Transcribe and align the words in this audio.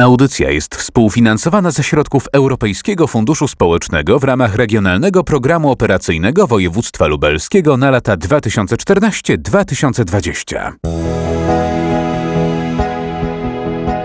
Audycja 0.00 0.50
jest 0.50 0.74
współfinansowana 0.74 1.70
ze 1.70 1.82
środków 1.82 2.28
Europejskiego 2.32 3.06
Funduszu 3.06 3.48
Społecznego 3.48 4.18
w 4.18 4.24
ramach 4.24 4.54
Regionalnego 4.54 5.24
Programu 5.24 5.70
Operacyjnego 5.70 6.46
Województwa 6.46 7.06
Lubelskiego 7.06 7.76
na 7.76 7.90
lata 7.90 8.16
2014-2020. 8.16 10.72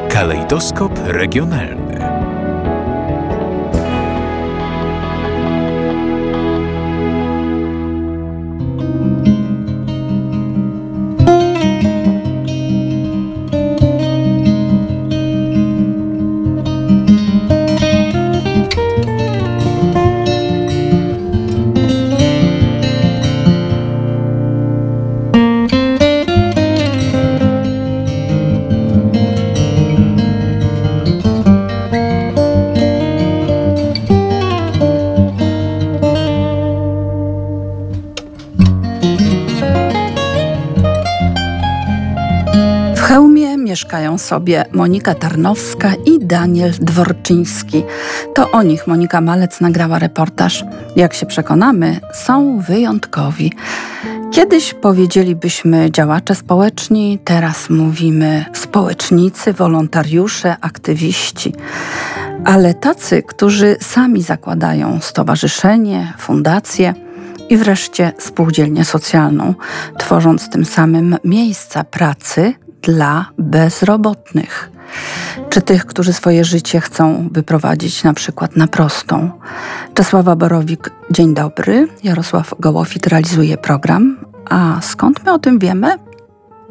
Kalejdoskop 0.10 0.92
regionalny. 1.06 2.35
Mieszkają 43.86 44.18
sobie 44.18 44.66
Monika 44.74 45.16
Tarnowska 45.16 45.94
i 46.06 46.20
Daniel 46.26 46.72
Dworczyński. 46.72 47.84
To 48.36 48.52
o 48.52 48.64
nich 48.64 48.88
Monika 48.88 49.22
Malec 49.22 49.62
nagrała 49.62 50.00
reportaż. 50.00 50.66
Jak 50.96 51.14
się 51.14 51.26
przekonamy, 51.26 52.00
są 52.14 52.60
wyjątkowi. 52.60 53.52
Kiedyś 54.32 54.74
powiedzielibyśmy 54.74 55.92
działacze 55.92 56.36
społeczni, 56.36 57.20
teraz 57.24 57.70
mówimy 57.70 58.46
społecznicy, 58.54 59.54
wolontariusze, 59.54 60.56
aktywiści. 60.62 61.54
Ale 62.46 62.74
tacy, 62.74 63.24
którzy 63.24 63.76
sami 63.82 64.22
zakładają 64.22 65.00
stowarzyszenie, 65.02 66.14
fundację, 66.18 66.94
i 67.50 67.58
wreszcie 67.58 68.12
spółdzielnię 68.18 68.86
socjalną, 68.86 69.54
tworząc 69.98 70.50
tym 70.50 70.66
samym 70.66 71.18
miejsca 71.24 71.84
pracy 71.84 72.54
dla 72.82 73.26
bezrobotnych, 73.38 74.72
czy 75.50 75.62
tych, 75.62 75.86
którzy 75.86 76.14
swoje 76.14 76.44
życie 76.44 76.80
chcą 76.80 77.30
wyprowadzić 77.32 78.04
na 78.04 78.14
przykład 78.14 78.56
na 78.56 78.68
prostą. 78.68 79.30
Czesława 79.94 80.36
Borowik, 80.36 80.90
dzień 81.12 81.34
dobry. 81.34 81.88
Jarosław 82.04 82.56
Gołofit 82.60 83.08
realizuje 83.08 83.58
program. 83.58 84.18
A 84.50 84.82
skąd 84.82 85.26
my 85.26 85.34
o 85.34 85.40
tym 85.40 85.60
wiemy? 85.60 85.88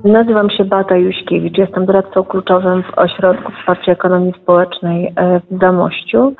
Nazywam 0.04 0.50
się 0.50 0.64
Bata 0.64 0.96
Juśkiewicz, 0.96 1.58
jestem 1.58 1.86
doradcą 1.86 2.24
kluczowym 2.24 2.82
w 2.82 2.98
Ośrodku 2.98 3.52
Wsparcia 3.52 3.92
Ekonomii 3.92 4.32
Społecznej 4.42 5.12
e, 5.16 5.40
w 5.50 5.60
Zamościu. 5.60 6.34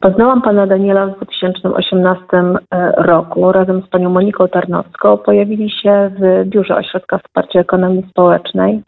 Poznałam 0.00 0.42
pana 0.42 0.66
Daniela 0.66 1.06
w 1.06 1.16
2018 1.16 2.20
e, 2.32 2.92
roku. 2.96 3.52
Razem 3.52 3.82
z 3.82 3.88
panią 3.88 4.10
Moniką 4.10 4.48
Tarnowską 4.48 5.16
pojawili 5.16 5.70
się 5.70 6.10
w 6.18 6.48
biurze 6.48 6.76
Ośrodka 6.76 7.18
Wsparcia 7.18 7.60
Ekonomii 7.60 8.06
Społecznej 8.10 8.82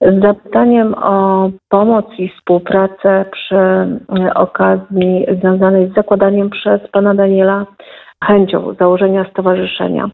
z 0.00 0.22
zapytaniem 0.22 0.94
o 0.94 1.50
pomoc 1.68 2.04
i 2.18 2.28
współpracę 2.28 3.24
przy 3.32 3.56
e, 3.56 3.98
okazji 4.34 5.26
związanej 5.40 5.88
z 5.88 5.94
zakładaniem 5.94 6.50
przez 6.50 6.80
pana 6.92 7.14
Daniela 7.14 7.66
chęcią 8.24 8.74
założenia 8.74 9.24
stowarzyszenia. 9.30 10.10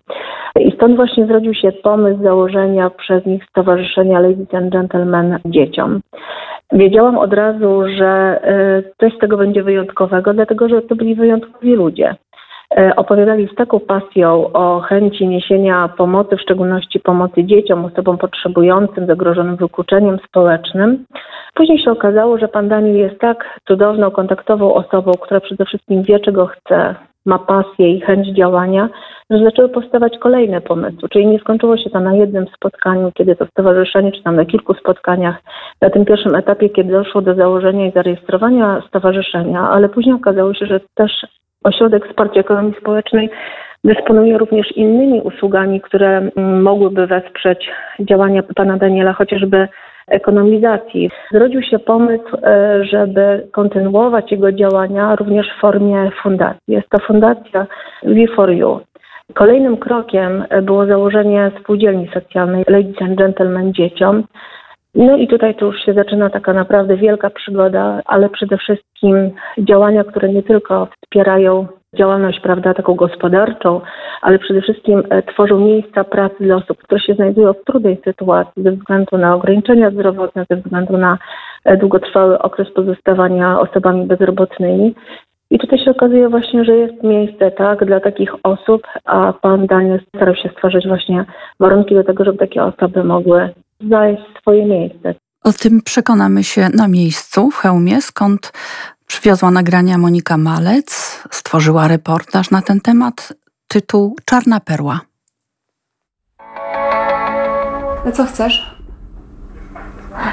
I 0.61 0.73
stąd 0.73 0.97
właśnie 0.97 1.27
zrodził 1.27 1.55
się 1.55 1.73
pomysł 1.73 2.23
założenia 2.23 2.91
przez 2.91 3.27
nich 3.27 3.45
stowarzyszenia 3.45 4.21
Ladies 4.21 4.55
and 4.55 4.73
Gentlemen 4.73 5.39
dzieciom. 5.45 6.01
Wiedziałam 6.73 7.19
od 7.19 7.33
razu, 7.33 7.83
że 7.99 8.41
e, 8.45 8.83
coś 9.01 9.15
z 9.17 9.19
tego 9.19 9.37
będzie 9.37 9.63
wyjątkowego, 9.63 10.35
dlatego 10.35 10.69
że 10.69 10.83
to 10.83 10.97
byli 10.97 11.15
wyjątkowi 11.15 11.75
ludzie. 11.75 12.15
E, 12.77 12.97
opowiadali 12.97 13.49
z 13.53 13.55
taką 13.55 13.81
pasją 13.81 14.53
o 14.53 14.81
chęci 14.81 15.29
niesienia 15.29 15.89
pomocy, 15.89 16.37
w 16.37 16.41
szczególności 16.41 17.01
pomocy 17.01 17.45
dzieciom, 17.45 17.85
osobom 17.85 18.19
potrzebującym, 18.19 19.07
zagrożonym 19.07 19.57
wykluczeniem 19.57 20.19
społecznym. 20.29 21.05
Później 21.55 21.79
się 21.79 21.91
okazało, 21.91 22.39
że 22.39 22.49
pan 22.49 22.69
Daniel 22.69 22.97
jest 22.97 23.21
tak 23.21 23.61
cudowną, 23.69 24.11
kontaktową 24.11 24.75
osobą, 24.75 25.13
która 25.21 25.41
przede 25.41 25.65
wszystkim 25.65 26.03
wie, 26.03 26.21
czego 26.21 26.47
chce, 26.47 26.95
ma 27.27 27.39
pasję 27.39 27.91
i 27.91 28.01
chęć 28.01 28.29
działania, 28.29 28.89
że 29.31 29.45
zaczęły 29.45 29.69
powstawać 29.69 30.19
kolejne 30.19 30.61
pomysły. 30.61 31.09
Czyli 31.09 31.27
nie 31.27 31.39
skończyło 31.39 31.77
się 31.77 31.91
to 31.91 32.01
na 32.01 32.15
jednym 32.15 32.47
spotkaniu, 32.57 33.13
kiedy 33.15 33.37
to 33.37 33.47
stowarzyszenie, 33.47 34.13
czy 34.13 34.23
tam 34.23 34.37
na 34.37 34.45
kilku 34.45 34.75
spotkaniach, 34.75 35.37
na 35.81 35.91
tym 35.91 36.05
pierwszym 36.05 36.35
etapie, 36.35 36.69
kiedy 36.69 36.93
doszło 36.93 37.23
do 37.23 37.35
założenia 37.35 37.87
i 37.87 37.93
zarejestrowania 37.93 38.83
stowarzyszenia, 38.89 39.61
ale 39.61 39.89
później 39.89 40.15
okazało 40.15 40.55
się, 40.55 40.67
że 40.67 40.81
też 40.95 41.27
Ośrodek 41.65 42.09
Wsparcia 42.09 42.41
Ekonomii 42.41 42.75
Społecznej 42.81 43.31
dysponuje 43.85 44.39
również 44.39 44.73
innymi 44.77 45.21
usługami, 45.21 45.81
które 45.81 46.31
mm, 46.37 46.63
mogłyby 46.63 47.07
wesprzeć 47.07 47.71
działania 48.01 48.43
pana 48.43 48.77
Daniela, 48.77 49.13
chociażby 49.13 49.69
ekonomizacji. 50.09 51.11
Zrodził 51.33 51.63
się 51.63 51.79
pomysł, 51.79 52.37
e, 52.43 52.85
żeby 52.85 53.49
kontynuować 53.53 54.33
jego 54.33 54.53
działania 54.53 55.17
również 55.17 55.47
w 55.57 55.61
formie 55.61 56.11
fundacji. 56.23 56.61
Jest 56.69 56.89
to 56.89 56.99
fundacja 56.99 57.67
We4You. 58.05 58.79
Kolejnym 59.35 59.77
krokiem 59.77 60.45
było 60.63 60.87
założenie 60.87 61.51
spółdzielni 61.61 62.09
socjalnej 62.15 62.65
Ladies 62.69 63.03
and 63.03 63.19
Gentlemen 63.19 63.75
Dzieciom. 63.75 64.25
No 64.95 65.17
i 65.17 65.29
tutaj 65.29 65.55
to 65.55 65.67
już 65.67 65.85
się 65.85 65.95
zaczyna 65.95 66.31
taka 66.31 66.53
naprawdę 66.53 66.97
wielka 66.97 67.31
przygoda, 67.31 68.01
ale 68.05 68.29
przede 68.29 68.59
wszystkim 68.59 69.31
działania, 69.59 70.05
które 70.05 70.29
nie 70.29 70.43
tylko 70.43 70.89
wspierają 71.05 71.67
działalność, 71.97 72.41
prawda, 72.41 72.75
taką 72.75 72.95
gospodarczą, 72.95 73.81
ale 74.23 74.39
przede 74.39 74.63
wszystkim 74.63 75.03
e, 75.11 75.23
tworzą 75.23 75.61
miejsca 75.61 76.05
pracy 76.05 76.37
dla 76.41 76.57
osób, 76.57 76.79
które 76.79 77.01
się 77.01 77.15
znajdują 77.15 77.53
w 77.53 77.65
trudnej 77.65 78.01
sytuacji 78.05 78.63
ze 78.63 78.73
względu 78.73 79.19
na 79.19 79.35
ograniczenia 79.35 79.91
zdrowotne, 79.91 80.45
ze 80.51 80.57
względu 80.57 80.97
na 80.97 81.19
e, 81.65 81.77
długotrwały 81.77 82.39
okres 82.39 82.71
pozostawania 82.71 83.61
osobami 83.61 84.07
bezrobotnymi. 84.07 84.95
I 85.51 85.59
tutaj 85.59 85.79
się 85.79 85.91
okazuje 85.91 86.29
właśnie, 86.29 86.65
że 86.65 86.77
jest 86.77 87.03
miejsce 87.03 87.51
tak 87.51 87.85
dla 87.85 88.01
takich 88.01 88.35
osób, 88.43 88.83
a 89.05 89.33
pan 89.33 89.67
Daniel 89.67 90.01
starał 90.17 90.35
się 90.35 90.49
stworzyć 90.49 90.89
właśnie 90.89 91.25
warunki 91.61 91.95
do 91.95 92.05
tego, 92.05 92.25
żeby 92.25 92.39
takie 92.39 92.65
osoby 92.65 93.05
mogły 93.05 93.51
znaleźć 93.81 94.23
swoje 94.41 94.67
miejsce. 94.67 95.15
O 95.45 95.53
tym 95.53 95.83
przekonamy 95.85 96.45
się 96.45 96.69
na 96.75 96.89
miejscu 96.89 97.51
w 97.51 97.57
Chełmie, 97.57 98.01
skąd 98.01 98.53
przywiozła 99.13 99.51
nagrania 99.51 99.99
Monika 99.99 100.37
Malec, 100.37 101.21
stworzyła 101.31 101.89
reportaż 101.89 102.51
na 102.51 102.63
ten 102.63 102.81
temat. 102.81 103.33
Tytuł 103.69 104.17
Czarna 104.25 104.61
Perła. 104.61 105.01
A 108.07 108.13
co 108.13 108.27
chcesz? 108.27 108.77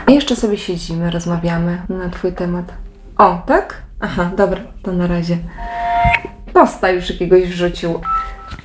A 0.07 0.11
jeszcze 0.11 0.35
sobie 0.35 0.57
siedzimy, 0.57 1.11
rozmawiamy 1.11 1.81
na 1.89 2.09
twój 2.09 2.33
temat. 2.33 2.73
O, 3.17 3.43
tak? 3.47 3.83
Aha, 3.99 4.31
dobra, 4.37 4.61
to 4.83 4.91
na 4.91 5.07
razie. 5.07 5.37
Posta 6.53 6.89
już 6.89 7.09
jakiegoś 7.09 7.43
wrzucił. 7.43 8.01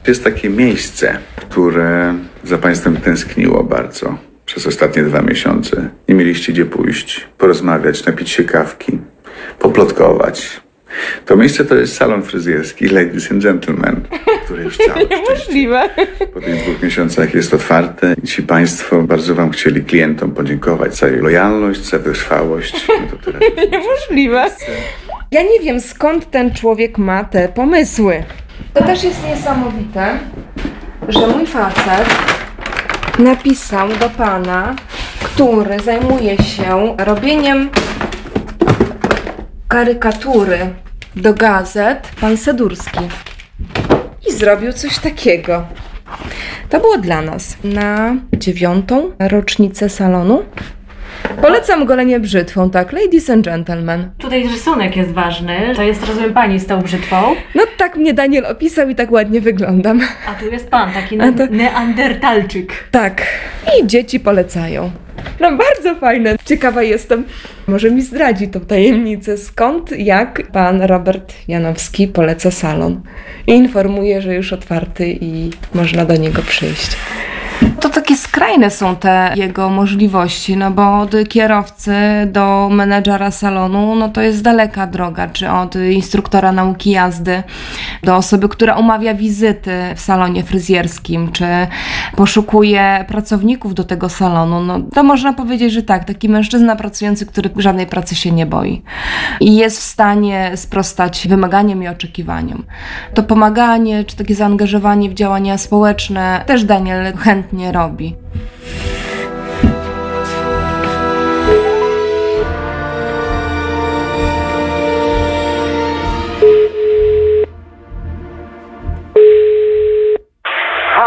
Jest 0.06 0.25
takie 0.25 0.50
miejsce, 0.50 1.19
które 1.36 2.14
za 2.44 2.58
Państwem 2.58 2.96
tęskniło 2.96 3.64
bardzo 3.64 4.19
przez 4.46 4.66
ostatnie 4.66 5.02
dwa 5.02 5.22
miesiące. 5.22 5.91
Nie 6.08 6.14
mieliście 6.14 6.52
gdzie 6.52 6.66
pójść, 6.66 7.26
porozmawiać, 7.38 8.06
napić 8.06 8.31
się 8.31 8.44
kawki, 8.44 8.98
poplotkować. 9.58 10.64
To 11.26 11.37
miejsce 11.37 11.64
to 11.64 11.75
jest 11.75 11.96
salon 11.96 12.22
fryzjerski 12.22 12.88
Ladies 12.88 13.31
and 13.31 13.43
Gentlemen, 13.43 14.00
który 14.44 14.62
już 14.62 14.76
cały 14.76 15.06
Niemożliwe. 15.06 15.90
Po 16.34 16.40
tych 16.40 16.56
dwóch 16.56 16.82
miesiącach 16.82 17.34
jest 17.34 17.54
otwarte 17.54 18.14
i 18.22 18.26
ci 18.26 18.43
Państwo 18.43 19.02
bardzo 19.02 19.34
Wam 19.34 19.50
chcieli 19.50 19.84
klientom 19.84 20.31
podziękować 20.31 20.96
za 20.96 21.06
lojalność, 21.06 21.84
za 21.84 21.99
wytrwałość. 21.99 22.87
No 22.88 23.64
Niemożliwe. 23.72 24.50
Ja 25.31 25.43
nie 25.43 25.60
wiem 25.60 25.81
skąd 25.81 26.31
ten 26.31 26.54
człowiek 26.54 26.99
ma 26.99 27.25
te 27.25 27.49
pomysły. 27.49 28.25
To 28.75 28.84
też 28.84 29.04
jest 29.04 29.25
niesamowite, 29.25 30.19
że 31.08 31.26
mój 31.26 31.46
facet 31.46 32.08
napisał 33.19 33.88
do 33.88 34.10
pana, 34.10 34.76
który 35.25 35.81
zajmuje 35.81 36.37
się 36.38 36.96
robieniem 36.99 37.70
karykatury 39.75 40.59
do 41.17 41.35
gazet, 41.35 42.09
pan 42.21 42.37
Sedurski. 42.37 42.99
I 44.29 44.32
zrobił 44.32 44.73
coś 44.73 44.99
takiego. 44.99 45.65
To 46.71 46.81
było 46.81 46.99
dla 46.99 47.23
nas 47.23 47.56
na 47.65 48.15
dziewiątą 48.37 49.11
rocznicę 49.19 49.88
salonu. 49.88 50.43
Polecam 51.43 51.85
golenie 51.87 52.21
brzytwą, 52.21 52.71
tak, 52.71 52.93
ladies 52.93 53.31
and 53.31 53.44
gentlemen. 53.44 54.11
Tutaj 54.19 54.49
rysunek 54.49 54.97
jest 54.97 55.11
ważny. 55.11 55.73
To 55.76 55.82
jest, 55.82 56.06
rozumiem, 56.06 56.35
pani 56.35 56.61
z 56.61 56.67
tą 56.67 56.82
brzytwą. 56.82 57.35
No 57.55 57.62
tak 57.76 57.97
mnie 57.97 58.15
Daniel 58.15 58.47
opisał 58.47 58.88
i 58.88 58.94
tak 58.94 59.12
ładnie 59.12 59.41
wyglądam. 59.41 60.00
A 60.29 60.35
tu 60.35 60.47
jest 60.47 60.69
pan, 60.71 60.93
taki 60.93 61.19
to- 61.19 61.47
neandertalczyk. 61.50 62.73
Tak. 62.91 63.23
I 63.82 63.87
dzieci 63.87 64.21
polecają. 64.21 64.91
No 65.40 65.56
bardzo 65.56 65.94
fajne. 65.94 66.37
Ciekawa 66.44 66.82
jestem, 66.82 67.25
może 67.66 67.90
mi 67.90 68.02
zdradzi 68.02 68.49
tą 68.49 68.61
tajemnicę, 68.61 69.38
skąd, 69.38 69.99
jak 69.99 70.43
pan 70.52 70.82
Robert 70.82 71.34
Janowski 71.49 72.08
poleca 72.08 72.50
salon. 72.50 73.00
I 73.46 73.52
informuje, 73.52 74.22
że 74.22 74.34
już 74.34 74.52
otwarty 74.52 75.19
i 75.20 75.50
można 75.75 76.05
do 76.05 76.16
niego 76.16 76.43
przyjść. 76.43 76.96
To 77.80 77.88
takie 77.90 78.16
skrajne 78.16 78.70
są 78.70 78.96
te 78.96 79.32
jego 79.36 79.70
możliwości, 79.70 80.56
no 80.56 80.70
bo 80.70 81.00
od 81.00 81.10
kierowcy 81.28 81.92
do 82.26 82.68
menedżera 82.72 83.30
salonu, 83.30 83.94
no 83.94 84.08
to 84.08 84.20
jest 84.20 84.42
daleka 84.42 84.86
droga, 84.86 85.28
czy 85.28 85.50
od 85.50 85.76
instruktora 85.76 86.52
nauki 86.52 86.90
jazdy 86.90 87.42
do 88.02 88.16
osoby, 88.16 88.48
która 88.48 88.76
umawia 88.76 89.14
wizyty 89.14 89.70
w 89.96 90.00
salonie 90.00 90.42
fryzjerskim, 90.42 91.32
czy 91.32 91.44
poszukuje 92.16 93.04
pracowników 93.08 93.74
do 93.74 93.84
tego 93.84 94.08
salonu. 94.08 94.60
No 94.60 94.80
to 94.94 95.02
można 95.02 95.32
powiedzieć, 95.32 95.72
że 95.72 95.82
tak, 95.82 96.04
taki 96.04 96.28
mężczyzna 96.28 96.76
pracujący, 96.76 97.26
który 97.26 97.50
żadnej 97.56 97.86
pracy 97.86 98.14
się 98.14 98.32
nie 98.32 98.46
boi 98.46 98.82
i 99.40 99.56
jest 99.56 99.78
w 99.78 99.82
stanie 99.82 100.52
sprostać 100.54 101.28
wymaganiom 101.28 101.82
i 101.82 101.88
oczekiwaniom. 101.88 102.64
To 103.14 103.22
pomaganie, 103.22 104.04
czy 104.04 104.16
takie 104.16 104.34
zaangażowanie 104.34 105.10
w 105.10 105.14
działania 105.14 105.58
społeczne 105.58 106.44
też 106.46 106.64
Daniel 106.64 107.16
chętnie 107.16 107.44
robi. 107.73 108.17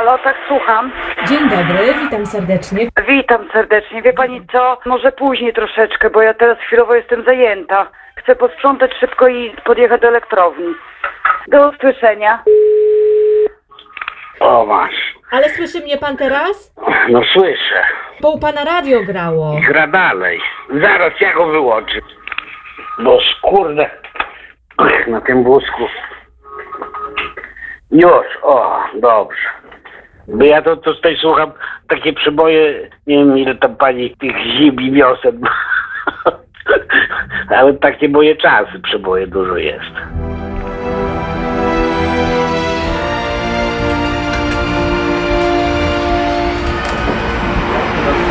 Halo, 0.08 0.18
tak 0.24 0.36
słucham. 0.48 0.92
Dzień 1.28 1.50
dobry, 1.50 1.94
witam 2.04 2.26
serdecznie. 2.26 2.88
Witam 3.08 3.50
serdecznie. 3.54 4.02
Wie 4.02 4.14
pani 4.14 4.42
co? 4.52 4.78
Może 4.86 5.12
później 5.12 5.54
troszeczkę, 5.54 6.10
bo 6.10 6.22
ja 6.22 6.34
teraz 6.34 6.58
chwilowo 6.60 6.96
jestem 6.96 7.24
zajęta. 7.24 7.92
Chcę 8.16 8.36
posprzątać 8.36 8.92
szybko 9.00 9.28
i 9.28 9.56
podjechać 9.66 10.02
do 10.02 10.08
elektrowni. 10.08 10.76
Do 11.48 11.70
usłyszenia. 11.70 12.44
O, 14.40 14.66
masz. 14.66 15.17
Ale 15.32 15.50
słyszy 15.50 15.80
mnie 15.82 15.98
pan 15.98 16.18
teraz? 16.18 16.76
No 17.10 17.22
słyszę. 17.34 17.84
Bo 18.22 18.32
u 18.32 18.40
pana 18.40 18.64
radio 18.64 19.04
grało. 19.04 19.60
Gra 19.68 19.88
dalej. 19.88 20.40
Zaraz 20.82 21.14
ja 21.22 21.34
go 21.34 21.48
wyłączę. 21.48 22.00
Bo 23.00 23.20
skurde. 23.22 23.90
Ach, 24.78 25.08
Na 25.08 25.22
tym 25.22 25.44
wózku. 25.44 25.84
Już, 27.92 28.26
o, 28.42 28.84
dobrze. 28.96 29.48
Bo 30.28 30.46
ja 30.46 30.62
to, 30.62 30.78
to 30.78 30.94
tutaj 30.94 31.18
słucham 31.22 31.52
takie 31.88 32.14
przeboje, 32.14 32.90
nie 33.08 33.18
wiem 33.18 33.38
ile 33.38 33.56
tam 33.56 33.76
pani 33.76 34.16
tych 34.18 34.38
zim 34.38 34.82
i 34.82 34.92
wiosen. 34.92 35.42
Ale 37.58 37.74
takie 37.74 38.10
moje 38.10 38.36
czasy 38.36 38.80
przeboje 38.84 39.28
dużo 39.28 39.58
jest. 39.58 39.92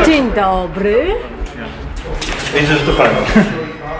Dzień 0.07 0.31
dobry. 0.35 1.05
Widzę, 2.59 2.73
że 2.77 2.85
to 2.85 2.93
pan. 2.93 3.07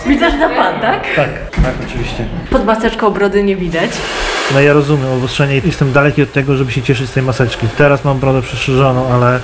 Widzę, 0.07 0.31
że 0.31 0.37
to 0.37 0.49
pan, 0.49 0.81
tak? 0.81 1.07
Tak, 1.15 1.29
tak, 1.51 1.73
oczywiście. 1.87 2.25
Pod 2.49 2.65
maseczką 2.65 3.11
brody 3.11 3.43
nie 3.43 3.55
widać. 3.55 3.91
No 4.53 4.61
ja 4.61 4.73
rozumiem 4.73 5.11
obostrzenie. 5.11 5.61
Jestem 5.65 5.93
daleki 5.93 6.21
od 6.23 6.31
tego, 6.31 6.55
żeby 6.55 6.71
się 6.71 6.81
cieszyć 6.81 7.09
z 7.09 7.13
tej 7.13 7.23
maseczki. 7.23 7.67
Teraz 7.77 8.05
mam 8.05 8.19
brodę 8.19 8.41
przystrzyżoną, 8.41 9.13
ale 9.13 9.39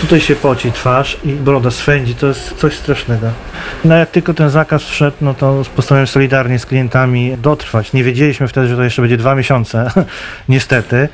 tutaj 0.00 0.20
się 0.20 0.36
poci 0.36 0.72
twarz 0.72 1.16
i 1.24 1.32
broda 1.32 1.70
swędzi. 1.70 2.14
To 2.14 2.26
jest 2.26 2.56
coś 2.56 2.74
strasznego. 2.76 3.26
No 3.84 3.94
jak 3.94 4.10
tylko 4.10 4.34
ten 4.34 4.50
zakaz 4.50 4.82
wszedł, 4.82 5.16
no 5.20 5.34
to 5.34 5.62
postanowiłem 5.76 6.06
solidarnie 6.06 6.58
z 6.58 6.66
klientami 6.66 7.36
dotrwać. 7.38 7.92
Nie 7.92 8.04
wiedzieliśmy 8.04 8.48
wtedy, 8.48 8.68
że 8.68 8.76
to 8.76 8.82
jeszcze 8.82 9.02
będzie 9.02 9.16
dwa 9.16 9.34
miesiące. 9.34 9.90
Niestety. 10.48 11.08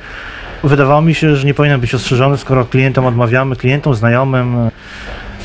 Wydawało 0.63 1.01
mi 1.01 1.13
się, 1.13 1.35
że 1.35 1.47
nie 1.47 1.53
powinien 1.53 1.79
być 1.79 1.95
ostrzeżony, 1.95 2.37
skoro 2.37 2.65
klientom 2.65 3.05
odmawiamy, 3.05 3.55
klientom, 3.55 3.95
znajomym. 3.95 4.69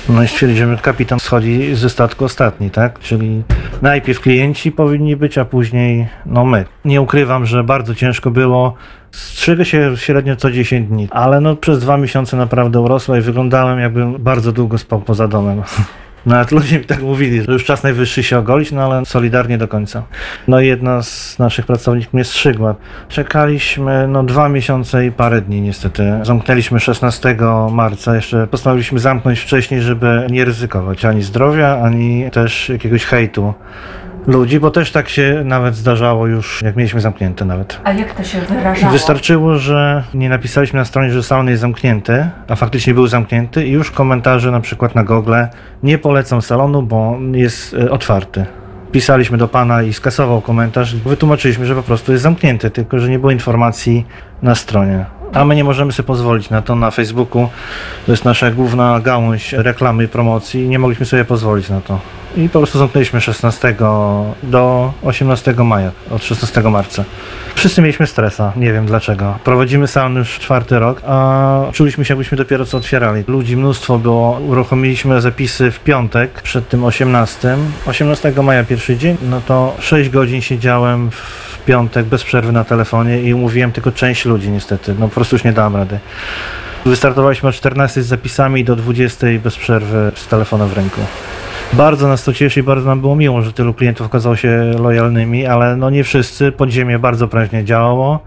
No 0.09 0.23
i 0.23 0.29
stwierdzimy, 0.29 0.77
że 0.77 0.83
kapitan 0.83 1.21
schodzi 1.21 1.75
ze 1.75 1.91
statku 1.91 2.25
ostatni, 2.25 2.71
tak? 2.71 2.99
Czyli 2.99 3.43
najpierw 3.83 4.21
klienci 4.21 4.73
powinni 4.73 5.17
być, 5.17 5.39
a 5.39 5.45
później 5.45 6.09
no 6.27 6.45
my. 6.45 6.65
Nie 6.85 7.01
ukrywam, 7.01 7.47
że 7.47 7.65
bardzo 7.65 7.95
ciężko 7.95 8.31
było. 8.31 8.75
Strzygę 9.11 9.65
się 9.65 9.97
średnio 9.97 10.37
co 10.37 10.51
10 10.51 10.89
dni, 10.89 11.09
ale 11.11 11.41
no 11.41 11.57
przez 11.57 11.79
dwa 11.79 11.97
miesiące 11.97 12.37
naprawdę 12.37 12.81
urosła 12.81 13.19
i 13.19 13.21
wyglądałem 13.21 13.79
jakbym 13.79 14.13
bardzo 14.19 14.53
długo 14.53 14.79
spał 14.79 15.01
poza 15.01 15.29
domem. 15.29 15.63
Nawet 16.27 16.53
ludzie 16.53 16.79
mi 16.79 16.85
tak 16.85 17.03
mówili, 17.03 17.43
że 17.43 17.53
już 17.53 17.65
czas 17.65 17.83
najwyższy 17.83 18.23
się 18.23 18.39
ogolić, 18.39 18.73
no 18.73 18.83
ale 18.83 19.07
solidarnie 19.07 19.59
do 19.59 19.69
końca. 19.69 20.03
No 20.49 20.61
i 20.61 20.67
jedna 20.67 21.03
z 21.03 21.39
naszych 21.39 21.67
pracowników 21.67 22.15
mnie 22.15 22.25
strzygła. 22.25 22.75
Czekaliśmy 23.09 24.09
no 24.09 24.25
dwa 24.25 24.49
miesiące 24.49 25.07
i 25.07 25.13
parę 25.13 25.41
dni 25.41 25.61
niestety. 25.61 26.13
Zamknęliśmy 26.23 26.81
16 26.81 27.37
marca, 27.71 28.17
jeszcze 28.17 28.47
postanowiliśmy 28.47 28.99
zamknąć 28.99 29.41
wcześniej, 29.41 29.83
żeby 29.83 30.27
nie 30.31 30.45
ryzykować 30.45 31.05
ani 31.05 31.23
zdrowia, 31.23 31.81
ani 31.83 32.31
też 32.31 32.69
jakiegoś 32.69 33.05
hejtu 33.05 33.55
ludzi, 34.27 34.61
bo 34.61 34.71
też 34.71 34.93
tak 34.93 35.09
się 35.09 35.43
nawet 35.45 35.75
zdarzało 35.75 36.27
już, 36.27 36.63
jak 36.63 36.77
mieliśmy 36.77 37.01
zamknięte 37.01 37.45
nawet. 37.45 37.81
A 37.85 37.93
jak 37.93 38.15
to 38.15 38.25
się 38.25 38.41
wyrażało? 38.41 38.93
Wystarczyło, 38.93 39.59
że 39.59 40.05
nie 40.15 40.29
napisaliśmy 40.29 40.79
na 40.79 40.85
stronie, 40.85 41.11
że 41.11 41.23
salon 41.23 41.49
jest 41.49 41.61
zamknięty, 41.61 42.29
a 42.49 42.57
faktycznie 42.57 42.95
był 42.95 43.07
zamknięty 43.07 43.67
i 43.67 43.71
już 43.71 43.91
komentarze 43.91 44.51
na 44.51 44.61
przykład 44.61 44.95
na 44.95 45.05
Google 45.05 45.35
nie 45.83 45.99
polecam 45.99 46.43
salonu, 46.43 46.83
bo 46.83 47.19
jest 47.33 47.75
e, 47.75 47.91
otwarty. 47.91 48.47
Pisaliśmy 48.93 49.39
do 49.39 49.49
pana 49.49 49.83
i 49.83 49.93
skasował 49.93 50.41
komentarz. 50.41 50.97
Wytłumaczyliśmy, 50.97 51.67
że 51.67 51.75
po 51.75 51.83
prostu 51.83 52.13
jest 52.13 52.23
zamknięty, 52.23 52.71
tylko 52.71 52.99
że 52.99 53.11
nie 53.11 53.19
było 53.19 53.33
informacji 53.33 54.07
na 54.43 54.55
stronie. 54.55 55.05
A 55.37 55.45
my 55.45 55.57
nie 55.57 55.65
możemy 55.65 55.93
sobie 55.93 56.07
pozwolić 56.07 56.51
na 56.51 56.63
to 56.63 56.75
na 56.77 56.91
Facebooku. 56.91 57.49
To 58.07 58.13
jest 58.13 58.25
nasza 58.25 58.51
główna 58.51 59.01
gałąź 59.01 59.53
reklamy 59.53 60.05
i 60.05 60.09
promocji 60.09 60.69
nie 60.69 60.79
mogliśmy 60.79 61.07
sobie 61.07 61.25
pozwolić 61.25 61.69
na 61.69 61.81
to. 61.81 61.99
I 62.37 62.49
po 62.49 62.59
prostu 62.59 62.79
zamknęliśmy 62.79 63.21
16 63.21 63.75
do 64.43 64.93
18 65.03 65.55
maja, 65.55 65.91
od 66.11 66.25
16 66.25 66.63
marca. 66.63 67.05
Wszyscy 67.55 67.83
mieliśmy 67.83 68.07
stresa, 68.07 68.53
nie 68.57 68.73
wiem 68.73 68.87
dlaczego. 68.87 69.39
Prowadzimy 69.45 69.89
salon 69.89 70.17
już 70.17 70.39
czwarty 70.39 70.79
rok, 70.79 71.03
a 71.07 71.61
czuliśmy 71.73 72.05
się 72.05 72.15
jakbyśmy 72.15 72.39
dopiero 72.39 72.67
co 72.67 72.77
otwierali. 72.77 73.25
Ludzi 73.29 73.57
mnóstwo 73.57 73.99
było, 73.99 74.41
uruchomiliśmy 74.41 75.21
zapisy 75.21 75.71
w 75.71 75.81
piątek, 75.81 76.43
przed 76.43 76.69
tym 76.69 76.85
18. 76.85 77.57
18 77.87 78.33
maja 78.43 78.65
pierwszy 78.65 78.97
dzień, 78.97 79.17
no 79.23 79.41
to 79.41 79.77
6 79.81 80.11
godzin 80.11 80.43
siedziałem 80.43 81.11
w 81.11 81.56
piątek 81.67 82.07
bez 82.07 82.25
przerwy 82.25 82.53
na 82.53 82.65
telefonie 82.65 83.23
i 83.23 83.35
umówiłem 83.35 83.73
tylko 83.73 83.93
część 83.93 84.25
ludzi 84.25 84.51
niestety, 84.51 84.95
no 84.99 85.09
po 85.09 85.15
prostu 85.15 85.37
już 85.37 85.45
nie 85.45 85.53
dałem 85.53 85.77
rady. 85.77 85.99
Wystartowaliśmy 86.87 87.49
o 87.49 87.53
14 87.53 88.03
z 88.03 88.07
zapisami 88.07 88.65
do 88.65 88.77
20 88.77 89.27
bez 89.45 89.57
przerwy 89.57 90.13
z 90.15 90.27
telefonem 90.27 90.69
w 90.69 90.77
ręku. 90.77 91.01
Bardzo 91.73 92.09
nas 92.09 92.25
to 92.25 92.33
cieszy 92.33 92.61
i 92.61 92.63
bardzo 92.63 92.89
nam 92.89 93.01
było 93.01 93.17
miło, 93.17 93.43
że 93.43 93.53
tylu 93.53 93.75
klientów 93.75 94.07
okazało 94.07 94.37
się 94.37 94.75
lojalnymi, 94.79 95.47
ale 95.47 95.77
no 95.77 95.91
nie 95.91 96.05
wszyscy. 96.05 96.53
Podziemie 96.53 96.99
bardzo 96.99 97.29
prężnie 97.29 97.65
działało. 97.65 98.21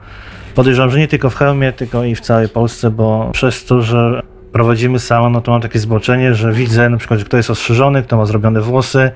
Podejrzewam, 0.55 0.91
że 0.91 0.99
nie 0.99 1.07
tylko 1.07 1.29
w 1.29 1.35
Chełmie, 1.35 1.73
tylko 1.73 2.03
i 2.03 2.15
w 2.15 2.21
całej 2.21 2.49
Polsce, 2.49 2.91
bo 2.91 3.29
przez 3.33 3.65
to, 3.65 3.81
że 3.81 4.21
prowadzimy 4.51 4.99
salon, 4.99 5.31
no 5.31 5.41
to 5.41 5.51
mam 5.51 5.61
takie 5.61 5.79
zboczenie, 5.79 6.33
że 6.33 6.53
widzę 6.53 6.89
na 6.89 6.97
przykład, 6.97 7.19
że 7.19 7.25
kto 7.25 7.37
jest 7.37 7.49
ostrzyżony, 7.49 8.03
kto 8.03 8.17
ma 8.17 8.25
zrobione 8.25 8.61
włosy. 8.61 9.11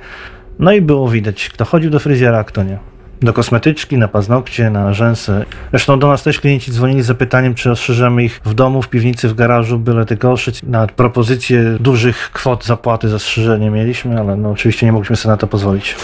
No 0.59 0.71
i 0.71 0.81
było 0.81 1.09
widać, 1.09 1.49
kto 1.49 1.65
chodził 1.65 1.91
do 1.91 1.99
fryzjera, 1.99 2.37
a 2.37 2.43
kto 2.43 2.63
nie. 2.63 2.92
Do 3.23 3.33
kosmetyczki, 3.33 3.97
na 3.97 4.07
paznokcie, 4.07 4.69
na 4.69 4.93
rzęsy. 4.93 5.45
Zresztą 5.71 5.99
do 5.99 6.07
nas 6.07 6.23
też 6.23 6.39
klienci 6.39 6.71
dzwonili 6.71 7.01
z 7.01 7.05
zapytaniem, 7.05 7.55
czy 7.55 7.71
ostrzyżemy 7.71 8.23
ich 8.23 8.41
w 8.45 8.53
domu, 8.53 8.81
w 8.81 8.89
piwnicy, 8.89 9.27
w 9.27 9.33
garażu, 9.33 9.79
byle 9.79 10.05
tylko 10.05 10.31
oszyć. 10.31 10.63
Nawet 10.63 10.91
propozycje 10.91 11.63
dużych 11.79 12.31
kwot 12.33 12.65
zapłaty 12.65 13.09
za 13.09 13.19
strzyżenie 13.19 13.69
mieliśmy, 13.69 14.19
ale 14.19 14.35
no 14.35 14.49
oczywiście 14.49 14.85
nie 14.85 14.91
mogliśmy 14.91 15.15
sobie 15.15 15.31
na 15.31 15.37
to 15.37 15.47
pozwolić. 15.47 15.95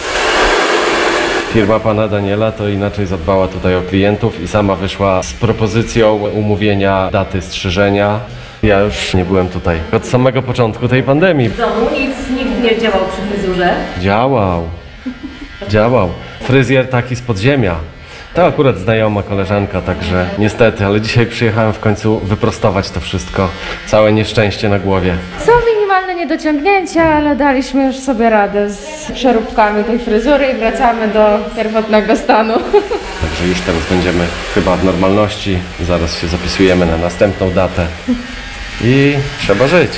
Firma 1.52 1.80
pana 1.80 2.08
Daniela 2.08 2.52
to 2.52 2.68
inaczej 2.68 3.06
zadbała 3.06 3.48
tutaj 3.48 3.76
o 3.76 3.82
klientów 3.82 4.42
i 4.42 4.48
sama 4.48 4.74
wyszła 4.74 5.22
z 5.22 5.32
propozycją 5.32 6.14
umówienia 6.14 7.08
daty 7.12 7.42
strzyżenia. 7.42 8.20
Ja 8.62 8.80
już 8.80 9.14
nie 9.14 9.24
byłem 9.24 9.48
tutaj 9.48 9.78
od 9.92 10.06
samego 10.06 10.42
początku 10.42 10.88
tej 10.88 11.02
pandemii. 11.02 11.48
W 11.48 11.56
domu 11.56 11.86
nic, 11.92 12.30
nikt 12.38 12.62
nie 12.62 12.80
działał 12.80 13.00
przy 13.12 13.22
fryzurze. 13.22 13.74
Działał. 14.00 14.62
Działał. 15.68 16.10
Fryzjer 16.42 16.88
taki 16.88 17.16
z 17.16 17.20
podziemia. 17.20 17.76
To 18.34 18.46
akurat 18.46 18.78
znajoma 18.78 19.22
koleżanka, 19.22 19.80
także 19.82 20.28
niestety, 20.38 20.84
ale 20.84 21.00
dzisiaj 21.00 21.26
przyjechałem 21.26 21.72
w 21.72 21.80
końcu 21.80 22.18
wyprostować 22.18 22.90
to 22.90 23.00
wszystko. 23.00 23.48
Całe 23.86 24.12
nieszczęście 24.12 24.68
na 24.68 24.78
głowie. 24.78 25.14
Są 25.46 25.52
minimalne 25.74 26.14
niedociągnięcia, 26.14 27.02
ale 27.02 27.36
daliśmy 27.36 27.86
już 27.86 27.96
sobie 27.96 28.30
radę 28.30 28.70
z 28.70 29.12
przeróbkami 29.12 29.84
tej 29.84 29.98
fryzury 29.98 30.46
i 30.46 30.54
wracamy 30.58 31.08
do 31.08 31.38
pierwotnego 31.56 32.16
stanu. 32.16 32.54
Także 33.22 33.46
już 33.48 33.60
teraz 33.60 33.82
będziemy 33.90 34.24
chyba 34.54 34.76
w 34.76 34.84
normalności. 34.84 35.58
Zaraz 35.80 36.20
się 36.20 36.28
zapisujemy 36.28 36.86
na 36.86 36.96
następną 36.96 37.50
datę. 37.50 37.86
I 38.84 39.14
trzeba 39.40 39.66
żyć. 39.66 39.90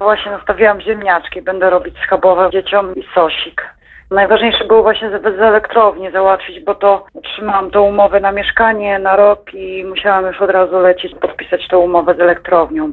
Właśnie 0.00 0.32
nastawiłam 0.32 0.80
ziemniaczki. 0.80 1.42
Będę 1.42 1.70
robić 1.70 1.94
schabowe 1.98 2.50
dzieciom 2.52 2.94
i 2.94 3.04
sosik. 3.14 3.74
Najważniejsze 4.10 4.64
było 4.64 4.82
właśnie 4.82 5.10
z, 5.10 5.40
elektrowni 5.40 6.10
załatwić, 6.10 6.64
bo 6.64 6.74
to 6.74 7.06
otrzymałam 7.14 7.70
tą 7.70 7.82
umowę 7.82 8.20
na 8.20 8.32
mieszkanie 8.32 8.98
na 8.98 9.16
rok 9.16 9.54
i 9.54 9.84
musiałam 9.84 10.26
już 10.26 10.40
od 10.40 10.50
razu 10.50 10.78
lecieć 10.78 11.14
podpisać 11.14 11.68
tą 11.68 11.78
umowę 11.78 12.14
z 12.14 12.20
elektrownią. 12.20 12.92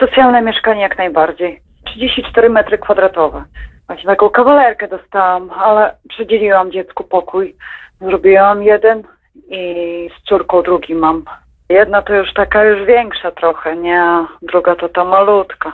Socjalne 0.00 0.42
mieszkanie 0.42 0.82
jak 0.82 0.98
najbardziej. 0.98 1.60
34 1.84 2.50
metry 2.50 2.78
kwadratowe. 2.78 3.44
Właśnie 3.86 4.06
taką 4.06 4.30
kawalerkę 4.30 4.88
dostałam, 4.88 5.50
ale 5.50 5.96
przydzieliłam 6.08 6.72
dziecku 6.72 7.04
pokój. 7.04 7.56
Zrobiłam 8.00 8.62
jeden 8.62 9.02
i 9.48 10.10
z 10.18 10.28
córką 10.28 10.62
drugi 10.62 10.94
mam. 10.94 11.24
Jedna 11.68 12.02
to 12.02 12.14
już 12.14 12.32
taka 12.32 12.64
już 12.64 12.86
większa 12.86 13.30
trochę, 13.30 13.76
nie? 13.76 14.26
Druga 14.42 14.74
to 14.74 14.88
ta 14.88 15.04
malutka. 15.04 15.72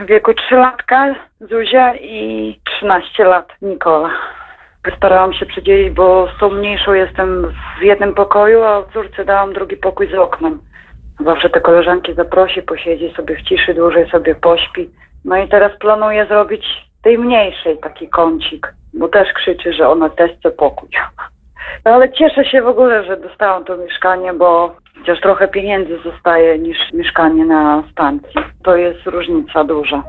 W 0.00 0.06
wieku 0.06 0.34
3 0.34 0.54
latka 0.54 1.14
Zuzia 1.40 1.94
i 1.94 2.60
13 2.64 3.24
lat 3.24 3.48
Nikola. 3.62 4.10
Starałam 4.96 5.32
się 5.32 5.46
przydzielić, 5.46 5.90
bo 5.90 6.28
z 6.36 6.40
tą 6.40 6.50
mniejszą 6.50 6.92
jestem 6.92 7.52
w 7.80 7.82
jednym 7.82 8.14
pokoju, 8.14 8.62
a 8.62 8.82
córce 8.92 9.24
dałam 9.24 9.52
drugi 9.52 9.76
pokój 9.76 10.10
z 10.10 10.14
oknem. 10.14 10.60
Zawsze 11.24 11.50
te 11.50 11.60
koleżanki 11.60 12.14
zaprosi, 12.14 12.62
posiedzi 12.62 13.14
sobie 13.16 13.36
w 13.36 13.42
ciszy, 13.42 13.74
dłużej 13.74 14.10
sobie 14.10 14.34
pośpi. 14.34 14.90
No 15.24 15.36
i 15.36 15.48
teraz 15.48 15.78
planuję 15.78 16.26
zrobić 16.26 16.66
tej 17.02 17.18
mniejszej 17.18 17.78
taki 17.78 18.08
kącik, 18.08 18.74
bo 18.94 19.08
też 19.08 19.32
krzyczy, 19.32 19.72
że 19.72 19.88
ona 19.88 20.10
też 20.10 20.32
chce 20.38 20.50
pokój. 20.50 20.88
No 21.84 21.92
ale 21.92 22.12
cieszę 22.12 22.44
się 22.44 22.62
w 22.62 22.66
ogóle, 22.66 23.04
że 23.04 23.16
dostałam 23.16 23.64
to 23.64 23.76
mieszkanie, 23.76 24.32
bo 24.32 24.76
chociaż 24.98 25.20
trochę 25.20 25.48
pieniędzy 25.48 25.98
zostaje 26.04 26.58
niż 26.58 26.78
mieszkanie 26.92 27.44
na 27.44 27.82
stacji. 27.92 28.40
To 28.64 28.76
jest 28.76 29.06
różnica 29.06 29.64
duża. 29.64 30.02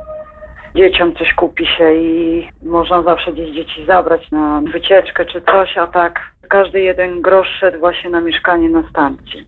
Dzieciom 0.75 1.15
coś 1.15 1.33
kupi 1.33 1.65
się 1.65 1.93
i 1.93 2.49
można 2.63 3.03
zawsze 3.03 3.33
gdzieś 3.33 3.55
dzieci 3.55 3.85
zabrać 3.85 4.31
na 4.31 4.61
wycieczkę 4.73 5.25
czy 5.25 5.41
coś, 5.41 5.77
a 5.77 5.87
tak 5.87 6.19
każdy 6.49 6.81
jeden 6.81 7.21
grosz 7.21 7.49
szedł 7.59 7.79
właśnie 7.79 8.09
na 8.09 8.21
mieszkanie 8.21 8.69
na 8.69 8.83
stacji. 8.89 9.45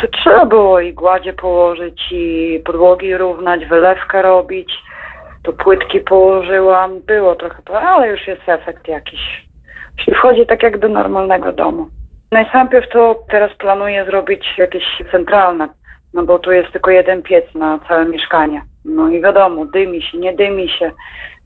To 0.00 0.06
trzeba 0.08 0.46
było 0.46 0.80
i 0.80 0.94
gładzie 0.94 1.32
położyć, 1.32 2.12
i 2.12 2.60
podłogi 2.64 3.16
równać, 3.16 3.66
wylewkę 3.66 4.22
robić. 4.22 4.72
To 5.42 5.52
płytki 5.52 6.00
położyłam, 6.00 7.00
było 7.00 7.34
trochę, 7.34 7.78
ale 7.80 8.08
już 8.08 8.26
jest 8.26 8.42
efekt 8.46 8.88
jakiś. 8.88 9.46
Czyli 9.96 10.16
wchodzi 10.16 10.46
tak 10.46 10.62
jak 10.62 10.78
do 10.78 10.88
normalnego 10.88 11.52
domu. 11.52 11.88
Najpierw 12.32 12.88
to 12.88 13.22
teraz 13.30 13.54
planuję 13.54 14.04
zrobić 14.04 14.58
jakieś 14.58 14.84
centralne, 15.10 15.68
no 16.14 16.22
bo 16.22 16.38
tu 16.38 16.52
jest 16.52 16.72
tylko 16.72 16.90
jeden 16.90 17.22
piec 17.22 17.54
na 17.54 17.78
całe 17.88 18.04
mieszkanie. 18.04 18.62
No 18.84 19.08
i 19.08 19.22
wiadomo, 19.22 19.66
dymi 19.66 20.02
się, 20.02 20.18
nie 20.18 20.32
dymi 20.32 20.68
się. 20.68 20.90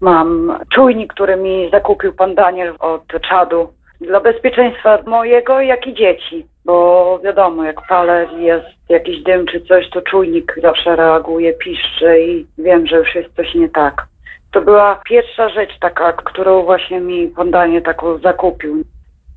Mam 0.01 0.59
czujnik, 0.75 1.13
który 1.13 1.37
mi 1.37 1.71
zakupił 1.71 2.13
pan 2.13 2.35
Daniel 2.35 2.75
od 2.79 3.03
czadu. 3.29 3.69
Dla 4.01 4.21
bezpieczeństwa 4.21 4.99
mojego, 5.07 5.61
jak 5.61 5.87
i 5.87 5.95
dzieci. 5.95 6.47
Bo 6.65 7.19
wiadomo, 7.25 7.65
jak 7.65 7.87
palę, 7.89 8.29
jest 8.39 8.67
jakiś 8.89 9.23
dym 9.23 9.47
czy 9.47 9.61
coś, 9.61 9.91
to 9.91 10.03
czujnik 10.03 10.55
zawsze 10.63 10.97
reaguje, 10.97 11.53
piszczy 11.53 12.21
i 12.21 12.47
wiem, 12.59 12.87
że 12.87 12.97
już 12.97 13.15
jest 13.15 13.37
coś 13.37 13.55
nie 13.55 13.69
tak. 13.69 14.07
To 14.53 14.61
była 14.61 15.01
pierwsza 15.05 15.49
rzecz 15.49 15.79
taka, 15.81 16.13
którą 16.13 16.63
właśnie 16.63 17.01
mi 17.01 17.29
pan 17.29 17.51
Daniel 17.51 17.83
taką 17.83 18.19
zakupił. 18.19 18.85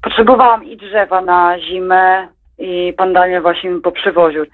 Potrzebowałam 0.03 0.63
i 0.63 0.77
drzewa 0.77 1.21
na 1.21 1.59
zimę 1.59 2.27
i 2.57 2.93
pan 2.97 3.13
Daniel 3.13 3.41
właśnie 3.41 3.69
mi 3.69 3.81
poprzywoził. 3.81 4.45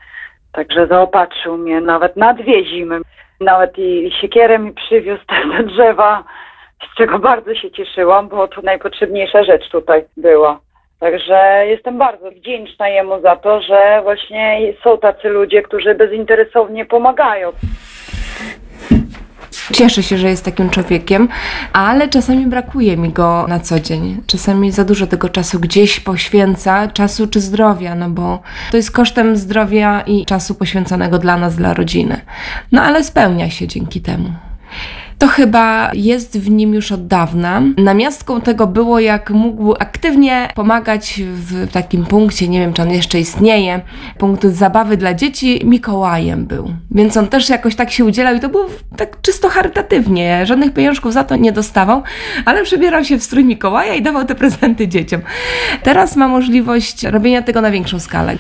Także 0.52 0.88
zaopatrzył 0.88 1.58
mnie 1.58 1.82
nawet 1.82 2.16
na 2.16 2.34
dwie 2.34 2.66
zimy. 2.66 3.02
Nawet 3.42 3.78
i 3.78 4.12
siekierę 4.22 4.60
mi 4.60 4.74
przywiózł 4.74 5.22
te 5.26 5.64
drzewa, 5.64 6.24
z 6.92 6.98
czego 6.98 7.20
bardzo 7.20 7.56
się 7.56 7.72
cieszyłam, 7.72 8.28
bo 8.28 8.48
to 8.48 8.62
najpotrzebniejsza 8.62 9.44
rzecz 9.44 9.70
tutaj 9.70 10.06
była. 10.18 10.60
Także 11.00 11.64
jestem 11.68 11.98
bardzo 11.98 12.32
wdzięczna 12.32 12.90
jemu 12.90 13.22
za 13.22 13.36
to, 13.36 13.62
że 13.62 14.00
właśnie 14.04 14.74
są 14.84 14.98
tacy 14.98 15.30
ludzie, 15.30 15.62
którzy 15.62 15.96
bezinteresownie 15.96 16.86
pomagają. 16.86 17.52
Cieszę 19.74 20.04
się, 20.04 20.18
że 20.18 20.30
jest 20.30 20.46
takim 20.46 20.70
człowiekiem, 20.70 21.28
ale 21.74 22.08
czasami 22.08 22.48
brakuje 22.48 22.98
mi 22.98 23.10
go 23.10 23.46
na 23.48 23.60
co 23.60 23.80
dzień. 23.80 24.22
Czasami 24.28 24.72
za 24.72 24.86
dużo 24.86 25.08
tego 25.08 25.30
czasu 25.30 25.60
gdzieś 25.60 26.00
poświęca, 26.00 26.88
czasu 26.88 27.28
czy 27.28 27.42
zdrowia, 27.42 27.96
no 27.96 28.10
bo 28.10 28.42
to 28.72 28.78
jest 28.78 28.92
kosztem 28.92 29.36
zdrowia 29.36 30.02
i 30.02 30.26
czasu 30.26 30.56
poświęconego 30.56 31.18
dla 31.18 31.38
nas, 31.38 31.56
dla 31.56 31.74
rodziny. 31.74 32.22
No 32.72 32.82
ale 32.82 33.04
spełnia 33.04 33.50
się 33.50 33.68
dzięki 33.68 34.02
temu. 34.02 34.34
To 35.20 35.28
chyba 35.28 35.92
jest 35.94 36.40
w 36.40 36.50
nim 36.50 36.74
już 36.74 36.92
od 36.92 37.08
dawna. 37.08 37.62
Namiastką 37.78 38.42
tego 38.42 38.68
było, 38.68 39.00
jak 39.00 39.30
mógł 39.30 39.74
aktywnie 39.74 40.50
pomagać 40.56 41.22
w 41.26 41.72
takim 41.72 42.06
punkcie, 42.06 42.48
nie 42.48 42.60
wiem 42.60 42.74
czy 42.74 42.82
on 42.82 42.92
jeszcze 42.92 43.20
istnieje, 43.20 43.82
punkt 44.18 44.46
zabawy 44.46 44.98
dla 44.98 45.14
dzieci, 45.14 45.62
Mikołajem 45.64 46.46
był. 46.46 46.74
Więc 46.92 47.18
on 47.18 47.28
też 47.28 47.50
jakoś 47.50 47.76
tak 47.76 47.92
się 47.92 48.06
udzielał 48.06 48.36
i 48.36 48.40
to 48.40 48.50
było 48.50 48.66
tak 48.98 49.22
czysto 49.22 49.50
charytatywnie. 49.50 50.46
Żadnych 50.46 50.74
pieniążków 50.74 51.14
za 51.14 51.24
to 51.24 51.36
nie 51.36 51.52
dostawał, 51.52 52.04
ale 52.46 52.64
przebierał 52.64 53.06
się 53.06 53.18
w 53.18 53.24
strój 53.24 53.46
Mikołaja 53.46 53.96
i 53.96 54.02
dawał 54.02 54.26
te 54.26 54.36
prezenty 54.36 54.88
dzieciom. 54.88 55.22
Teraz 55.84 56.16
ma 56.16 56.28
możliwość 56.28 57.04
robienia 57.04 57.42
tego 57.42 57.62
na 57.62 57.72
większą 57.72 58.00
skalę. 58.00 58.38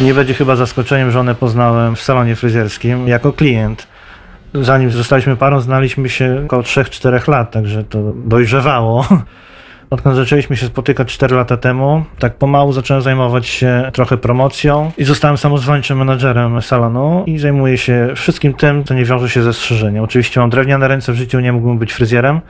Nie 0.00 0.14
będzie 0.14 0.34
chyba 0.34 0.56
zaskoczeniem, 0.56 1.10
że 1.10 1.20
one 1.20 1.34
poznałem 1.34 1.96
w 1.96 2.02
salonie 2.02 2.36
fryzjerskim 2.36 3.08
jako 3.08 3.32
klient. 3.32 3.86
Zanim 4.54 4.90
zostaliśmy 4.90 5.36
parą, 5.36 5.60
znaliśmy 5.60 6.08
się 6.08 6.42
około 6.44 6.62
3-4 6.62 7.28
lat, 7.28 7.50
także 7.50 7.84
to 7.84 8.12
dojrzewało. 8.16 9.06
Odkąd 9.90 10.16
zaczęliśmy 10.16 10.56
się 10.56 10.66
spotykać 10.66 11.12
4 11.12 11.36
lata 11.36 11.56
temu, 11.56 12.04
tak 12.18 12.36
pomału 12.36 12.72
zacząłem 12.72 13.02
zajmować 13.02 13.46
się 13.46 13.90
trochę 13.92 14.16
promocją 14.16 14.92
i 14.98 15.04
zostałem 15.04 15.36
samozwańczym 15.36 15.98
menadżerem 15.98 16.62
salonu 16.62 17.24
i 17.26 17.38
zajmuję 17.38 17.78
się 17.78 18.08
wszystkim 18.16 18.54
tym, 18.54 18.84
co 18.84 18.94
nie 18.94 19.04
wiąże 19.04 19.28
się 19.28 19.42
ze 19.42 19.52
strzyżeniem. 19.52 20.04
Oczywiście 20.04 20.40
mam 20.40 20.50
drewniane 20.50 20.88
ręce, 20.88 21.12
w 21.12 21.16
życiu 21.16 21.40
nie 21.40 21.52
mógłbym 21.52 21.78
być 21.78 21.92
fryzjerem, 21.92 22.40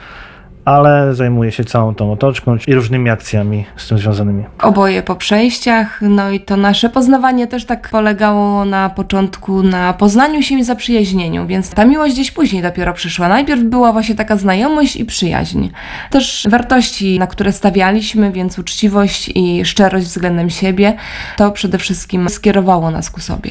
ale 0.64 1.14
zajmuję 1.14 1.52
się 1.52 1.64
całą 1.64 1.94
tą 1.94 2.12
otoczką 2.12 2.56
i 2.66 2.74
różnymi 2.74 3.10
akcjami 3.10 3.64
z 3.76 3.88
tym 3.88 3.98
związanymi. 3.98 4.44
Oboje 4.62 5.02
po 5.02 5.16
przejściach, 5.16 5.98
no 6.02 6.30
i 6.30 6.40
to 6.40 6.56
nasze 6.56 6.88
poznawanie 6.88 7.46
też 7.46 7.64
tak 7.64 7.88
polegało 7.88 8.64
na 8.64 8.90
początku 8.90 9.62
na 9.62 9.92
poznaniu 9.92 10.42
się 10.42 10.54
i 10.54 10.64
zaprzyjaźnieniu, 10.64 11.46
więc 11.46 11.70
ta 11.70 11.84
miłość 11.84 12.14
gdzieś 12.14 12.30
później 12.30 12.62
dopiero 12.62 12.92
przyszła. 12.92 13.28
Najpierw 13.28 13.62
była 13.62 13.92
właśnie 13.92 14.14
taka 14.14 14.36
znajomość 14.36 14.96
i 14.96 15.04
przyjaźń. 15.04 15.68
Też 16.10 16.46
wartości, 16.50 17.18
na 17.18 17.26
które 17.26 17.52
stawialiśmy, 17.52 18.32
więc 18.32 18.58
uczciwość 18.58 19.30
i 19.34 19.64
szczerość 19.64 20.06
względem 20.06 20.50
siebie, 20.50 20.96
to 21.36 21.50
przede 21.50 21.78
wszystkim 21.78 22.28
skierowało 22.28 22.90
nas 22.90 23.10
ku 23.10 23.20
sobie. 23.20 23.50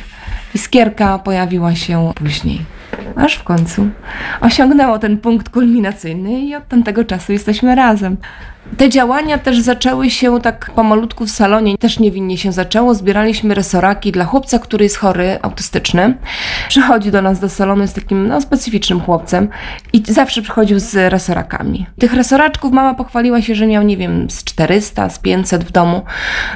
Iskierka 0.55 1.20
pojawiła 1.20 1.75
się 1.75 2.12
później. 2.15 2.62
Aż 3.16 3.36
w 3.36 3.44
końcu 3.44 3.88
osiągnęło 4.42 5.00
ten 5.00 5.18
punkt 5.18 5.50
kulminacyjny 5.50 6.40
i 6.40 6.56
od 6.56 6.68
tamtego 6.68 7.04
czasu 7.04 7.32
jesteśmy 7.32 7.76
razem. 7.76 8.18
Te 8.77 8.89
działania 8.89 9.38
też 9.38 9.60
zaczęły 9.60 10.10
się 10.10 10.42
tak 10.42 10.72
pomalutku 10.75 11.25
w 11.25 11.32
salonie, 11.32 11.77
też 11.77 12.00
niewinnie 12.00 12.38
się 12.38 12.51
zaczęło. 12.51 12.94
Zbieraliśmy 12.94 13.56
resoraki 13.56 14.12
dla 14.12 14.25
chłopca, 14.25 14.60
który 14.60 14.84
jest 14.84 14.98
chory, 14.98 15.39
autystyczny. 15.42 16.18
Przychodzi 16.68 17.12
do 17.12 17.22
nas 17.22 17.39
do 17.39 17.50
salonu, 17.50 17.82
jest 17.82 17.96
takim 17.96 18.27
no, 18.27 18.42
specyficznym 18.42 19.01
chłopcem 19.01 19.50
i 19.94 20.03
zawsze 20.08 20.42
przychodził 20.42 20.80
z 20.80 20.96
resorakami. 21.12 21.86
Tych 22.00 22.13
resoraczków 22.13 22.72
mama 22.72 22.94
pochwaliła 22.94 23.42
się, 23.42 23.56
że 23.56 23.68
miał, 23.68 23.84
nie 23.84 23.98
wiem, 23.98 24.30
z 24.30 24.44
400, 24.44 25.10
z 25.10 25.20
500 25.20 25.63
w 25.63 25.72
domu. 25.72 26.01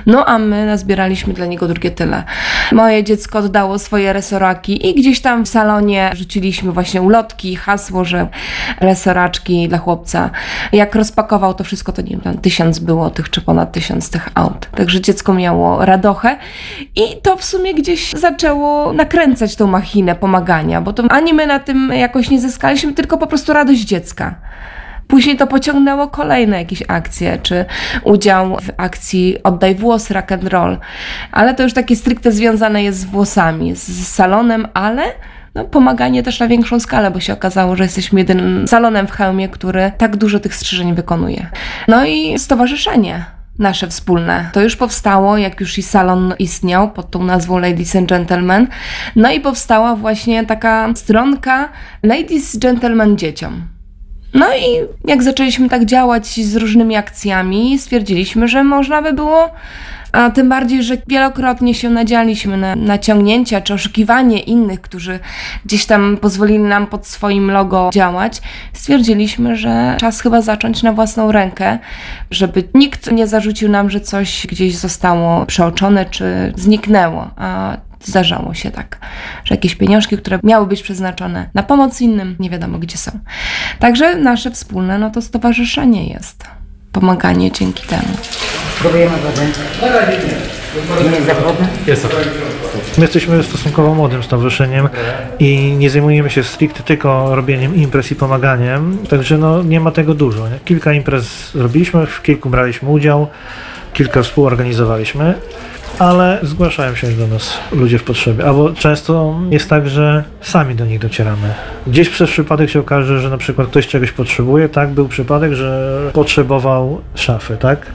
No 0.05 0.25
a 0.25 0.39
my 0.39 0.65
nazbieraliśmy 0.65 1.33
dla 1.33 1.45
niego 1.45 1.67
drugie 1.67 1.91
tyle. 1.91 2.23
Moje 2.71 3.03
dziecko 3.03 3.39
oddało 3.39 3.79
swoje 3.79 4.13
resoraki 4.13 4.89
i 4.89 4.95
gdzieś 4.95 5.21
tam 5.21 5.45
w 5.45 5.49
salonie 5.49 6.11
rzuciliśmy 6.13 6.71
właśnie 6.71 7.01
ulotki, 7.01 7.55
hasło, 7.55 8.05
że 8.05 8.27
resoraczki 8.81 9.67
dla 9.67 9.77
chłopca. 9.77 10.29
Jak 10.71 10.95
rozpakował 10.95 11.53
to 11.53 11.63
wszystko, 11.63 11.91
to 11.91 12.01
tam 12.23 12.37
tysiąc 12.37 12.79
było 12.79 13.09
tych, 13.09 13.29
czy 13.29 13.41
ponad 13.41 13.71
tysiąc 13.71 14.09
tych 14.09 14.29
aut. 14.35 14.69
Także 14.75 15.01
dziecko 15.01 15.33
miało 15.33 15.85
radochę 15.85 16.37
i 16.95 17.01
to 17.21 17.37
w 17.37 17.43
sumie 17.43 17.73
gdzieś 17.73 18.11
zaczęło 18.11 18.93
nakręcać 18.93 19.55
tą 19.55 19.67
machinę 19.67 20.15
pomagania, 20.15 20.81
bo 20.81 20.93
to 20.93 21.03
ani 21.09 21.33
my 21.33 21.47
na 21.47 21.59
tym 21.59 21.91
jakoś 21.93 22.29
nie 22.29 22.41
zyskaliśmy, 22.41 22.93
tylko 22.93 23.17
po 23.17 23.27
prostu 23.27 23.53
radość 23.53 23.81
dziecka. 23.81 24.35
Później 25.07 25.37
to 25.37 25.47
pociągnęło 25.47 26.07
kolejne 26.07 26.57
jakieś 26.57 26.83
akcje, 26.87 27.37
czy 27.43 27.65
udział 28.03 28.57
w 28.61 28.69
akcji 28.77 29.43
Oddaj 29.43 29.75
włos, 29.75 30.11
rock 30.11 30.31
and 30.31 30.43
roll. 30.43 30.77
Ale 31.31 31.53
to 31.53 31.63
już 31.63 31.73
takie 31.73 31.95
stricte 31.95 32.31
związane 32.31 32.83
jest 32.83 32.99
z 32.99 33.05
włosami, 33.05 33.75
z 33.75 34.07
salonem, 34.07 34.67
ale 34.73 35.03
no, 35.57 35.65
pomaganie 35.65 36.23
też 36.23 36.39
na 36.39 36.47
większą 36.47 36.79
skalę, 36.79 37.11
bo 37.11 37.19
się 37.19 37.33
okazało, 37.33 37.75
że 37.75 37.83
jesteśmy 37.83 38.19
jedynym 38.19 38.67
salonem 38.67 39.07
w 39.07 39.11
Chełmie, 39.11 39.49
który 39.49 39.91
tak 39.97 40.15
dużo 40.15 40.39
tych 40.39 40.55
strzyżeń 40.55 40.95
wykonuje. 40.95 41.47
No 41.87 42.05
i 42.05 42.39
stowarzyszenie 42.39 43.25
nasze 43.59 43.87
wspólne. 43.87 44.49
To 44.53 44.61
już 44.61 44.75
powstało, 44.75 45.37
jak 45.37 45.59
już 45.59 45.77
i 45.77 45.83
salon 45.83 46.33
istniał 46.39 46.91
pod 46.91 47.11
tą 47.11 47.23
nazwą 47.23 47.59
Ladies 47.59 47.95
and 47.95 48.09
Gentlemen. 48.09 48.67
No 49.15 49.31
i 49.31 49.39
powstała 49.39 49.95
właśnie 49.95 50.45
taka 50.45 50.89
stronka 50.95 51.69
Ladies 52.03 52.57
Gentlemen 52.57 53.17
Dzieciom. 53.17 53.61
No 54.33 54.45
i 54.55 54.85
jak 55.09 55.23
zaczęliśmy 55.23 55.69
tak 55.69 55.85
działać 55.85 56.27
z 56.27 56.55
różnymi 56.55 56.95
akcjami, 56.95 57.79
stwierdziliśmy, 57.79 58.47
że 58.47 58.63
można 58.63 59.01
by 59.01 59.13
było 59.13 59.49
a 60.17 60.31
tym 60.31 60.49
bardziej, 60.49 60.83
że 60.83 60.97
wielokrotnie 61.07 61.73
się 61.73 61.89
nadzialiśmy 61.89 62.57
na 62.57 62.75
naciągnięcia 62.75 63.61
czy 63.61 63.73
oszukiwanie 63.73 64.39
innych, 64.39 64.81
którzy 64.81 65.19
gdzieś 65.65 65.85
tam 65.85 66.17
pozwolili 66.21 66.59
nam 66.59 66.87
pod 66.87 67.07
swoim 67.07 67.51
logo 67.51 67.89
działać. 67.93 68.41
Stwierdziliśmy, 68.73 69.55
że 69.55 69.97
czas 69.99 70.21
chyba 70.21 70.41
zacząć 70.41 70.83
na 70.83 70.93
własną 70.93 71.31
rękę, 71.31 71.79
żeby 72.31 72.63
nikt 72.73 73.11
nie 73.11 73.27
zarzucił 73.27 73.69
nam, 73.69 73.89
że 73.89 73.99
coś 73.99 74.47
gdzieś 74.47 74.77
zostało 74.77 75.45
przeoczone 75.45 76.05
czy 76.05 76.53
zniknęło. 76.55 77.29
A 77.35 77.77
zdarzało 78.03 78.53
się 78.53 78.71
tak, 78.71 78.99
że 79.43 79.55
jakieś 79.55 79.75
pieniążki, 79.75 80.17
które 80.17 80.39
miały 80.43 80.67
być 80.67 80.83
przeznaczone 80.83 81.49
na 81.53 81.63
pomoc 81.63 82.01
innym, 82.01 82.35
nie 82.39 82.49
wiadomo 82.49 82.77
gdzie 82.77 82.97
są. 82.97 83.11
Także 83.79 84.15
nasze 84.15 84.51
wspólne, 84.51 84.97
no 84.97 85.09
to 85.09 85.21
stowarzyszenie 85.21 86.07
jest. 86.07 86.56
Pomaganie 86.99 87.51
dzięki 87.51 87.87
temu. 87.87 88.17
Próbujemy 88.79 89.17
wodę. 89.17 89.41
Nie 91.03 91.15
jest 91.15 91.27
zawodne? 91.27 91.67
Jest 91.87 92.05
ok. 92.05 92.11
My 92.97 93.03
jesteśmy 93.03 93.43
stosunkowo 93.43 93.95
młodym 93.95 94.23
stowarzyszeniem 94.23 94.89
i 95.39 95.57
nie 95.57 95.89
zajmujemy 95.89 96.29
się 96.29 96.43
stricte 96.43 96.83
tylko 96.83 97.35
robieniem 97.35 97.75
imprez 97.75 98.11
i 98.11 98.15
pomaganiem, 98.15 98.97
także 99.09 99.37
no, 99.37 99.63
nie 99.63 99.79
ma 99.79 99.91
tego 99.91 100.13
dużo. 100.13 100.49
Nie? 100.49 100.59
Kilka 100.65 100.93
imprez 100.93 101.51
zrobiliśmy, 101.51 102.05
w 102.05 102.21
kilku 102.21 102.49
braliśmy 102.49 102.89
udział, 102.89 103.27
kilka 103.93 104.23
współorganizowaliśmy, 104.23 105.33
ale 105.99 106.39
zgłaszają 106.43 106.95
się 106.95 107.07
do 107.07 107.27
nas 107.27 107.57
ludzie 107.71 107.97
w 107.97 108.03
potrzebie. 108.03 108.45
Albo 108.45 108.73
często 108.73 109.39
jest 109.49 109.69
tak, 109.69 109.89
że 109.89 110.23
sami 110.41 110.75
do 110.75 110.85
nich 110.85 110.99
docieramy. 110.99 111.53
Gdzieś 111.87 112.09
przez 112.09 112.29
przypadek 112.29 112.69
się 112.69 112.79
okaże, 112.79 113.19
że 113.19 113.29
na 113.29 113.37
przykład 113.37 113.67
ktoś 113.67 113.87
czegoś 113.87 114.11
potrzebuje, 114.11 114.69
tak? 114.69 114.89
Był 114.89 115.07
przypadek, 115.07 115.53
że 115.53 115.99
potrzebował 116.13 117.01
szafy, 117.15 117.57
tak? 117.59 117.91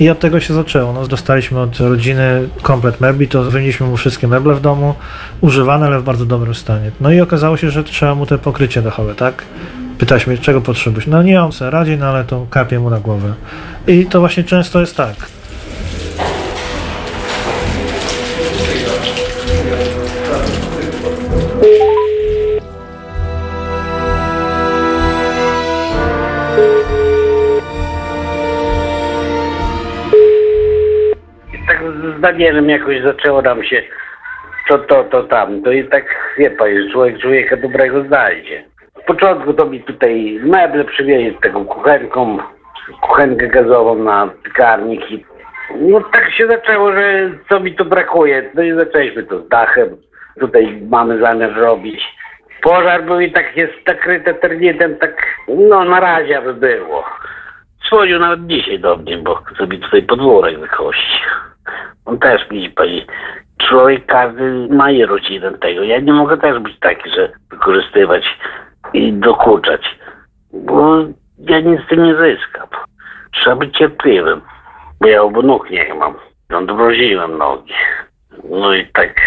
I 0.00 0.10
od 0.10 0.18
tego 0.18 0.40
się 0.40 0.54
zaczęło. 0.54 0.92
No, 0.92 1.06
dostaliśmy 1.06 1.60
od 1.60 1.80
rodziny 1.80 2.48
komplet 2.62 3.00
mebli, 3.00 3.28
to 3.28 3.42
wynieśliśmy 3.42 3.86
mu 3.86 3.96
wszystkie 3.96 4.28
meble 4.28 4.54
w 4.54 4.60
domu, 4.60 4.94
używane, 5.40 5.86
ale 5.86 6.00
w 6.00 6.04
bardzo 6.04 6.26
dobrym 6.26 6.54
stanie. 6.54 6.90
No 7.00 7.12
i 7.12 7.20
okazało 7.20 7.56
się, 7.56 7.70
że 7.70 7.84
trzeba 7.84 8.14
mu 8.14 8.26
te 8.26 8.38
pokrycie 8.38 8.82
dachowe, 8.82 9.14
tak? 9.14 9.44
Pytaliśmy, 9.98 10.38
czego 10.38 10.60
potrzebujesz? 10.60 11.06
No 11.06 11.22
nie, 11.22 11.42
on 11.42 11.52
sobie 11.52 11.70
radzi, 11.70 11.96
no 11.96 12.06
ale 12.06 12.24
to 12.24 12.46
kapie 12.50 12.78
mu 12.78 12.90
na 12.90 13.00
głowę. 13.00 13.34
I 13.86 14.06
to 14.06 14.20
właśnie 14.20 14.44
często 14.44 14.80
jest 14.80 14.96
tak. 14.96 15.35
Z 32.18 32.20
Danielem 32.20 32.68
jakoś 32.68 33.02
zaczęło 33.02 33.42
nam 33.42 33.64
się 33.64 33.82
to, 34.68 34.78
to, 34.78 35.04
to, 35.04 35.22
tamto 35.22 35.72
i 35.72 35.84
tak, 35.84 36.04
wie 36.38 36.50
pan, 36.50 36.68
człowiek 36.92 37.18
człowieka 37.18 37.56
dobrego 37.56 38.04
znajdzie. 38.04 38.64
W 39.02 39.06
początku 39.06 39.52
to 39.52 39.66
mi 39.66 39.80
tutaj 39.80 40.40
meble 40.42 40.84
przywieźli 40.84 41.36
z 41.38 41.40
taką 41.40 41.64
kuchenką, 41.64 42.38
kuchenkę 43.00 43.48
gazową 43.48 43.94
na 43.94 44.30
piekarnik 44.44 45.10
i 45.10 45.24
no 45.74 46.00
tak 46.00 46.32
się 46.32 46.46
zaczęło, 46.48 46.92
że 46.92 47.30
co 47.48 47.60
mi 47.60 47.74
tu 47.74 47.84
brakuje. 47.84 48.50
No 48.54 48.62
i 48.62 48.78
zaczęliśmy 48.78 49.22
to 49.22 49.42
z 49.42 49.48
dachem. 49.48 49.96
Tutaj 50.40 50.82
mamy 50.90 51.20
zamiar 51.20 51.54
robić. 51.54 52.04
Pożar 52.62 53.04
był 53.04 53.20
i 53.20 53.32
tak 53.32 53.56
jest 53.56 53.72
nakryte 53.86 54.34
ternitem, 54.34 54.96
tak 54.96 55.26
no 55.48 55.84
na 55.84 56.00
razie 56.00 56.38
aby 56.38 56.54
było. 56.54 57.04
Dzwonił 57.88 58.18
nawet 58.18 58.46
dzisiaj 58.46 58.78
do 58.78 58.96
mnie, 58.96 59.18
bo 59.18 59.42
sobie 59.58 59.78
tutaj 59.78 60.02
podwórek 60.02 60.58
wykości. 60.58 61.20
Też 62.20 62.48
widzi 62.50 62.70
pani, 62.70 63.06
człowiek 63.58 64.06
każdy 64.06 64.68
ma 64.70 64.90
je 64.90 65.06
rodzinę 65.06 65.52
tego. 65.52 65.82
Ja 65.82 66.00
nie 66.00 66.12
mogę 66.12 66.36
też 66.36 66.58
być 66.58 66.78
taki, 66.78 67.10
że 67.10 67.32
wykorzystywać 67.50 68.38
i 68.92 69.12
dokuczać, 69.12 69.98
bo 70.52 70.96
ja 71.38 71.60
nic 71.60 71.80
z 71.80 71.88
tym 71.88 72.04
nie 72.04 72.14
zyskam. 72.14 72.68
Trzeba 73.32 73.56
być 73.56 73.76
cierpliwym, 73.78 74.40
bo 75.00 75.08
ja 75.08 75.22
obu 75.22 75.42
nóg 75.42 75.70
nie 75.70 75.94
mam. 75.94 76.14
Odmroziłem 76.54 77.38
nogi. 77.38 77.74
No 78.50 78.74
i 78.74 78.86
tak 78.86 79.20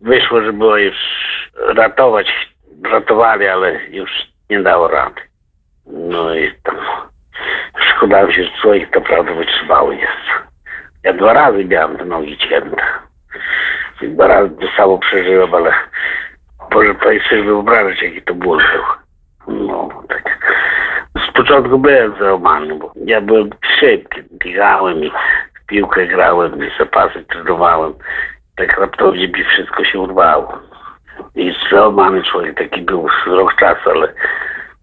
wyszło, 0.00 0.42
że 0.42 0.52
było 0.52 0.76
już 0.76 0.96
ratować, 1.56 2.48
ratowali, 2.84 3.46
ale 3.46 3.84
już 3.84 4.10
nie 4.50 4.62
dało 4.62 4.88
rady. 4.88 5.20
No 5.86 6.34
i 6.34 6.52
tam 6.62 6.76
szkoda 7.78 8.32
się, 8.32 8.44
że 8.44 8.50
człowiek 8.50 8.94
naprawdę 8.94 9.34
wytrzymały 9.34 9.96
jest. 9.96 10.47
Ja 11.02 11.12
dwa 11.12 11.32
razy 11.32 11.64
miałem 11.64 11.96
te 11.96 12.04
nogi 12.04 12.38
cięte. 12.38 12.82
I 14.02 14.08
Dwa 14.08 14.26
razy 14.26 14.50
to 14.50 14.66
samo 14.76 14.98
przeżyłem, 14.98 15.54
ale 15.54 15.72
Boże, 16.70 16.94
tutaj 16.94 17.20
sobie 17.20 17.42
wyobrazić, 17.42 18.02
jaki 18.02 18.22
to 18.22 18.34
ból 18.34 18.58
był. 18.58 18.82
No, 19.66 19.88
tak. 20.08 20.38
Z 21.28 21.32
początku 21.32 21.78
byłem 21.78 22.14
załamany, 22.18 22.74
bo 22.74 22.92
ja 23.04 23.20
byłem 23.20 23.50
szybki. 23.80 24.22
Biegałem 24.32 25.04
i 25.04 25.10
w 25.10 25.66
piłkę 25.66 26.06
grałem 26.06 26.64
i 26.64 26.70
zapasy 26.78 27.24
trenowałem. 27.24 27.94
Tak 28.56 28.78
raptownie 28.78 29.28
mi 29.28 29.44
wszystko 29.44 29.84
się 29.84 29.98
urwało. 29.98 30.58
I 31.34 31.54
załamany 31.70 32.22
człowiek 32.22 32.58
taki 32.58 32.82
był 32.82 33.08
z 33.08 33.26
rok 33.26 33.56
czasu, 33.56 33.90
ale 33.90 34.12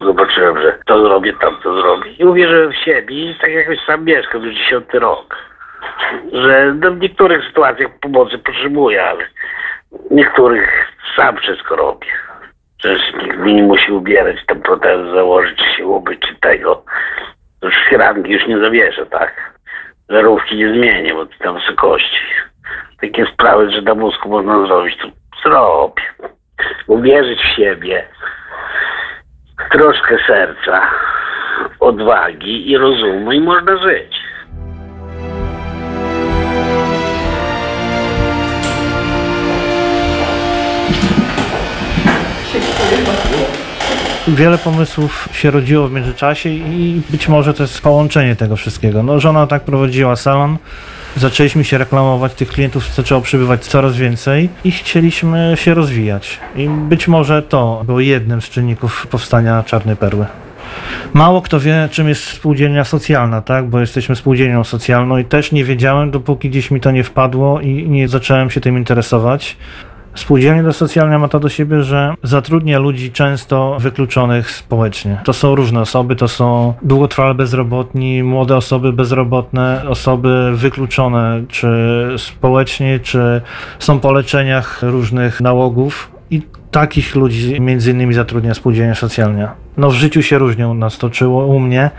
zobaczyłem, 0.01 0.61
że 0.61 0.77
to 0.85 1.05
zrobię, 1.05 1.33
tam 1.33 1.57
to 1.63 1.81
zrobię. 1.81 2.11
I 2.11 2.25
uwierzyłem 2.25 2.71
w 2.71 2.75
siebie 2.75 3.31
i 3.31 3.35
tak 3.41 3.51
jakoś 3.51 3.77
sam 3.85 4.05
mieszkam 4.05 4.43
już 4.43 4.55
dziesiąty 4.55 4.99
rok 4.99 5.35
że 6.31 6.73
no 6.79 6.91
w 6.91 6.99
niektórych 6.99 7.45
sytuacjach 7.47 7.99
pomocy 7.99 8.37
potrzebuję, 8.37 9.05
ale 9.05 9.25
w 10.09 10.11
niektórych 10.11 10.91
sam 11.15 11.37
wszystko 11.37 11.75
robię. 11.75 12.07
Przecież 12.77 13.01
mi 13.37 13.53
nie 13.53 13.63
musi 13.63 13.91
ubierać, 13.91 14.45
tam 14.47 14.61
protezę 14.61 15.13
założyć, 15.13 15.61
się 15.77 15.87
ubyć, 15.87 16.19
czy 16.19 16.35
tego. 16.35 16.83
Już 17.63 17.75
firanki 17.89 18.31
już 18.31 18.47
nie 18.47 18.59
zawieszę, 18.59 19.05
tak? 19.05 19.53
Żarówki 20.09 20.57
nie 20.57 20.73
zmienię, 20.73 21.13
bo 21.13 21.25
tam 21.25 21.55
wysokości. 21.55 22.19
Takie 23.01 23.25
sprawy, 23.25 23.71
że 23.71 23.81
na 23.81 23.95
mózgu 23.95 24.29
można 24.29 24.67
zrobić, 24.67 24.97
to 24.97 25.07
zrobię. 25.43 26.03
Uwierzyć 26.87 27.39
w 27.41 27.55
siebie, 27.55 28.07
troszkę 29.71 30.17
serca, 30.27 30.91
odwagi 31.79 32.71
i 32.71 32.77
rozumu 32.77 33.31
i 33.31 33.39
można 33.39 33.77
żyć. 33.77 34.14
Wiele 44.27 44.57
pomysłów 44.57 45.29
się 45.33 45.51
rodziło 45.51 45.87
w 45.87 45.91
międzyczasie 45.91 46.49
i 46.49 47.01
być 47.09 47.27
może 47.27 47.53
to 47.53 47.63
jest 47.63 47.81
połączenie 47.81 48.35
tego 48.35 48.55
wszystkiego. 48.55 49.03
No, 49.03 49.19
żona 49.19 49.47
tak 49.47 49.63
prowadziła 49.63 50.15
salon, 50.15 50.57
zaczęliśmy 51.15 51.63
się 51.63 51.77
reklamować, 51.77 52.33
tych 52.33 52.47
klientów 52.47 52.93
zaczęło 52.95 53.21
przybywać 53.21 53.65
coraz 53.65 53.95
więcej 53.95 54.49
i 54.63 54.71
chcieliśmy 54.71 55.53
się 55.55 55.73
rozwijać. 55.73 56.39
I 56.55 56.69
być 56.69 57.07
może 57.07 57.41
to 57.41 57.83
było 57.85 57.99
jednym 57.99 58.41
z 58.41 58.49
czynników 58.49 59.07
powstania 59.07 59.63
Czarnej 59.63 59.95
Perły. 59.95 60.25
Mało 61.13 61.41
kto 61.41 61.59
wie, 61.59 61.89
czym 61.91 62.09
jest 62.09 62.23
spółdzielnia 62.23 62.83
socjalna, 62.83 63.41
tak? 63.41 63.69
Bo 63.69 63.79
jesteśmy 63.79 64.15
spółdzielnią 64.15 64.63
socjalną 64.63 65.17
i 65.17 65.25
też 65.25 65.51
nie 65.51 65.63
wiedziałem, 65.63 66.11
dopóki 66.11 66.49
gdzieś 66.49 66.71
mi 66.71 66.81
to 66.81 66.91
nie 66.91 67.03
wpadło 67.03 67.61
i 67.61 67.89
nie 67.89 68.07
zacząłem 68.07 68.49
się 68.49 68.61
tym 68.61 68.77
interesować. 68.77 69.57
Spółdzielnia 70.15 70.63
dosocjalna 70.63 71.19
ma 71.19 71.27
to 71.27 71.39
do 71.39 71.49
siebie, 71.49 71.83
że 71.83 72.13
zatrudnia 72.23 72.79
ludzi 72.79 73.11
często 73.11 73.77
wykluczonych 73.79 74.51
społecznie. 74.51 75.21
To 75.23 75.33
są 75.33 75.55
różne 75.55 75.81
osoby, 75.81 76.15
to 76.15 76.27
są 76.27 76.73
długotrwale 76.81 77.35
bezrobotni, 77.35 78.23
młode 78.23 78.55
osoby 78.57 78.93
bezrobotne, 78.93 79.81
osoby 79.87 80.51
wykluczone 80.53 81.43
czy 81.47 81.67
społecznie, 82.17 82.99
czy 82.99 83.41
są 83.79 83.99
po 83.99 84.11
leczeniach 84.11 84.79
różnych 84.83 85.41
nałogów 85.41 86.11
i 86.29 86.41
takich 86.71 87.15
ludzi 87.15 87.61
między 87.61 87.91
innymi 87.91 88.13
zatrudnia 88.13 88.53
spółdzielnia 88.53 88.95
socjalna. 88.95 89.55
No 89.77 89.89
w 89.89 89.93
życiu 89.93 90.21
się 90.23 90.37
różnią, 90.37 90.73
nas 90.73 90.97
toczyło 90.97 91.45
u 91.45 91.59
mnie 91.59 91.91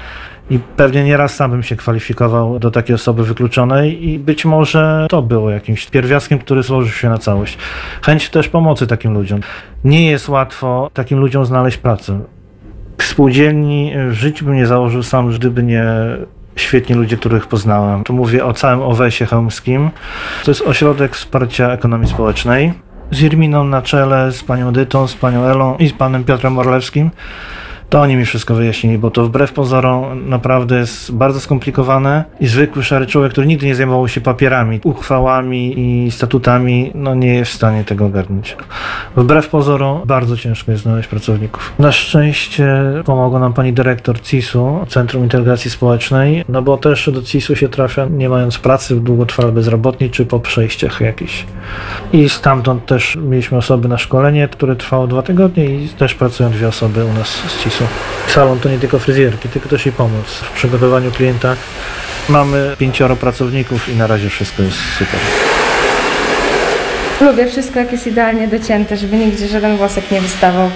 i 0.50 0.59
pewnie 0.59 1.04
nieraz 1.04 1.35
sam 1.35 1.50
bym 1.50 1.62
się 1.62 1.76
kwalifikował 1.76 2.59
do 2.59 2.70
takiej 2.70 2.94
osoby 2.94 3.24
wykluczonej 3.24 4.09
i 4.09 4.18
być 4.18 4.44
może 4.44 5.06
to 5.11 5.22
było 5.22 5.50
jakimś 5.50 5.87
pierwiastkiem, 5.87 6.38
który 6.38 6.62
złożył 6.62 6.92
się 6.92 7.09
na 7.09 7.18
całość. 7.18 7.59
Chęć 8.02 8.30
też 8.30 8.48
pomocy 8.48 8.87
takim 8.87 9.14
ludziom. 9.14 9.40
Nie 9.85 10.11
jest 10.11 10.28
łatwo 10.28 10.90
takim 10.94 11.18
ludziom 11.18 11.46
znaleźć 11.46 11.76
pracę. 11.76 12.20
Spółdzielni 12.98 13.92
w 14.09 14.12
życiu 14.12 14.44
bym 14.44 14.54
nie 14.54 14.66
założył 14.66 15.02
sam, 15.02 15.30
gdyby 15.30 15.62
nie 15.62 15.85
świetni 16.56 16.94
ludzie, 16.94 17.16
których 17.16 17.46
poznałem. 17.46 18.04
Tu 18.04 18.12
mówię 18.12 18.44
o 18.44 18.52
całym 18.52 18.82
Owesie 18.82 19.26
Chełmskim. 19.26 19.90
To 20.44 20.50
jest 20.50 20.62
ośrodek 20.62 21.16
wsparcia 21.16 21.72
ekonomii 21.72 22.09
społecznej 22.09 22.72
z 23.11 23.22
Irminą 23.22 23.64
na 23.64 23.82
czele, 23.82 24.32
z 24.32 24.44
panią 24.44 24.72
Dytą, 24.72 25.06
z 25.06 25.14
panią 25.14 25.44
Elą 25.44 25.76
i 25.76 25.88
z 25.88 25.92
panem 25.92 26.24
Piotrem 26.24 26.59
Orlewskim. 26.59 27.11
To 27.90 28.01
oni 28.01 28.16
mi 28.16 28.25
wszystko 28.25 28.55
wyjaśnili, 28.55 28.99
bo 28.99 29.11
to 29.11 29.25
wbrew 29.25 29.53
pozorom 29.53 30.29
naprawdę 30.29 30.79
jest 30.79 31.12
bardzo 31.12 31.40
skomplikowane 31.40 32.25
i 32.40 32.46
zwykły 32.46 32.85
szary 32.85 33.07
człowiek, 33.07 33.33
który 33.33 33.46
nigdy 33.46 33.66
nie 33.66 33.75
zajmował 33.75 34.09
się 34.09 34.20
papierami, 34.20 34.81
uchwałami 34.85 35.75
i 35.81 36.11
statutami, 36.11 36.90
no 36.94 37.14
nie 37.14 37.35
jest 37.35 37.53
w 37.53 37.55
stanie 37.55 37.85
tego 37.85 38.07
ogarnąć. 38.07 38.57
Wbrew 39.16 39.49
pozorom 39.49 40.01
bardzo 40.05 40.37
ciężko 40.37 40.72
jest 40.72 40.83
znaleźć 40.83 41.09
pracowników. 41.09 41.72
Na 41.79 41.92
szczęście 41.92 42.66
pomogła 43.05 43.40
nam 43.40 43.53
pani 43.53 43.72
dyrektor 43.72 44.20
CIS-u, 44.20 44.87
Centrum 44.88 45.22
Integracji 45.22 45.70
Społecznej, 45.70 46.44
no 46.49 46.62
bo 46.62 46.77
też 46.77 47.11
do 47.12 47.22
CIS-u 47.22 47.57
się 47.57 47.68
trafia 47.68 48.07
nie 48.11 48.29
mając 48.29 48.59
pracy, 48.59 49.01
długotrwale 49.01 49.53
bezrobotni 49.53 50.11
czy 50.11 50.27
po 50.27 50.40
przejściach 50.40 51.01
jakichś. 51.01 51.44
I 52.12 52.29
stamtąd 52.29 52.87
też 52.87 53.18
mieliśmy 53.22 53.59
osoby 53.59 53.88
na 53.88 53.99
szkolenie, 53.99 54.49
które 54.49 54.77
trwało 54.77 55.07
dwa 55.07 55.22
tygodnie 55.22 55.64
i 55.64 55.88
też 55.88 56.14
pracują 56.14 56.51
dwie 56.51 56.68
osoby 56.68 57.05
u 57.05 57.12
nas 57.12 57.29
z 57.29 57.62
CIS-u. 57.62 57.75
Salon 58.28 58.60
to 58.60 58.68
nie 58.68 58.78
tylko 58.78 58.98
fryzjerki, 58.98 59.48
tylko 59.48 59.68
też 59.68 59.86
i 59.86 59.92
pomoc 59.92 60.26
w 60.26 60.50
przygotowaniu 60.50 61.10
klienta. 61.10 61.56
Mamy 62.28 62.76
pięcioro 62.78 63.16
pracowników 63.16 63.88
i 63.88 63.96
na 63.96 64.06
razie 64.06 64.28
wszystko 64.30 64.62
jest 64.62 64.78
super. 64.98 65.20
Lubię 67.20 67.46
wszystko, 67.46 67.78
jak 67.78 67.92
jest 67.92 68.06
idealnie 68.06 68.48
docięte, 68.48 68.96
żeby 68.96 69.16
nigdzie 69.16 69.48
żaden 69.48 69.76
włosek 69.76 70.10
nie 70.10 70.20
wystawał. 70.20 70.70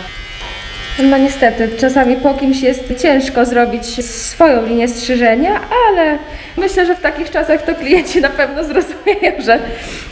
No 1.02 1.18
niestety, 1.18 1.68
czasami 1.78 2.16
po 2.16 2.34
kimś 2.34 2.62
jest 2.62 2.84
ciężko 3.02 3.44
zrobić 3.44 4.04
swoją 4.04 4.66
linię 4.66 4.88
strzyżenia, 4.88 5.60
ale 5.88 6.18
myślę, 6.56 6.86
że 6.86 6.96
w 6.96 7.00
takich 7.00 7.30
czasach 7.30 7.62
to 7.62 7.74
klienci 7.74 8.20
na 8.20 8.28
pewno 8.28 8.64
zrozumieją, 8.64 9.42
że 9.44 9.58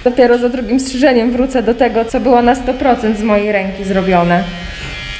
dopiero 0.04 0.38
za 0.38 0.48
drugim 0.48 0.80
strzyżeniem 0.80 1.32
wrócę 1.32 1.62
do 1.62 1.74
tego, 1.74 2.04
co 2.04 2.20
było 2.20 2.42
na 2.42 2.54
100% 2.54 3.16
z 3.16 3.22
mojej 3.22 3.52
ręki 3.52 3.84
zrobione. 3.84 4.44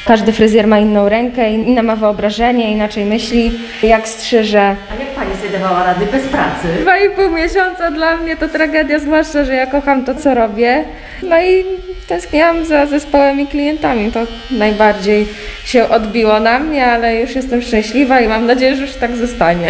Każdy 0.08 0.32
fryzjer 0.32 0.66
ma 0.66 0.78
inną 0.78 1.08
rękę, 1.08 1.50
inne 1.50 1.82
ma 1.82 1.96
wyobrażenie, 1.96 2.72
inaczej 2.72 3.04
myśli, 3.04 3.52
jak 3.82 4.08
strzyże. 4.08 4.60
A 4.60 5.00
jak 5.00 5.08
pani 5.08 5.36
sobie 5.36 5.58
dawała 5.58 5.84
rady 5.84 6.06
bez 6.06 6.26
pracy? 6.26 6.68
Dwa 6.80 6.98
i 6.98 7.10
pół 7.10 7.30
miesiąca 7.30 7.90
dla 7.90 8.16
mnie 8.16 8.36
to 8.36 8.48
tragedia, 8.48 8.98
zwłaszcza, 8.98 9.44
że 9.44 9.54
ja 9.54 9.66
kocham 9.66 10.04
to, 10.04 10.14
co 10.14 10.34
robię. 10.34 10.84
No 11.22 11.40
i 11.40 11.64
tęskniłam 12.06 12.64
za 12.64 12.86
zespołem 12.86 13.40
i 13.40 13.46
klientami. 13.46 14.12
To 14.12 14.20
najbardziej 14.50 15.28
się 15.64 15.88
odbiło 15.88 16.40
na 16.40 16.58
mnie, 16.58 16.86
ale 16.86 17.20
już 17.20 17.34
jestem 17.34 17.62
szczęśliwa 17.62 18.20
i 18.20 18.28
mam 18.28 18.46
nadzieję, 18.46 18.76
że 18.76 18.82
już 18.82 18.94
tak 18.94 19.16
zostanie. 19.16 19.68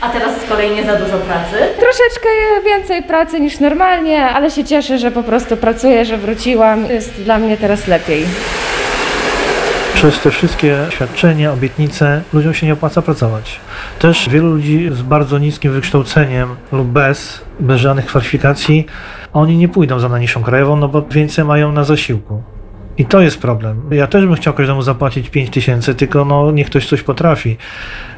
A 0.00 0.08
teraz 0.08 0.40
z 0.40 0.48
kolei 0.48 0.70
nie 0.70 0.84
za 0.84 0.96
dużo 0.96 1.18
pracy? 1.18 1.56
Troszeczkę 1.78 2.28
więcej 2.64 3.02
pracy 3.02 3.40
niż 3.40 3.60
normalnie, 3.60 4.22
ale 4.22 4.50
się 4.50 4.64
cieszę, 4.64 4.98
że 4.98 5.10
po 5.10 5.22
prostu 5.22 5.56
pracuję, 5.56 6.04
że 6.04 6.18
wróciłam. 6.18 6.90
Jest 6.90 7.22
dla 7.22 7.38
mnie 7.38 7.56
teraz 7.56 7.86
lepiej. 7.86 8.24
Przez 9.94 10.20
te 10.20 10.30
wszystkie 10.30 10.78
świadczenia, 10.90 11.52
obietnice 11.52 12.22
ludziom 12.32 12.54
się 12.54 12.66
nie 12.66 12.72
opłaca 12.72 13.02
pracować. 13.02 13.60
Też 13.98 14.28
wielu 14.28 14.50
ludzi 14.50 14.88
z 14.92 15.02
bardzo 15.02 15.38
niskim 15.38 15.72
wykształceniem 15.72 16.48
lub 16.72 16.88
bez, 16.88 17.44
bez 17.60 17.80
żadnych 17.80 18.06
kwalifikacji, 18.06 18.86
oni 19.32 19.56
nie 19.56 19.68
pójdą 19.68 19.98
za 19.98 20.08
najniższą 20.08 20.42
krajową, 20.42 20.76
no 20.76 20.88
bo 20.88 21.02
więcej 21.02 21.44
mają 21.44 21.72
na 21.72 21.84
zasiłku. 21.84 22.42
I 22.98 23.04
to 23.04 23.20
jest 23.20 23.40
problem. 23.40 23.82
Ja 23.90 24.06
też 24.06 24.26
bym 24.26 24.34
chciał 24.34 24.54
każdemu 24.54 24.82
zapłacić 24.82 25.30
5 25.30 25.50
tysięcy, 25.50 25.94
tylko 25.94 26.24
no, 26.24 26.50
niech 26.50 26.66
ktoś 26.66 26.88
coś 26.88 27.02
potrafi. 27.02 27.56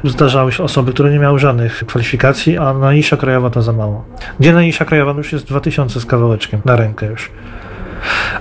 Zdarzały 0.03 0.51
się 0.51 0.63
osoby, 0.63 0.93
które 0.93 1.11
nie 1.11 1.19
miały 1.19 1.39
żadnych 1.39 1.83
kwalifikacji, 1.87 2.57
a 2.57 2.73
najniższa 2.73 3.17
krajowa 3.17 3.49
to 3.49 3.61
za 3.61 3.73
mało. 3.73 4.05
Gdzie 4.39 4.53
najniższa 4.53 4.85
krajowa? 4.85 5.11
Już 5.11 5.33
jest 5.33 5.47
2000 5.47 5.99
z 5.99 6.05
kawałeczkiem, 6.05 6.61
na 6.65 6.75
rękę 6.75 7.05
już. 7.05 7.31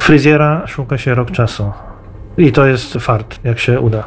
Fryzjera 0.01 0.67
szuka 0.67 0.99
się 0.99 1.15
rok 1.15 1.31
czasu. 1.31 1.73
I 2.39 2.53
to 2.53 2.67
jest 2.67 2.95
fart, 2.95 3.39
jak 3.45 3.59
się 3.59 3.81
uda. 3.81 4.05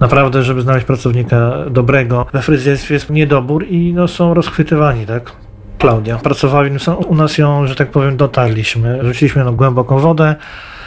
Naprawdę, 0.00 0.42
żeby 0.42 0.62
znaleźć 0.62 0.86
pracownika 0.86 1.52
dobrego, 1.70 2.26
we 2.32 2.42
fryzjerstwie 2.42 2.94
jest 2.94 3.10
niedobór 3.10 3.66
i 3.68 3.92
no, 3.92 4.08
są 4.08 4.34
rozchwytywani, 4.34 5.06
tak? 5.06 5.32
Klaudia. 5.78 6.18
Pracowali, 6.18 6.70
no, 6.86 6.94
u 6.94 7.14
nas 7.14 7.38
ją, 7.38 7.66
że 7.66 7.74
tak 7.74 7.90
powiem, 7.90 8.16
dotarliśmy. 8.16 8.98
Rzuciliśmy 9.02 9.42
ją 9.42 9.56
głęboką 9.56 9.98
wodę, 9.98 10.34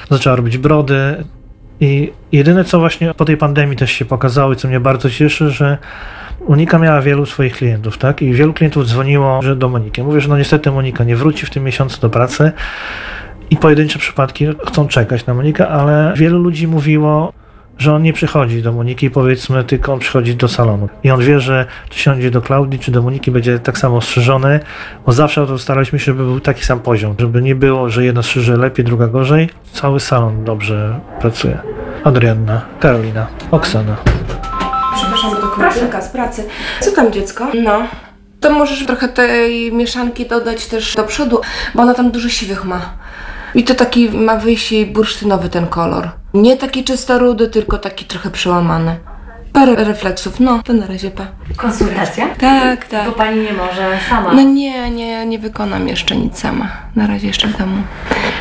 zaczęła 0.10 0.36
robić 0.36 0.58
brody 0.58 1.24
i 1.80 2.12
jedyne, 2.32 2.64
co 2.64 2.80
właśnie 2.80 3.14
po 3.14 3.26
tej 3.26 3.38
pandemii 3.38 3.78
też 3.78 3.92
się 3.92 4.06
pokazało 4.06 4.54
i 4.54 4.56
co 4.56 4.68
mnie 4.68 4.80
bardzo 4.80 5.10
cieszy, 5.10 5.50
że 5.50 5.78
Monika 6.48 6.80
miała 6.80 7.02
wielu 7.02 7.26
swoich 7.26 7.56
klientów, 7.56 7.98
tak? 7.98 8.22
I 8.22 8.34
wielu 8.34 8.54
klientów 8.54 8.88
dzwoniło 8.88 9.42
że 9.42 9.56
do 9.56 9.70
Moniki. 9.70 10.04
Mówię, 10.04 10.22
że 10.22 10.30
no 10.30 10.38
niestety 10.38 10.72
Monika 10.72 11.04
nie 11.04 11.16
wróci 11.16 11.46
w 11.46 11.50
tym 11.50 11.64
miesiącu 11.64 12.02
do 12.02 12.10
pracy, 12.10 12.52
i 13.54 13.58
pojedyncze 13.58 14.00
przypadki 14.00 14.48
chcą 14.68 14.88
czekać 14.88 15.26
na 15.26 15.34
Monikę, 15.34 15.68
ale 15.68 16.14
wielu 16.16 16.40
ludzi 16.40 16.68
mówiło, 16.68 17.34
że 17.78 17.94
on 17.94 18.04
nie 18.04 18.14
przychodzi 18.14 18.62
do 18.62 18.72
Moniki, 18.72 19.10
powiedzmy, 19.10 19.64
tylko 19.64 19.94
on 19.94 20.00
przychodzi 20.00 20.36
do 20.36 20.48
salonu. 20.48 20.90
I 21.04 21.12
on 21.12 21.20
wie, 21.20 21.40
że 21.40 21.66
czy 21.90 22.00
siądzie 22.00 22.32
do 22.32 22.42
Klaudii, 22.42 22.80
czy 22.80 22.92
do 22.92 23.02
Moniki 23.02 23.32
będzie 23.32 23.60
tak 23.60 23.78
samo 23.78 24.02
strzyżony, 24.02 24.60
bo 25.06 25.12
zawsze 25.12 25.48
to 25.48 25.58
staraliśmy 25.58 26.00
się, 26.00 26.06
żeby 26.06 26.24
był 26.24 26.40
taki 26.40 26.66
sam 26.66 26.80
poziom, 26.80 27.16
żeby 27.20 27.42
nie 27.42 27.56
było, 27.56 27.90
że 27.90 28.06
jedna 28.06 28.24
strzyże 28.24 28.58
lepiej, 28.58 28.86
druga 28.86 29.08
gorzej. 29.08 29.50
Cały 29.74 30.00
salon 30.00 30.44
dobrze 30.44 31.00
pracuje. 31.22 31.58
Adrianna, 32.04 32.62
Karolina, 32.80 33.28
Oksana. 33.52 33.96
Przepraszam, 34.96 35.32
do 35.42 35.48
koleżanka 35.48 36.02
z 36.02 36.10
pracy. 36.10 36.46
Co 36.82 36.92
tam 36.92 37.12
dziecko? 37.12 37.48
No. 37.64 37.88
To 38.40 38.54
możesz 38.54 38.86
trochę 38.86 39.08
tej 39.08 39.74
mieszanki 39.74 40.26
dodać 40.26 40.68
też 40.68 40.96
do 40.96 41.04
przodu, 41.04 41.42
bo 41.76 41.82
ona 41.82 41.94
tam 41.94 42.12
dużo 42.12 42.30
siwych 42.30 42.66
ma. 42.66 42.82
I 43.56 43.64
to 43.64 43.76
taki 43.76 44.10
ma 44.10 44.38
wyjść 44.38 44.74
bursztynowy 44.86 45.50
ten 45.50 45.68
kolor. 45.68 46.10
Nie 46.34 46.58
taki 46.58 46.84
czysto 46.84 47.20
rudy, 47.20 47.48
tylko 47.48 47.78
taki 47.78 48.06
trochę 48.06 48.32
przełamany. 48.32 49.00
Parę 49.54 49.76
refleksów, 49.76 50.40
no, 50.40 50.64
to 50.64 50.74
na 50.74 50.88
razie 50.88 51.12
pa. 51.12 51.28
Konsultacja? 51.56 52.28
Tak, 52.28 52.88
tak. 52.88 53.06
Bo 53.06 53.12
pani 53.12 53.42
nie 53.42 53.54
może 53.54 54.00
sama. 54.10 54.34
No 54.34 54.42
nie, 54.42 54.92
nie, 54.92 55.26
nie 55.26 55.40
wykonam 55.40 55.88
jeszcze 55.88 56.16
nic 56.16 56.40
sama. 56.40 56.68
Na 56.96 57.08
razie 57.08 57.28
jeszcze 57.28 57.48
w 57.48 57.58
domu. 57.58 57.78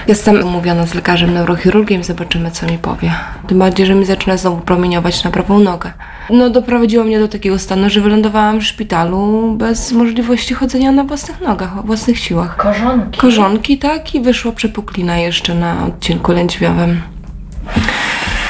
Jestem 0.07 0.45
umówiona 0.45 0.87
z 0.87 0.95
lekarzem 0.95 1.35
neurochirurgiem, 1.35 2.05
zobaczymy 2.05 2.51
co 2.51 2.67
mi 2.67 2.79
powie. 2.79 3.13
Tym 3.47 3.59
bardziej, 3.59 3.87
że 3.87 3.95
mi 3.95 4.05
zaczyna 4.05 4.37
znowu 4.37 4.61
promieniować 4.61 5.25
na 5.25 5.31
prawą 5.31 5.59
nogę. 5.59 5.93
No 6.31 6.51
doprowadziło 6.51 7.05
mnie 7.05 7.19
do 7.19 7.29
takiego 7.29 7.59
stanu, 7.59 7.91
że 7.91 8.01
wylądowałam 8.01 8.61
w 8.61 8.65
szpitalu 8.65 9.55
bez 9.59 9.93
możliwości 9.93 10.55
chodzenia 10.55 10.93
na 10.93 11.05
własnych 11.05 11.41
nogach, 11.41 11.79
o 11.79 11.83
własnych 11.83 12.19
siłach. 12.19 12.57
Korzonki? 12.57 13.21
Korzonki, 13.21 13.79
tak, 13.79 14.15
i 14.15 14.21
wyszła 14.21 14.53
przepuklina 14.53 15.19
jeszcze 15.19 15.55
na 15.55 15.87
odcinku 15.87 16.33
lędźwiowym. 16.33 17.01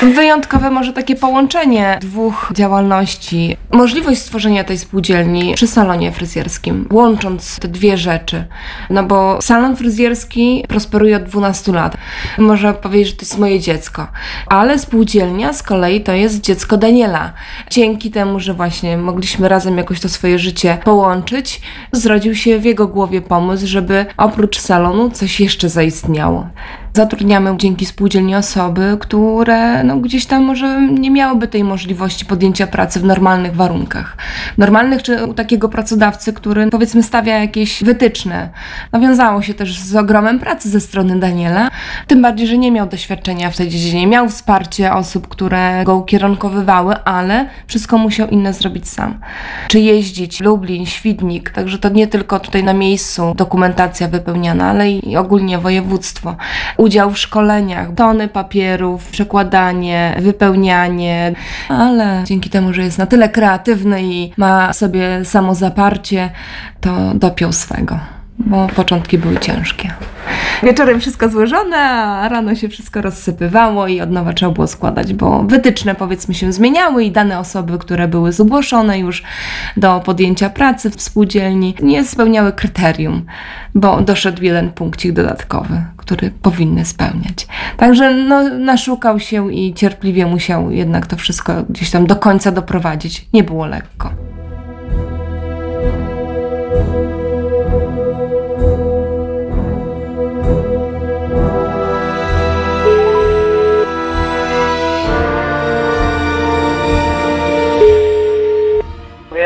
Wyjątkowe 0.02 0.70
może 0.70 0.92
takie 0.92 1.16
połączenie 1.16 1.98
dwóch 2.00 2.52
działalności. 2.54 3.56
Możliwość 3.70 4.20
stworzenia 4.20 4.64
tej 4.64 4.78
spółdzielni 4.78 5.54
przy 5.54 5.66
salonie 5.66 6.12
fryzjerskim, 6.12 6.88
łącząc 6.92 7.58
te 7.58 7.68
dwie 7.68 7.96
rzeczy. 7.96 8.44
No 8.90 9.02
bo 9.02 9.38
salon 9.42 9.76
fryzjerski 9.76 10.64
prosperuje 10.68 11.16
od 11.16 11.22
12 11.22 11.72
lat. 11.72 11.96
Można 12.38 12.72
powiedzieć, 12.72 13.08
że 13.08 13.16
to 13.16 13.22
jest 13.22 13.38
moje 13.38 13.60
dziecko. 13.60 14.06
Ale 14.46 14.78
spółdzielnia 14.78 15.52
z 15.52 15.62
kolei 15.62 16.00
to 16.00 16.12
jest 16.12 16.40
dziecko 16.40 16.76
Daniela. 16.76 17.32
Dzięki 17.70 18.10
temu, 18.10 18.40
że 18.40 18.54
właśnie 18.54 18.96
mogliśmy 18.96 19.48
razem 19.48 19.78
jakoś 19.78 20.00
to 20.00 20.08
swoje 20.08 20.38
życie 20.38 20.78
połączyć, 20.84 21.60
zrodził 21.92 22.34
się 22.34 22.58
w 22.58 22.64
jego 22.64 22.86
głowie 22.86 23.20
pomysł, 23.20 23.66
żeby 23.66 24.06
oprócz 24.16 24.58
salonu 24.58 25.10
coś 25.10 25.40
jeszcze 25.40 25.68
zaistniało. 25.68 26.48
Zatrudniamy 26.94 27.56
dzięki 27.56 27.86
spółdzielni 27.86 28.36
osoby, 28.36 28.96
które 29.00 29.84
no, 29.84 29.96
gdzieś 29.96 30.26
tam 30.26 30.44
może 30.44 30.88
nie 30.88 31.10
miałyby 31.10 31.48
tej 31.48 31.64
możliwości 31.64 32.24
podjęcia 32.24 32.66
pracy 32.66 33.00
w 33.00 33.04
normalnych 33.04 33.54
warunkach. 33.54 34.16
Normalnych 34.58 35.02
czy 35.02 35.26
u 35.26 35.34
takiego 35.34 35.68
pracodawcy, 35.68 36.32
który 36.32 36.70
powiedzmy 36.70 37.02
stawia 37.02 37.38
jakieś 37.38 37.84
wytyczne. 37.84 38.50
No, 38.92 39.00
wiązało 39.00 39.42
się 39.42 39.54
też 39.54 39.78
z 39.78 39.96
ogromem 39.96 40.38
pracy 40.38 40.68
ze 40.68 40.80
strony 40.80 41.20
Daniela, 41.20 41.70
tym 42.06 42.22
bardziej, 42.22 42.46
że 42.46 42.58
nie 42.58 42.70
miał 42.70 42.86
doświadczenia 42.86 43.50
w 43.50 43.56
tej 43.56 43.68
dziedzinie. 43.68 44.06
Miał 44.06 44.28
wsparcie 44.28 44.92
osób, 44.92 45.28
które 45.28 45.84
go 45.84 45.96
ukierunkowywały, 45.96 46.94
ale 47.04 47.48
wszystko 47.66 47.98
musiał 47.98 48.28
inne 48.28 48.52
zrobić 48.52 48.88
sam. 48.88 49.18
Czy 49.68 49.80
jeździć, 49.80 50.40
Lublin, 50.40 50.86
Świdnik, 50.86 51.50
także 51.50 51.78
to 51.78 51.88
nie 51.88 52.06
tylko 52.06 52.40
tutaj 52.40 52.64
na 52.64 52.72
miejscu 52.72 53.34
dokumentacja 53.36 54.08
wypełniana, 54.08 54.70
ale 54.70 54.90
i 54.90 55.16
ogólnie 55.16 55.58
województwo. 55.58 56.36
Udział 56.82 57.10
w 57.10 57.18
szkoleniach, 57.18 57.88
tony 57.96 58.28
papierów, 58.28 59.10
przekładanie, 59.10 60.16
wypełnianie, 60.18 61.34
ale 61.68 62.22
dzięki 62.24 62.50
temu, 62.50 62.72
że 62.72 62.82
jest 62.82 62.98
na 62.98 63.06
tyle 63.06 63.28
kreatywny 63.28 64.02
i 64.02 64.32
ma 64.36 64.72
sobie 64.72 65.24
samozaparcie, 65.24 66.30
to 66.80 67.14
dopiął 67.14 67.52
swego 67.52 68.21
bo 68.38 68.68
początki 68.76 69.18
były 69.18 69.38
ciężkie. 69.38 69.94
Wieczorem 70.62 71.00
wszystko 71.00 71.28
złożone, 71.28 71.76
a 71.76 72.28
rano 72.28 72.54
się 72.54 72.68
wszystko 72.68 73.02
rozsypywało 73.02 73.88
i 73.88 74.00
od 74.00 74.10
nowa 74.10 74.32
trzeba 74.32 74.52
było 74.52 74.66
składać, 74.66 75.14
bo 75.14 75.42
wytyczne 75.42 75.94
powiedzmy 75.94 76.34
się 76.34 76.52
zmieniały 76.52 77.04
i 77.04 77.10
dane 77.10 77.38
osoby, 77.38 77.78
które 77.78 78.08
były 78.08 78.32
zgłoszone 78.32 78.98
już 78.98 79.22
do 79.76 80.00
podjęcia 80.00 80.50
pracy 80.50 80.90
w 80.90 81.02
spółdzielni, 81.02 81.74
nie 81.82 82.04
spełniały 82.04 82.52
kryterium, 82.52 83.22
bo 83.74 84.00
doszedł 84.00 84.42
jeden 84.42 84.70
punkcik 84.70 85.12
dodatkowy, 85.12 85.82
który 85.96 86.30
powinny 86.42 86.84
spełniać. 86.84 87.46
Także 87.76 88.14
no, 88.14 88.48
naszukał 88.48 89.20
się 89.20 89.52
i 89.52 89.74
cierpliwie 89.74 90.26
musiał 90.26 90.70
jednak 90.70 91.06
to 91.06 91.16
wszystko 91.16 91.52
gdzieś 91.68 91.90
tam 91.90 92.06
do 92.06 92.16
końca 92.16 92.52
doprowadzić. 92.52 93.28
Nie 93.32 93.44
było 93.44 93.66
lekko. 93.66 94.10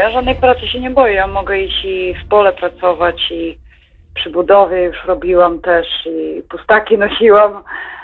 Ja 0.07 0.12
żadnej 0.12 0.35
pracy 0.35 0.69
się 0.69 0.81
nie 0.81 0.90
boję. 0.90 1.14
Ja 1.14 1.27
mogę 1.27 1.59
iść 1.59 1.85
i 1.85 2.14
w 2.14 2.29
pole 2.29 2.53
pracować 2.53 3.31
i 3.31 3.59
przy 4.14 4.31
budowie 4.31 4.83
już 4.83 5.05
robiłam 5.05 5.61
też 5.61 5.87
i 6.07 6.42
pustaki 6.42 6.99
nosiłam. 7.07 7.62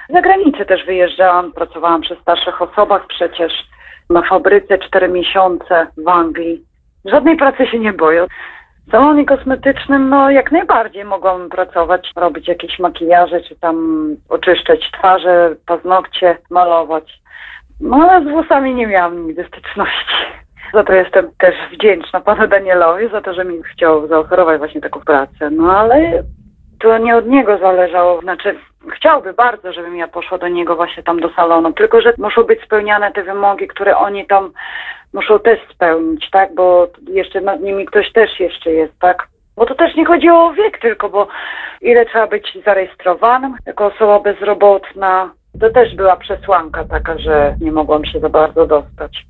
Za 0.09 0.21
granicę 0.21 0.65
też 0.65 0.85
wyjeżdżałam, 0.85 1.53
pracowałam 1.53 2.01
przy 2.01 2.17
starszych 2.23 2.63
osobach 2.63 3.07
przecież 3.07 3.53
na 4.11 4.23
fabryce 4.23 4.79
4 4.79 5.09
miesiące 5.09 5.87
w 5.97 6.09
Anglii. 6.09 6.65
Żadnej 7.05 7.37
pracy 7.37 7.67
się 7.67 7.79
nie 7.79 7.93
boję. 7.93 8.27
W 8.89 8.91
salonie 8.91 9.27
kosmetycznym, 9.27 10.09
no 10.09 10.31
jak 10.31 10.53
najbardziej 10.53 11.05
mogłam 11.05 11.49
pracować, 11.49 12.11
robić 12.17 12.49
jakieś 12.49 12.79
makijaże, 12.79 13.41
czy 13.41 13.57
tam 13.57 14.07
oczyszczać 14.29 14.91
twarze, 14.91 15.57
paznokcie, 15.67 16.39
malować. 16.51 17.21
No 17.81 17.97
ale 17.97 18.25
z 18.25 18.31
włosami 18.33 18.75
nie 18.75 18.87
miałam 18.87 19.27
nigdy 19.27 19.45
styczności. 19.49 20.42
Za 20.73 20.85
to 20.85 20.93
jestem 20.93 21.31
też 21.39 21.55
wdzięczna 21.73 22.21
panu 22.21 22.49
Danielowi, 22.49 23.09
za 23.09 23.21
to, 23.21 23.35
że 23.35 23.45
mi 23.45 23.63
chciał 23.63 24.09
zaoferować 24.09 24.59
właśnie 24.59 24.81
taką 24.81 25.01
pracę. 25.01 25.51
No 25.51 25.77
ale 25.79 26.23
to 26.81 26.99
nie 26.99 27.17
od 27.17 27.27
niego 27.27 27.59
zależało, 27.59 28.21
znaczy 28.21 28.57
chciałby 28.97 29.33
bardzo, 29.33 29.73
żebym 29.73 29.97
ja 29.97 30.09
poszła 30.09 30.39
do 30.39 30.49
niego 30.49 30.77
właśnie 30.77 31.03
tam 31.03 31.21
do 31.21 31.29
salonu, 31.29 31.73
tylko 31.73 32.01
że 32.01 32.13
muszą 32.19 32.43
być 32.43 32.63
spełniane 32.63 33.13
te 33.13 33.23
wymogi, 33.23 33.69
które 33.69 33.97
oni 33.97 34.27
tam 34.27 34.53
muszą 35.13 35.39
też 35.39 35.61
spełnić, 35.75 36.31
tak, 36.31 36.55
bo 36.55 36.89
jeszcze 37.09 37.41
nad 37.41 37.61
nimi 37.61 37.87
ktoś 37.87 38.13
też 38.13 38.41
jeszcze 38.41 38.71
jest, 38.71 38.99
tak. 38.99 39.29
Bo 39.57 39.67
to 39.67 39.75
też 39.75 39.97
nie 39.97 40.07
chodzi 40.07 40.29
o 40.29 40.53
wiek 40.53 40.79
tylko, 40.79 41.09
bo 41.09 41.29
ile 41.81 42.07
trzeba 42.07 42.27
być 42.27 42.59
zarejestrowanym 42.65 43.57
jako 43.67 43.87
osoba 43.87 44.21
bezrobotna. 44.21 45.31
To 45.61 45.71
też 45.71 45.95
była 45.95 46.17
przesłanka 46.17 46.85
taka, 46.85 47.19
że 47.19 47.55
nie 47.61 47.73
mogłam 47.73 48.05
się 48.05 48.21
za 48.21 48.29
bardzo 48.29 48.67
dostać. 48.67 49.27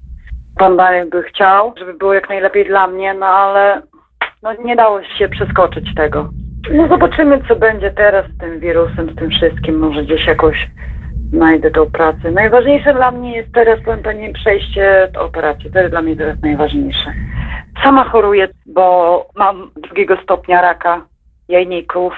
Pan 0.58 0.76
Daniel 0.76 1.10
by 1.10 1.22
chciał, 1.22 1.74
żeby 1.76 1.94
było 1.94 2.14
jak 2.14 2.28
najlepiej 2.28 2.64
dla 2.64 2.86
mnie, 2.86 3.14
no 3.14 3.26
ale 3.26 3.82
no, 4.42 4.50
nie 4.64 4.76
dało 4.76 5.02
się 5.02 5.28
przeskoczyć 5.28 5.94
tego. 5.94 6.30
No 6.74 6.88
zobaczymy, 6.88 7.40
co 7.48 7.56
będzie 7.56 7.90
teraz 7.90 8.26
z 8.26 8.38
tym 8.38 8.60
wirusem, 8.60 9.10
z 9.12 9.16
tym 9.16 9.30
wszystkim. 9.30 9.78
Może 9.78 10.02
gdzieś 10.02 10.26
jakoś 10.26 10.68
znajdę 11.32 11.70
tą 11.70 11.90
pracę. 11.90 12.30
Najważniejsze 12.30 12.94
dla 12.94 13.10
mnie 13.10 13.36
jest 13.36 13.52
teraz, 13.54 13.80
powiem 13.84 14.02
Pani, 14.02 14.32
przejście 14.32 15.08
do 15.12 15.22
operacji. 15.22 15.72
To 15.72 15.78
jest 15.78 15.90
dla 15.90 16.02
mnie 16.02 16.16
teraz 16.16 16.36
najważniejsze. 16.42 17.12
Sama 17.82 18.04
choruję, 18.04 18.48
bo 18.66 19.26
mam 19.36 19.70
drugiego 19.76 20.16
stopnia 20.22 20.60
raka 20.60 21.06
jajników, 21.48 22.14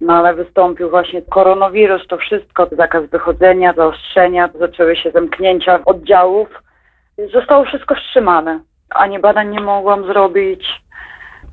no 0.00 0.12
ale 0.12 0.34
wystąpił 0.34 0.90
właśnie 0.90 1.22
koronawirus, 1.22 2.06
to 2.06 2.16
wszystko, 2.16 2.68
zakaz 2.72 3.06
wychodzenia, 3.10 3.72
zaostrzenia, 3.72 4.48
zaczęły 4.58 4.96
się 4.96 5.10
zamknięcia 5.10 5.84
oddziałów. 5.84 6.48
Zostało 7.32 7.64
wszystko 7.64 7.94
wstrzymane. 7.94 8.60
Ani 8.90 9.18
badań 9.18 9.50
nie 9.50 9.60
mogłam 9.60 10.06
zrobić. 10.06 10.82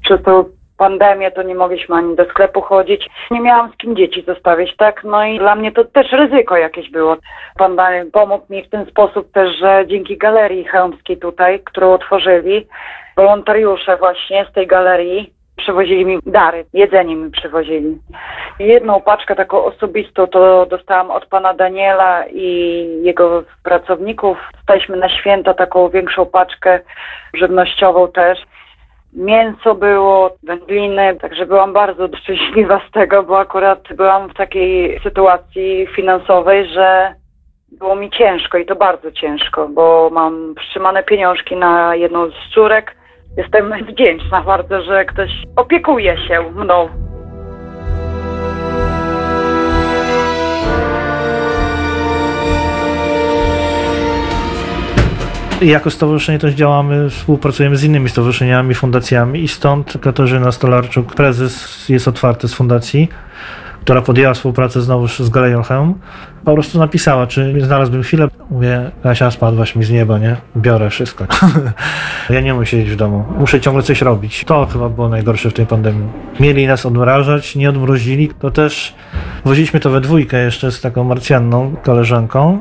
Przez 0.01 0.23
tą 0.23 0.45
pandemię 0.77 1.31
to 1.31 1.43
nie 1.43 1.55
mogliśmy 1.55 1.95
ani 1.95 2.15
do 2.15 2.25
sklepu 2.25 2.61
chodzić. 2.61 3.09
Nie 3.31 3.41
miałam 3.41 3.71
z 3.73 3.77
kim 3.77 3.95
dzieci 3.95 4.23
zostawić, 4.27 4.75
tak? 4.77 5.03
No 5.03 5.25
i 5.25 5.39
dla 5.39 5.55
mnie 5.55 5.71
to 5.71 5.85
też 5.85 6.11
ryzyko 6.11 6.57
jakieś 6.57 6.89
było. 6.89 7.17
Pan 7.57 7.75
Daniel 7.75 8.11
pomógł 8.11 8.45
mi 8.49 8.63
w 8.63 8.69
ten 8.69 8.85
sposób 8.85 9.31
też, 9.31 9.57
że 9.57 9.83
dzięki 9.87 10.17
galerii 10.17 10.63
chełmskiej 10.63 11.17
tutaj, 11.17 11.59
którą 11.59 11.93
otworzyli, 11.93 12.67
wolontariusze 13.17 13.97
właśnie 13.97 14.45
z 14.49 14.53
tej 14.53 14.67
galerii 14.67 15.33
przywozili 15.55 16.05
mi 16.05 16.19
dary, 16.25 16.65
jedzenie 16.73 17.15
mi 17.15 17.31
przywozili. 17.31 17.97
Jedną 18.59 19.01
paczkę 19.01 19.35
taką 19.35 19.63
osobistą 19.63 20.27
to 20.27 20.65
dostałam 20.65 21.11
od 21.11 21.25
pana 21.25 21.53
Daniela 21.53 22.25
i 22.27 22.87
jego 23.03 23.43
pracowników. 23.63 24.37
Dostaliśmy 24.53 24.97
na 24.97 25.09
święta 25.09 25.53
taką 25.53 25.89
większą 25.89 26.25
paczkę 26.25 26.79
żywnościową 27.33 28.07
też. 28.07 28.39
Mięso 29.13 29.75
było, 29.75 30.35
wędliny, 30.43 31.15
także 31.21 31.45
byłam 31.45 31.73
bardzo 31.73 32.07
szczęśliwa 32.23 32.81
z 32.89 32.91
tego, 32.91 33.23
bo 33.23 33.39
akurat 33.39 33.93
byłam 33.95 34.29
w 34.29 34.33
takiej 34.33 34.99
sytuacji 34.99 35.87
finansowej, 35.95 36.67
że 36.67 37.15
było 37.71 37.95
mi 37.95 38.09
ciężko 38.09 38.57
i 38.57 38.65
to 38.65 38.75
bardzo 38.75 39.11
ciężko, 39.11 39.67
bo 39.67 40.09
mam 40.13 40.55
wstrzymane 40.61 41.03
pieniążki 41.03 41.55
na 41.55 41.95
jedną 41.95 42.29
z 42.29 42.53
córek. 42.53 42.95
Jestem 43.37 43.73
wdzięczna 43.87 44.41
bardzo, 44.41 44.81
że 44.81 45.05
ktoś 45.05 45.29
opiekuje 45.55 46.17
się 46.27 46.51
mną. 46.51 46.89
Jako 55.61 55.89
stowarzyszenie 55.89 56.39
też 56.39 56.53
działamy, 56.53 57.09
współpracujemy 57.09 57.77
z 57.77 57.83
innymi 57.83 58.09
stowarzyszeniami, 58.09 58.73
fundacjami 58.73 59.43
i 59.43 59.47
stąd 59.47 59.93
Katarzyna 60.01 60.51
Stolarczuk, 60.51 61.15
prezes 61.15 61.89
jest 61.89 62.07
otwarty 62.07 62.47
z 62.47 62.53
fundacji, 62.53 63.09
która 63.81 64.01
podjęła 64.01 64.33
współpracę 64.33 64.81
znowu 64.81 65.07
z 65.07 65.29
Galerią 65.29 65.63
Chełm, 65.63 65.99
po 66.45 66.53
prostu 66.53 66.79
napisała, 66.79 67.27
czy 67.27 67.61
znalazłbym 67.61 68.03
chwilę. 68.03 68.27
Mówię, 68.51 68.91
Kasia, 69.03 69.31
spadłaś 69.31 69.75
mi 69.75 69.83
z 69.83 69.89
nieba, 69.89 70.17
nie? 70.17 70.35
Biorę 70.57 70.89
wszystko. 70.89 71.25
ja 72.29 72.41
nie 72.41 72.53
muszę 72.53 72.71
siedzieć 72.71 72.91
w 72.91 72.95
domu. 72.95 73.23
Muszę 73.37 73.61
ciągle 73.61 73.83
coś 73.83 74.01
robić. 74.01 74.43
To 74.45 74.65
chyba 74.65 74.89
było 74.89 75.09
najgorsze 75.09 75.49
w 75.49 75.53
tej 75.53 75.65
pandemii. 75.65 76.07
Mieli 76.39 76.67
nas 76.67 76.85
odmrażać, 76.85 77.55
nie 77.55 77.69
odmrozili. 77.69 78.29
To 78.39 78.51
też 78.51 78.93
woziliśmy 79.45 79.79
to 79.79 79.89
we 79.89 80.01
dwójkę 80.01 80.43
jeszcze 80.43 80.71
z 80.71 80.81
taką 80.81 81.03
Marcjanną, 81.03 81.75
koleżanką. 81.83 82.59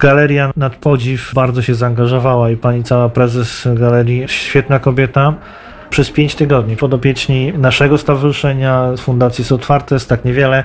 Galeria 0.00 0.50
nad 0.56 0.76
podziw 0.76 1.34
bardzo 1.34 1.62
się 1.62 1.74
zaangażowała 1.74 2.50
i 2.50 2.56
pani 2.56 2.84
cała 2.84 3.08
prezes 3.08 3.68
galerii, 3.74 4.24
świetna 4.28 4.78
kobieta. 4.78 5.34
Przez 5.90 6.10
pięć 6.10 6.34
tygodni 6.34 6.76
podopieczni 6.76 7.52
naszego 7.52 7.98
stowarzyszenia, 7.98 8.88
fundacji 8.98 9.44
są 9.44 9.54
otwarte, 9.54 9.94
jest 9.94 10.08
tak 10.08 10.24
niewiele 10.24 10.64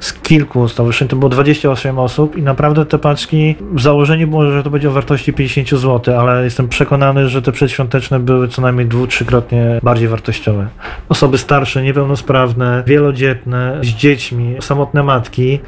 z 0.00 0.12
kilku 0.12 0.68
stowarzyszeń, 0.68 1.08
to 1.08 1.16
było 1.16 1.28
28 1.28 1.98
osób 1.98 2.36
i 2.36 2.42
naprawdę 2.42 2.86
te 2.86 2.98
paczki, 2.98 3.56
w 3.72 3.80
założeniu 3.80 4.28
było, 4.28 4.50
że 4.50 4.62
to 4.62 4.70
będzie 4.70 4.88
o 4.88 4.92
wartości 4.92 5.32
50 5.32 5.80
zł, 5.80 6.20
ale 6.20 6.44
jestem 6.44 6.68
przekonany, 6.68 7.28
że 7.28 7.42
te 7.42 7.52
przedświąteczne 7.52 8.20
były 8.20 8.48
co 8.48 8.62
najmniej 8.62 8.86
dwu, 8.86 9.06
trzykrotnie 9.06 9.80
bardziej 9.82 10.08
wartościowe. 10.08 10.68
Osoby 11.08 11.38
starsze, 11.38 11.82
niepełnosprawne, 11.82 12.82
wielodzietne, 12.86 13.78
z 13.82 13.86
dziećmi, 13.86 14.56
samotne 14.60 15.02
matki, 15.02 15.60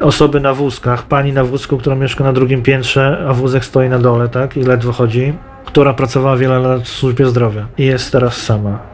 osoby 0.00 0.40
na 0.40 0.54
wózkach, 0.54 1.02
pani 1.02 1.32
na 1.32 1.44
wózku, 1.44 1.78
która 1.78 1.96
mieszka 1.96 2.24
na 2.24 2.32
drugim 2.32 2.62
piętrze, 2.62 3.26
a 3.28 3.32
wózek 3.32 3.64
stoi 3.64 3.88
na 3.88 3.98
dole, 3.98 4.28
tak, 4.28 4.56
i 4.56 4.62
ledwo 4.62 4.92
chodzi, 4.92 5.32
która 5.64 5.94
pracowała 5.94 6.36
wiele 6.36 6.58
lat 6.58 6.82
w 6.82 6.88
służbie 6.88 7.26
zdrowia 7.26 7.66
i 7.78 7.84
jest 7.84 8.12
teraz 8.12 8.36
sama. 8.36 8.93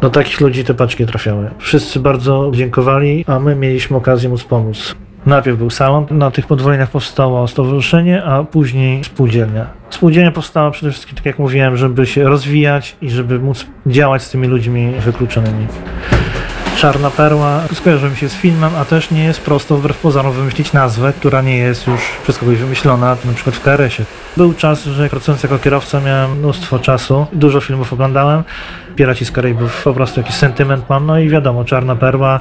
Do 0.00 0.06
no 0.06 0.10
takich 0.10 0.40
ludzi 0.40 0.64
te 0.64 0.74
paczki 0.74 1.06
trafiały. 1.06 1.50
Wszyscy 1.58 2.00
bardzo 2.00 2.50
dziękowali, 2.54 3.24
a 3.28 3.38
my 3.38 3.54
mieliśmy 3.54 3.96
okazję 3.96 4.28
móc 4.28 4.44
pomóc. 4.44 4.94
Najpierw 5.26 5.58
był 5.58 5.70
salon, 5.70 6.06
na 6.10 6.30
tych 6.30 6.46
podwojeniach 6.46 6.90
powstało 6.90 7.48
stowarzyszenie, 7.48 8.24
a 8.24 8.44
później 8.44 9.04
spółdzielnia. 9.04 9.66
Spółdzielnia 9.90 10.32
powstała 10.32 10.70
przede 10.70 10.92
wszystkim, 10.92 11.16
tak 11.16 11.26
jak 11.26 11.38
mówiłem, 11.38 11.76
żeby 11.76 12.06
się 12.06 12.24
rozwijać 12.24 12.96
i 13.02 13.10
żeby 13.10 13.38
móc 13.38 13.66
działać 13.86 14.22
z 14.22 14.30
tymi 14.30 14.48
ludźmi 14.48 14.92
wykluczonymi. 15.00 15.66
Czarna 16.76 17.10
Perła 17.10 17.60
skojarzy 17.72 18.10
mi 18.10 18.16
się 18.16 18.28
z 18.28 18.34
filmem, 18.34 18.70
a 18.76 18.84
też 18.84 19.10
nie 19.10 19.24
jest 19.24 19.40
prosto 19.40 19.76
wbrew 19.76 19.98
pozorom 19.98 20.32
wymyślić 20.32 20.72
nazwę, 20.72 21.12
która 21.12 21.42
nie 21.42 21.56
jest 21.56 21.86
już 21.86 22.00
przez 22.22 22.38
kogoś 22.38 22.58
wymyślona, 22.58 23.16
na 23.24 23.32
przykład 23.32 23.56
w 23.56 23.60
KRS-ie. 23.60 24.06
Był 24.36 24.54
czas, 24.54 24.84
że 24.84 25.08
pracując 25.08 25.42
jako 25.42 25.58
kierowca 25.58 26.00
miałem 26.00 26.38
mnóstwo 26.38 26.78
czasu, 26.78 27.26
dużo 27.32 27.60
filmów 27.60 27.92
oglądałem, 27.92 28.44
Piraci 28.96 29.24
z 29.24 29.32
Karaibów 29.32 29.84
po 29.84 29.94
prostu 29.94 30.20
jakiś 30.20 30.34
sentyment 30.34 30.88
mam, 30.88 31.06
no 31.06 31.18
i 31.18 31.28
wiadomo, 31.28 31.64
Czarna 31.64 31.96
Perła 31.96 32.40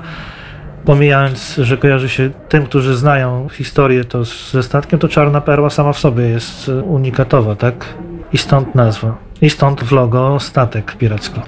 pomijając, 0.85 1.55
że 1.55 1.77
kojarzy 1.77 2.09
się 2.09 2.29
tym, 2.49 2.65
którzy 2.65 2.95
znają 2.95 3.49
historię 3.49 4.03
to 4.05 4.23
ze 4.23 4.63
statkiem, 4.63 4.99
to 4.99 5.07
Czarna 5.07 5.41
Perła 5.41 5.69
sama 5.69 5.93
w 5.93 5.99
sobie 5.99 6.23
jest 6.23 6.71
unikatowa, 6.83 7.55
tak? 7.55 7.85
I 8.33 8.37
stąd 8.37 8.75
nazwa. 8.75 9.15
I 9.41 9.49
stąd 9.49 9.83
w 9.83 9.91
logo 9.91 10.39
statek 10.39 10.95
piracki. 10.97 11.41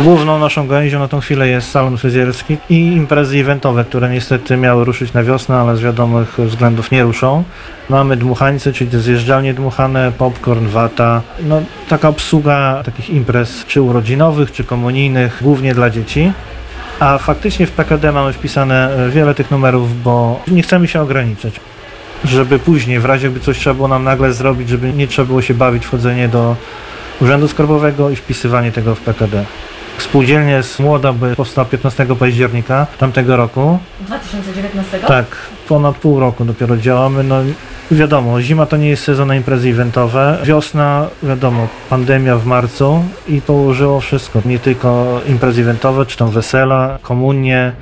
Główną 0.00 0.38
naszą 0.38 0.68
gałęzią 0.68 0.98
na 0.98 1.08
tą 1.08 1.20
chwilę 1.20 1.48
jest 1.48 1.70
salon 1.70 1.96
fryzjerski 1.96 2.56
i 2.70 2.86
imprezy 2.86 3.38
eventowe, 3.38 3.84
które 3.84 4.10
niestety 4.10 4.56
miały 4.56 4.84
ruszyć 4.84 5.12
na 5.12 5.22
wiosnę, 5.22 5.56
ale 5.56 5.76
z 5.76 5.80
wiadomych 5.80 6.38
względów 6.38 6.90
nie 6.90 7.02
ruszą. 7.02 7.44
Mamy 7.88 8.16
dmuchańce, 8.16 8.72
czyli 8.72 8.90
zjeżdżalnie 9.00 9.54
dmuchane, 9.54 10.12
popcorn, 10.18 10.66
wata. 10.66 11.22
No, 11.42 11.62
taka 11.88 12.08
obsługa 12.08 12.82
takich 12.84 13.10
imprez, 13.10 13.64
czy 13.66 13.82
urodzinowych, 13.82 14.52
czy 14.52 14.64
komunijnych, 14.64 15.38
głównie 15.42 15.74
dla 15.74 15.90
dzieci. 15.90 16.32
A 17.00 17.18
faktycznie 17.18 17.66
w 17.66 17.70
PKD 17.70 18.12
mamy 18.12 18.32
wpisane 18.32 19.06
e, 19.06 19.10
wiele 19.10 19.34
tych 19.34 19.50
numerów, 19.50 20.02
bo 20.02 20.40
nie 20.48 20.62
chcemy 20.62 20.88
się 20.88 21.00
ograniczać. 21.00 21.60
Żeby 22.24 22.58
później, 22.58 22.98
w 23.00 23.04
razie 23.04 23.30
by 23.30 23.40
coś 23.40 23.58
trzeba 23.58 23.74
było 23.74 23.88
nam 23.88 24.04
nagle 24.04 24.32
zrobić, 24.32 24.68
żeby 24.68 24.92
nie 24.92 25.06
trzeba 25.06 25.26
było 25.26 25.42
się 25.42 25.54
bawić 25.54 25.86
wchodzenie 25.86 26.28
do 26.28 26.56
Urzędu 27.20 27.48
Skarbowego 27.48 28.10
i 28.10 28.16
wpisywanie 28.16 28.72
tego 28.72 28.94
w 28.94 29.00
PKD. 29.00 29.44
Spółdzielnia 30.02 30.56
jest 30.56 30.80
młoda, 30.80 31.12
by 31.12 31.36
powstała 31.36 31.64
15 31.64 32.06
października 32.06 32.86
tamtego 32.98 33.36
roku. 33.36 33.78
2019? 34.00 34.98
Tak, 34.98 35.26
ponad 35.68 35.96
pół 35.96 36.20
roku 36.20 36.44
dopiero 36.44 36.76
działamy. 36.76 37.24
No 37.24 37.36
wiadomo, 37.90 38.40
zima 38.40 38.66
to 38.66 38.76
nie 38.76 38.88
jest 38.88 39.04
sezon 39.04 39.28
na 39.28 39.36
imprezy 39.36 39.68
eventowe. 39.68 40.38
Wiosna, 40.44 41.06
wiadomo, 41.22 41.68
pandemia 41.90 42.36
w 42.36 42.46
marcu 42.46 43.04
i 43.28 43.40
położyło 43.40 44.00
wszystko. 44.00 44.42
Nie 44.44 44.58
tylko 44.58 45.20
imprezy 45.28 45.62
eventowe, 45.62 46.06
czy 46.06 46.16
tam 46.16 46.30
wesela, 46.30 46.98
komunie. 47.02 47.72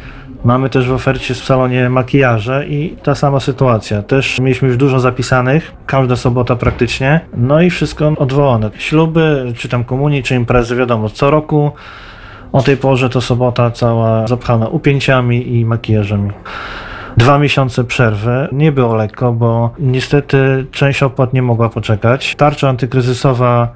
Mamy 0.44 0.70
też 0.70 0.88
w 0.88 0.92
ofercie 0.92 1.34
w 1.34 1.38
salonie 1.38 1.90
makijaże 1.90 2.66
i 2.66 2.96
ta 3.02 3.14
sama 3.14 3.40
sytuacja. 3.40 4.02
Też 4.02 4.38
mieliśmy 4.40 4.68
już 4.68 4.76
dużo 4.76 5.00
zapisanych, 5.00 5.72
każda 5.86 6.16
sobota 6.16 6.56
praktycznie, 6.56 7.20
no 7.36 7.60
i 7.60 7.70
wszystko 7.70 8.12
odwołane. 8.16 8.70
Śluby, 8.78 9.52
czy 9.56 9.68
tam 9.68 9.84
komunii, 9.84 10.22
czy 10.22 10.34
imprezy, 10.34 10.76
wiadomo, 10.76 11.08
co 11.08 11.30
roku 11.30 11.70
o 12.52 12.62
tej 12.62 12.76
porze 12.76 13.08
to 13.08 13.20
sobota 13.20 13.70
cała 13.70 14.26
zapchana 14.26 14.68
upięciami 14.68 15.56
i 15.56 15.64
makijażami. 15.64 16.30
Dwa 17.16 17.38
miesiące 17.38 17.84
przerwy. 17.84 18.48
Nie 18.52 18.72
było 18.72 18.94
lekko, 18.94 19.32
bo 19.32 19.70
niestety 19.78 20.66
część 20.70 21.02
opłat 21.02 21.32
nie 21.32 21.42
mogła 21.42 21.68
poczekać. 21.68 22.34
Tarcza 22.36 22.68
antykryzysowa 22.68 23.68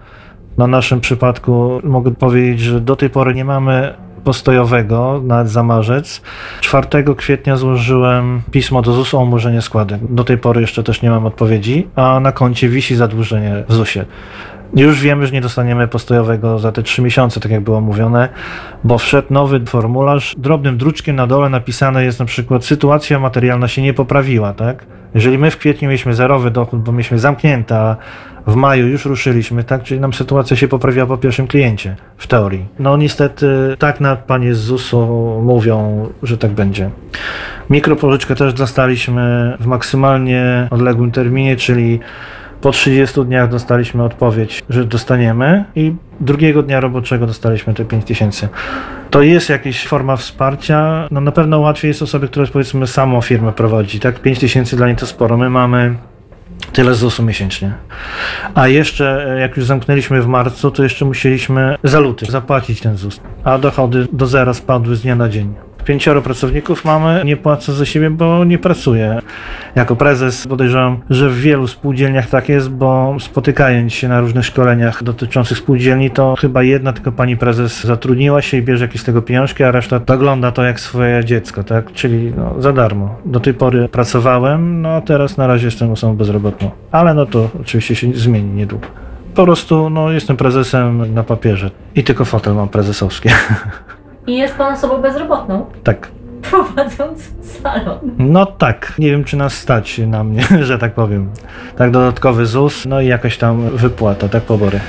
na 0.59 0.67
naszym 0.67 1.01
przypadku 1.01 1.81
mogę 1.85 2.11
powiedzieć, 2.11 2.61
że 2.61 2.81
do 2.81 2.97
tej 2.97 3.11
pory 3.11 3.35
nie 3.35 3.45
mamy 3.45 3.95
postojowego, 4.25 5.21
nawet 5.25 5.49
za 5.49 5.63
marzec. 5.63 6.23
4 6.61 6.87
kwietnia 7.17 7.57
złożyłem 7.57 8.43
pismo 8.51 8.83
do 8.83 8.93
ZUS 8.93 9.15
o 9.15 9.19
umorzenie 9.19 9.63
składek. 9.63 10.01
Do 10.11 10.25
tej 10.25 10.39
pory 10.39 10.61
jeszcze 10.61 10.83
też 10.83 11.03
nie 11.03 11.11
mam 11.11 11.27
odpowiedzi, 11.27 11.89
a 11.97 12.21
na 12.21 12.33
koncie 12.33 12.69
wisi 12.69 12.97
zadłużenie 12.97 13.65
w 13.69 13.75
ZUSie. 13.75 14.05
Już 14.77 15.01
wiemy, 15.01 15.27
że 15.27 15.33
nie 15.33 15.41
dostaniemy 15.41 15.89
postojowego 15.89 16.59
za 16.59 16.73
te 16.73 16.83
trzy 16.83 17.03
miesiące, 17.03 17.41
tak 17.41 17.53
jak 17.53 17.61
było 17.61 17.81
mówione, 17.81 18.29
bo 18.85 18.99
wszedł 18.99 19.29
nowy 19.31 19.67
formularz. 19.67 20.35
Drobnym 20.39 20.77
druczkiem 20.77 21.17
na 21.17 21.27
dole 21.27 21.49
napisane 21.49 22.05
jest 22.05 22.21
na 22.21 22.27
przykład 22.27 22.65
sytuacja 22.65 23.19
materialna 23.19 23.69
się 23.69 23.83
nie 23.83 23.95
poprawiła, 23.95 24.53
tak? 24.53 24.87
Jeżeli 25.15 25.39
my 25.39 25.51
w 25.51 25.57
kwietniu 25.57 25.89
mieliśmy 25.89 26.15
zerowy 26.15 26.51
dochód, 26.51 26.81
bo 26.83 26.93
mieliśmy 26.93 27.19
zamknięte, 27.19 27.77
a 27.77 27.97
w 28.47 28.55
maju 28.55 28.89
już 28.89 29.05
ruszyliśmy, 29.05 29.65
tak? 29.65 29.83
Czyli 29.83 30.01
nam 30.01 30.13
sytuacja 30.13 30.57
się 30.57 30.69
poprawiła 30.69 31.07
po 31.07 31.19
pierwszym 31.19 31.47
kliencie, 31.47 31.97
w 32.17 32.27
teorii. 32.27 32.67
No 32.79 32.97
niestety 32.97 33.47
tak 33.79 34.01
na 34.01 34.17
panie 34.17 34.55
ZUS-u 34.55 35.07
mówią, 35.45 36.09
że 36.23 36.39
tak 36.39 36.51
będzie. 36.51 36.91
Mikropożyczkę 37.71 38.35
też 38.35 38.55
dostaliśmy 38.55 39.57
w 39.61 39.67
maksymalnie 39.67 40.69
odległym 40.71 41.11
terminie, 41.11 41.57
czyli 41.57 42.01
po 42.61 42.71
30 42.71 43.25
dniach 43.25 43.51
dostaliśmy 43.51 44.03
odpowiedź, 44.03 44.63
że 44.69 44.85
dostaniemy 44.85 45.65
i 45.75 45.95
drugiego 46.21 46.63
dnia 46.63 46.81
roboczego 46.81 47.27
dostaliśmy 47.27 47.75
te 47.75 47.85
5 47.85 48.05
tysięcy. 48.05 48.49
To 49.11 49.23
jest 49.23 49.49
jakaś 49.49 49.87
forma 49.87 50.17
wsparcia. 50.17 51.09
No 51.11 51.21
na 51.21 51.33
pewno 51.33 51.61
łatwiej 51.61 51.89
jest 51.89 52.03
osobie, 52.03 52.29
która 52.29 52.47
powiedzmy 52.53 52.87
samą 52.87 53.21
firmę 53.21 53.53
prowadzi. 53.53 54.01
Tak, 54.01 54.19
5 54.23 54.39
tysięcy 54.39 54.77
dla 54.77 54.87
niej 54.87 54.97
to 54.97 55.07
sporo. 55.07 55.37
My 55.37 55.51
mamy 55.51 55.95
tyle 56.73 56.95
ZUS-u 56.95 57.23
miesięcznie. 57.23 57.73
A 58.55 58.69
jeszcze, 58.69 59.37
jak 59.41 59.57
już 59.57 59.67
zamknęliśmy 59.67 60.23
w 60.23 60.27
marcu, 60.27 60.71
to 60.71 60.83
jeszcze 60.83 61.05
musieliśmy 61.05 61.77
za 61.83 62.01
luty 62.01 62.27
zapłacić 62.27 62.81
ten 62.81 62.97
ZUS. 62.97 63.21
A 63.45 63.59
dochody 63.59 64.07
do 64.13 64.27
zera 64.27 64.55
spadły 64.55 64.97
z 64.97 65.03
dnia 65.03 65.17
na 65.17 65.29
dzień. 65.29 65.55
Pięcioro 65.85 66.23
pracowników 66.23 66.85
mamy, 66.85 67.23
nie 67.25 67.37
płacę 67.37 67.73
za 67.73 67.87
siebie, 67.87 68.11
bo 68.11 68.45
nie 68.45 68.59
pracuję. 68.59 69.19
Jako 69.75 69.97
prezes 69.97 70.47
podejrzewam, 70.47 71.01
że 71.11 71.31
w 71.31 71.41
wielu 71.41 71.67
spółdzielniach 71.67 72.29
tak 72.29 72.49
jest, 72.49 72.71
bo 72.71 73.17
spotykając 73.21 73.93
się 73.93 74.09
na 74.09 74.21
różnych 74.21 74.45
szkoleniach 74.45 75.03
dotyczących 75.03 75.59
spółdzielni, 75.59 76.11
to 76.11 76.35
chyba 76.39 76.63
jedna 76.63 76.93
tylko 76.93 77.13
pani 77.13 77.37
prezes 77.37 77.85
zatrudniła 77.85 78.43
się 78.43 78.57
i 78.57 78.63
bierze 78.63 78.85
jakieś 78.85 79.01
z 79.01 79.05
tego 79.05 79.23
pieniążki, 79.23 79.65
a 79.65 79.71
reszta 79.71 80.01
ogląda 80.15 80.53
to 80.53 80.65
jak 80.65 80.81
swoje 80.81 81.25
dziecko, 81.25 81.65
tak? 81.65 81.93
Czyli 81.93 82.33
no, 82.37 82.63
za 82.63 82.73
darmo. 82.73 83.15
Do 83.25 83.41
tej 83.41 83.55
pory 83.55 83.89
pracowałem, 83.89 84.83
no 84.83 84.89
a 84.89 85.01
teraz 85.01 85.37
na 85.37 85.47
razie 85.47 85.67
jestem 85.67 85.91
osobą 85.91 86.17
bezrobotną. 86.17 86.71
Ale 86.93 87.15
no 87.15 87.27
to 87.27 87.51
oczywiście 87.61 87.95
się 87.95 88.13
zmieni 88.15 88.51
niedługo. 88.51 88.87
Po 89.35 89.45
prostu 89.45 89.91
no, 89.91 90.11
jestem 90.11 90.37
prezesem 90.37 91.15
na 91.15 91.23
papierze 91.23 91.71
i 91.95 92.05
tylko 92.05 92.25
fotel 92.25 92.55
mam 92.55 92.69
prezesowski. 92.69 93.29
I 94.27 94.39
jest 94.39 94.55
pan 94.55 94.75
osobą 94.75 95.03
bezrobotną, 95.03 95.67
tak. 95.85 96.09
prowadząc 96.51 97.31
salon. 97.63 97.99
No 98.19 98.47
tak, 98.47 98.93
nie 98.99 99.11
wiem 99.11 99.25
czy 99.25 99.37
nas 99.37 99.53
stać 99.55 99.99
na 99.99 100.25
mnie, 100.25 100.43
że 100.69 100.79
tak 100.79 100.95
powiem. 100.95 101.31
Tak 101.77 101.91
dodatkowy 101.91 102.47
ZUS, 102.47 102.87
no 102.87 103.01
i 103.01 103.07
jakaś 103.07 103.39
tam 103.39 103.71
wypłata, 103.71 104.29
tak 104.29 104.43
pobory. 104.43 104.81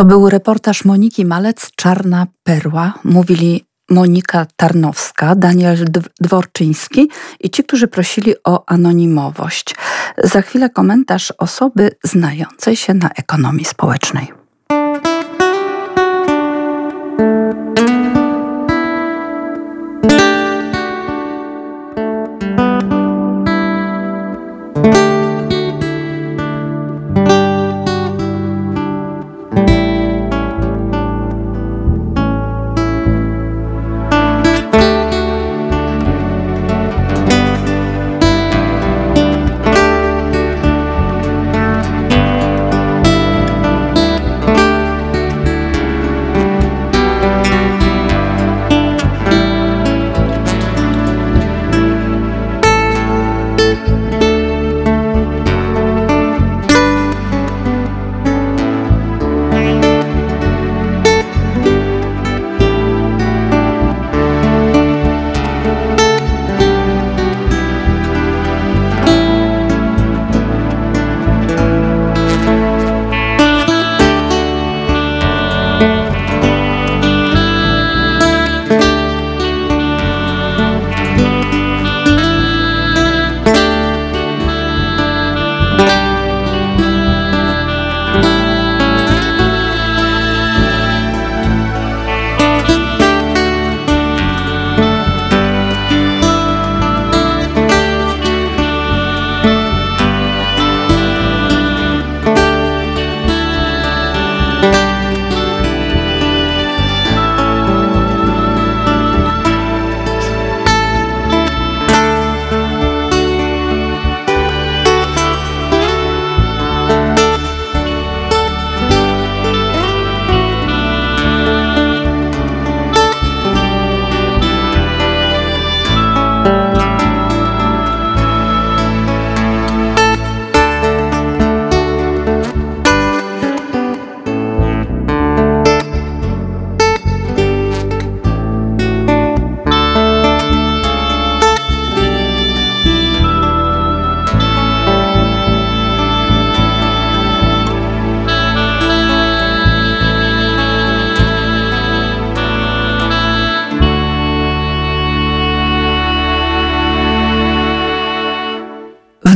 To 0.00 0.04
był 0.04 0.30
reportaż 0.30 0.84
Moniki 0.84 1.24
Malec, 1.24 1.70
Czarna 1.76 2.26
Perła. 2.42 2.94
Mówili 3.04 3.64
Monika 3.90 4.46
Tarnowska, 4.56 5.34
Daniel 5.34 5.86
Dworczyński 6.20 7.08
i 7.40 7.50
ci, 7.50 7.64
którzy 7.64 7.88
prosili 7.88 8.34
o 8.44 8.64
anonimowość. 8.66 9.74
Za 10.24 10.42
chwilę 10.42 10.70
komentarz 10.70 11.32
osoby 11.38 11.90
znającej 12.04 12.76
się 12.76 12.94
na 12.94 13.10
ekonomii 13.10 13.64
społecznej. 13.64 14.39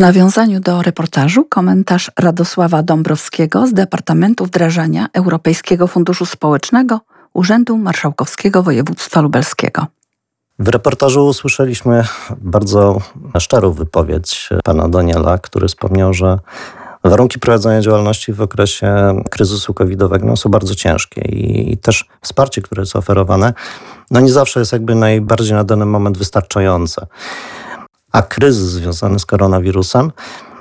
Nawiązaniu 0.04 0.60
do 0.60 0.82
reportażu 0.82 1.44
komentarz 1.44 2.10
Radosława 2.18 2.82
Dąbrowskiego 2.82 3.66
z 3.66 3.72
Departamentu 3.72 4.44
Wdrażania 4.46 5.08
Europejskiego 5.12 5.86
Funduszu 5.86 6.26
Społecznego 6.26 7.00
Urzędu 7.34 7.78
Marszałkowskiego 7.78 8.62
Województwa 8.62 9.20
Lubelskiego. 9.20 9.86
W 10.58 10.68
reportażu 10.68 11.26
usłyszeliśmy 11.26 12.04
bardzo 12.36 12.98
szczerą 13.38 13.72
wypowiedź 13.72 14.48
pana 14.64 14.88
Daniela, 14.88 15.38
który 15.38 15.68
wspomniał, 15.68 16.14
że 16.14 16.38
warunki 17.04 17.38
prowadzenia 17.38 17.80
działalności 17.80 18.32
w 18.32 18.40
okresie 18.40 18.94
kryzysu 19.30 19.74
covidowego 19.74 20.36
są 20.36 20.50
bardzo 20.50 20.74
ciężkie 20.74 21.20
i, 21.20 21.72
i, 21.72 21.78
też 21.78 22.04
wsparcie, 22.20 22.62
które 22.62 22.82
jest 22.82 22.96
oferowane, 22.96 23.54
no 24.10 24.20
nie 24.20 24.32
zawsze 24.32 24.60
jest 24.60 24.72
jakby 24.72 24.94
najbardziej 24.94 25.54
na 25.54 25.64
dany 25.64 25.86
moment 25.86 26.18
wystarczające. 26.18 27.06
A 28.14 28.22
kryzys 28.22 28.70
związany 28.70 29.18
z 29.18 29.26
koronawirusem 29.26 30.12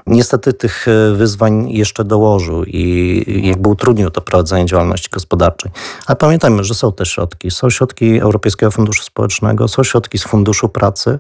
niestety 0.08 0.54
tych 0.54 0.88
e, 0.88 1.14
wyzwań 1.14 1.70
jeszcze 1.70 2.04
dołożył 2.04 2.64
i 2.64 3.44
jakby 3.44 3.70
utrudnił 3.70 4.10
to 4.10 4.22
prowadzenie 4.22 4.66
działalności 4.66 5.10
gospodarczej. 5.12 5.72
Ale 6.08 6.16
pamiętajmy, 6.16 6.64
że 6.64 6.74
są 6.74 6.94
te 6.94 7.06
środki. 7.06 7.52
Są 7.52 7.70
środki 7.70 8.20
Europejskiego 8.20 8.72
Funduszu 8.72 9.04
Społecznego, 9.04 9.68
są 9.68 9.84
środki 9.84 10.18
z 10.18 10.24
Funduszu 10.24 10.70
Pracy 10.70 11.20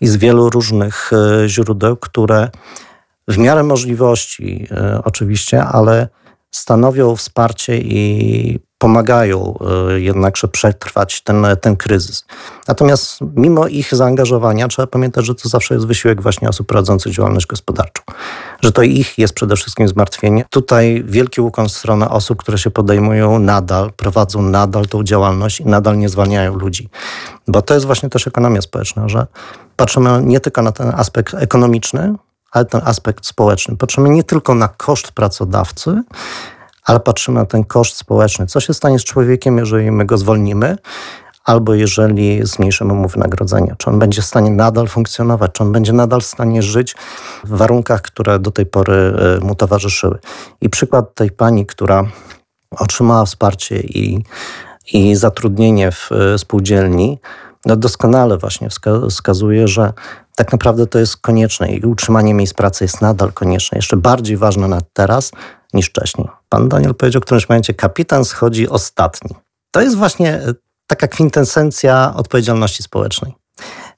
i 0.00 0.06
z 0.06 0.16
wielu 0.16 0.50
różnych 0.50 1.10
e, 1.12 1.48
źródeł, 1.48 1.96
które 1.96 2.50
w 3.28 3.38
miarę 3.38 3.62
możliwości 3.62 4.66
e, 4.70 5.00
oczywiście, 5.04 5.64
ale 5.64 6.08
stanowią 6.50 7.16
wsparcie 7.16 7.78
i 7.78 8.67
pomagają 8.78 9.58
e, 9.90 10.00
jednakże 10.00 10.48
przetrwać 10.48 11.20
ten, 11.20 11.46
ten 11.60 11.76
kryzys. 11.76 12.24
Natomiast 12.68 13.18
mimo 13.36 13.66
ich 13.66 13.94
zaangażowania 13.94 14.68
trzeba 14.68 14.86
pamiętać, 14.86 15.26
że 15.26 15.34
to 15.34 15.48
zawsze 15.48 15.74
jest 15.74 15.86
wysiłek 15.86 16.22
właśnie 16.22 16.48
osób 16.48 16.66
prowadzących 16.66 17.12
działalność 17.12 17.46
gospodarczą. 17.46 18.02
Że 18.60 18.72
to 18.72 18.82
ich 18.82 19.18
jest 19.18 19.34
przede 19.34 19.56
wszystkim 19.56 19.88
zmartwienie. 19.88 20.44
Tutaj 20.50 21.04
wielki 21.06 21.40
ukłon 21.40 21.68
w 21.68 21.72
stronę 21.72 22.08
osób, 22.08 22.38
które 22.38 22.58
się 22.58 22.70
podejmują 22.70 23.38
nadal, 23.38 23.92
prowadzą 23.92 24.42
nadal 24.42 24.86
tą 24.86 25.04
działalność 25.04 25.60
i 25.60 25.66
nadal 25.66 25.98
nie 25.98 26.08
zwalniają 26.08 26.54
ludzi. 26.54 26.88
Bo 27.48 27.62
to 27.62 27.74
jest 27.74 27.86
właśnie 27.86 28.08
też 28.08 28.26
ekonomia 28.26 28.62
społeczna, 28.62 29.08
że 29.08 29.26
patrzymy 29.76 30.22
nie 30.22 30.40
tylko 30.40 30.62
na 30.62 30.72
ten 30.72 30.92
aspekt 30.94 31.34
ekonomiczny, 31.34 32.14
ale 32.50 32.64
ten 32.64 32.80
aspekt 32.84 33.26
społeczny. 33.26 33.76
Patrzymy 33.76 34.08
nie 34.08 34.24
tylko 34.24 34.54
na 34.54 34.68
koszt 34.68 35.12
pracodawcy, 35.12 36.02
ale 36.88 37.00
patrzymy 37.00 37.40
na 37.40 37.46
ten 37.46 37.64
koszt 37.64 37.96
społeczny. 37.96 38.46
Co 38.46 38.60
się 38.60 38.74
stanie 38.74 38.98
z 38.98 39.04
człowiekiem, 39.04 39.58
jeżeli 39.58 39.90
my 39.90 40.04
go 40.04 40.18
zwolnimy, 40.18 40.76
albo 41.44 41.74
jeżeli 41.74 42.46
zmniejszymy 42.46 42.94
mu 42.94 43.08
wynagrodzenie? 43.08 43.74
Czy 43.78 43.90
on 43.90 43.98
będzie 43.98 44.22
w 44.22 44.24
stanie 44.24 44.50
nadal 44.50 44.86
funkcjonować? 44.86 45.50
Czy 45.52 45.62
on 45.62 45.72
będzie 45.72 45.92
nadal 45.92 46.20
w 46.20 46.26
stanie 46.26 46.62
żyć 46.62 46.94
w 47.44 47.56
warunkach, 47.56 48.02
które 48.02 48.38
do 48.38 48.50
tej 48.50 48.66
pory 48.66 48.94
e, 48.94 49.44
mu 49.44 49.54
towarzyszyły? 49.54 50.18
I 50.60 50.70
przykład 50.70 51.14
tej 51.14 51.30
pani, 51.30 51.66
która 51.66 52.04
otrzymała 52.70 53.24
wsparcie 53.24 53.80
i, 53.80 54.24
i 54.92 55.14
zatrudnienie 55.14 55.90
w 55.90 56.10
e, 56.12 56.38
spółdzielni, 56.38 57.18
no 57.66 57.76
doskonale 57.76 58.38
właśnie 58.38 58.68
wskazuje, 59.10 59.68
że 59.68 59.92
tak 60.38 60.52
naprawdę 60.52 60.86
to 60.86 60.98
jest 60.98 61.16
konieczne 61.16 61.72
i 61.72 61.86
utrzymanie 61.86 62.34
miejsc 62.34 62.54
pracy 62.54 62.84
jest 62.84 63.00
nadal 63.00 63.32
konieczne, 63.32 63.78
jeszcze 63.78 63.96
bardziej 63.96 64.36
ważne 64.36 64.68
na 64.68 64.80
teraz 64.92 65.32
niż 65.74 65.86
wcześniej. 65.86 66.28
Pan 66.48 66.68
Daniel 66.68 66.94
powiedział 66.94 67.22
w 67.22 67.24
którymś 67.24 67.48
momencie, 67.48 67.74
kapitan 67.74 68.24
schodzi 68.24 68.68
ostatni. 68.68 69.36
To 69.70 69.80
jest 69.80 69.96
właśnie 69.96 70.34
e, 70.34 70.54
taka 70.86 71.08
kwintesencja 71.08 72.12
odpowiedzialności 72.16 72.82
społecznej, 72.82 73.34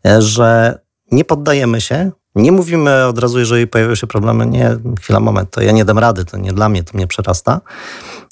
e, 0.06 0.22
że 0.22 0.78
nie 1.12 1.24
poddajemy 1.24 1.80
się, 1.80 2.10
nie 2.34 2.52
mówimy 2.52 3.06
od 3.06 3.18
razu, 3.18 3.38
jeżeli 3.38 3.66
pojawiają 3.66 3.94
się 3.94 4.06
problemy, 4.06 4.46
nie, 4.46 4.76
chwila, 5.00 5.20
moment, 5.20 5.50
to 5.50 5.62
ja 5.62 5.72
nie 5.72 5.84
dam 5.84 5.98
rady, 5.98 6.24
to 6.24 6.36
nie 6.36 6.52
dla 6.52 6.68
mnie, 6.68 6.82
to 6.82 6.90
mnie 6.94 7.06
przerasta, 7.06 7.60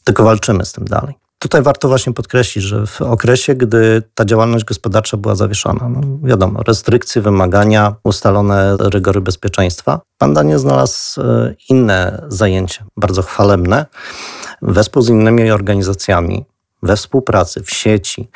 tylko 0.05 0.25
walczymy 0.25 0.65
z 0.65 0.73
tym 0.73 0.85
dalej. 0.85 1.15
Tutaj 1.39 1.63
warto 1.63 1.89
właśnie 1.89 2.13
podkreślić, 2.13 2.65
że 2.65 2.87
w 2.87 3.03
okresie, 3.03 3.55
gdy 3.55 4.03
ta 4.15 4.25
działalność 4.25 4.65
gospodarcza 4.65 5.17
była 5.17 5.35
zawieszona, 5.35 5.89
no 5.89 6.01
wiadomo, 6.23 6.63
restrykcje, 6.63 7.23
wymagania, 7.23 7.95
ustalone 8.05 8.77
rygory 8.81 9.21
bezpieczeństwa, 9.21 10.01
pan 10.19 10.35
Daniel 10.35 10.59
znalazł 10.59 11.21
e, 11.21 11.55
inne 11.69 12.23
zajęcie, 12.29 12.85
bardzo 12.97 13.23
chwalebne, 13.23 13.87
wespół 14.63 15.03
z 15.03 15.09
innymi 15.09 15.51
organizacjami, 15.51 16.45
we 16.83 16.97
współpracy, 16.97 17.63
w 17.63 17.71
sieci. 17.71 18.29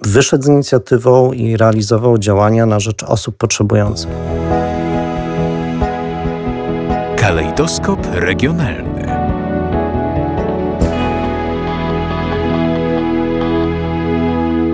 Wyszedł 0.00 0.44
z 0.44 0.48
inicjatywą 0.48 1.32
i 1.32 1.56
realizował 1.56 2.18
działania 2.18 2.66
na 2.66 2.80
rzecz 2.80 3.02
osób 3.02 3.36
potrzebujących. 3.36 4.10
Kalejdoskop 7.16 7.98
regionalny. 8.12 9.21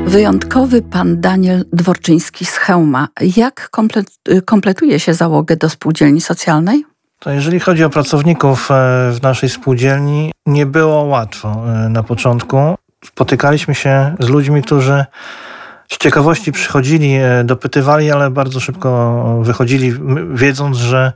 Wyjątkowy 0.08 0.82
pan 0.82 1.20
Daniel 1.20 1.64
Dworczyński 1.72 2.44
z 2.44 2.56
Chełma. 2.56 3.08
Jak 3.36 3.70
komplet, 3.70 4.06
kompletuje 4.44 5.00
się 5.00 5.14
załogę 5.14 5.56
do 5.56 5.68
spółdzielni 5.68 6.20
socjalnej? 6.20 6.84
To 7.18 7.30
jeżeli 7.30 7.60
chodzi 7.60 7.84
o 7.84 7.90
pracowników 7.90 8.70
e, 8.70 8.74
w 9.12 9.18
naszej 9.22 9.48
spółdzielni, 9.48 10.32
nie 10.46 10.66
było 10.66 11.02
łatwo 11.02 11.48
e, 11.48 11.88
na 11.88 12.02
początku. 12.02 12.74
Spotykaliśmy 13.04 13.74
się 13.74 14.16
z 14.20 14.28
ludźmi, 14.28 14.62
którzy 14.62 15.04
z 15.88 15.98
ciekawości 15.98 16.52
przychodzili, 16.52 17.14
e, 17.14 17.44
dopytywali, 17.44 18.10
ale 18.10 18.30
bardzo 18.30 18.60
szybko 18.60 19.40
wychodzili, 19.42 19.92
wiedząc, 20.34 20.76
że 20.76 21.12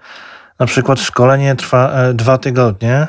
na 0.59 0.66
przykład 0.66 1.01
szkolenie 1.01 1.57
trwa 1.57 1.93
dwa 2.14 2.38
tygodnie 2.38 3.07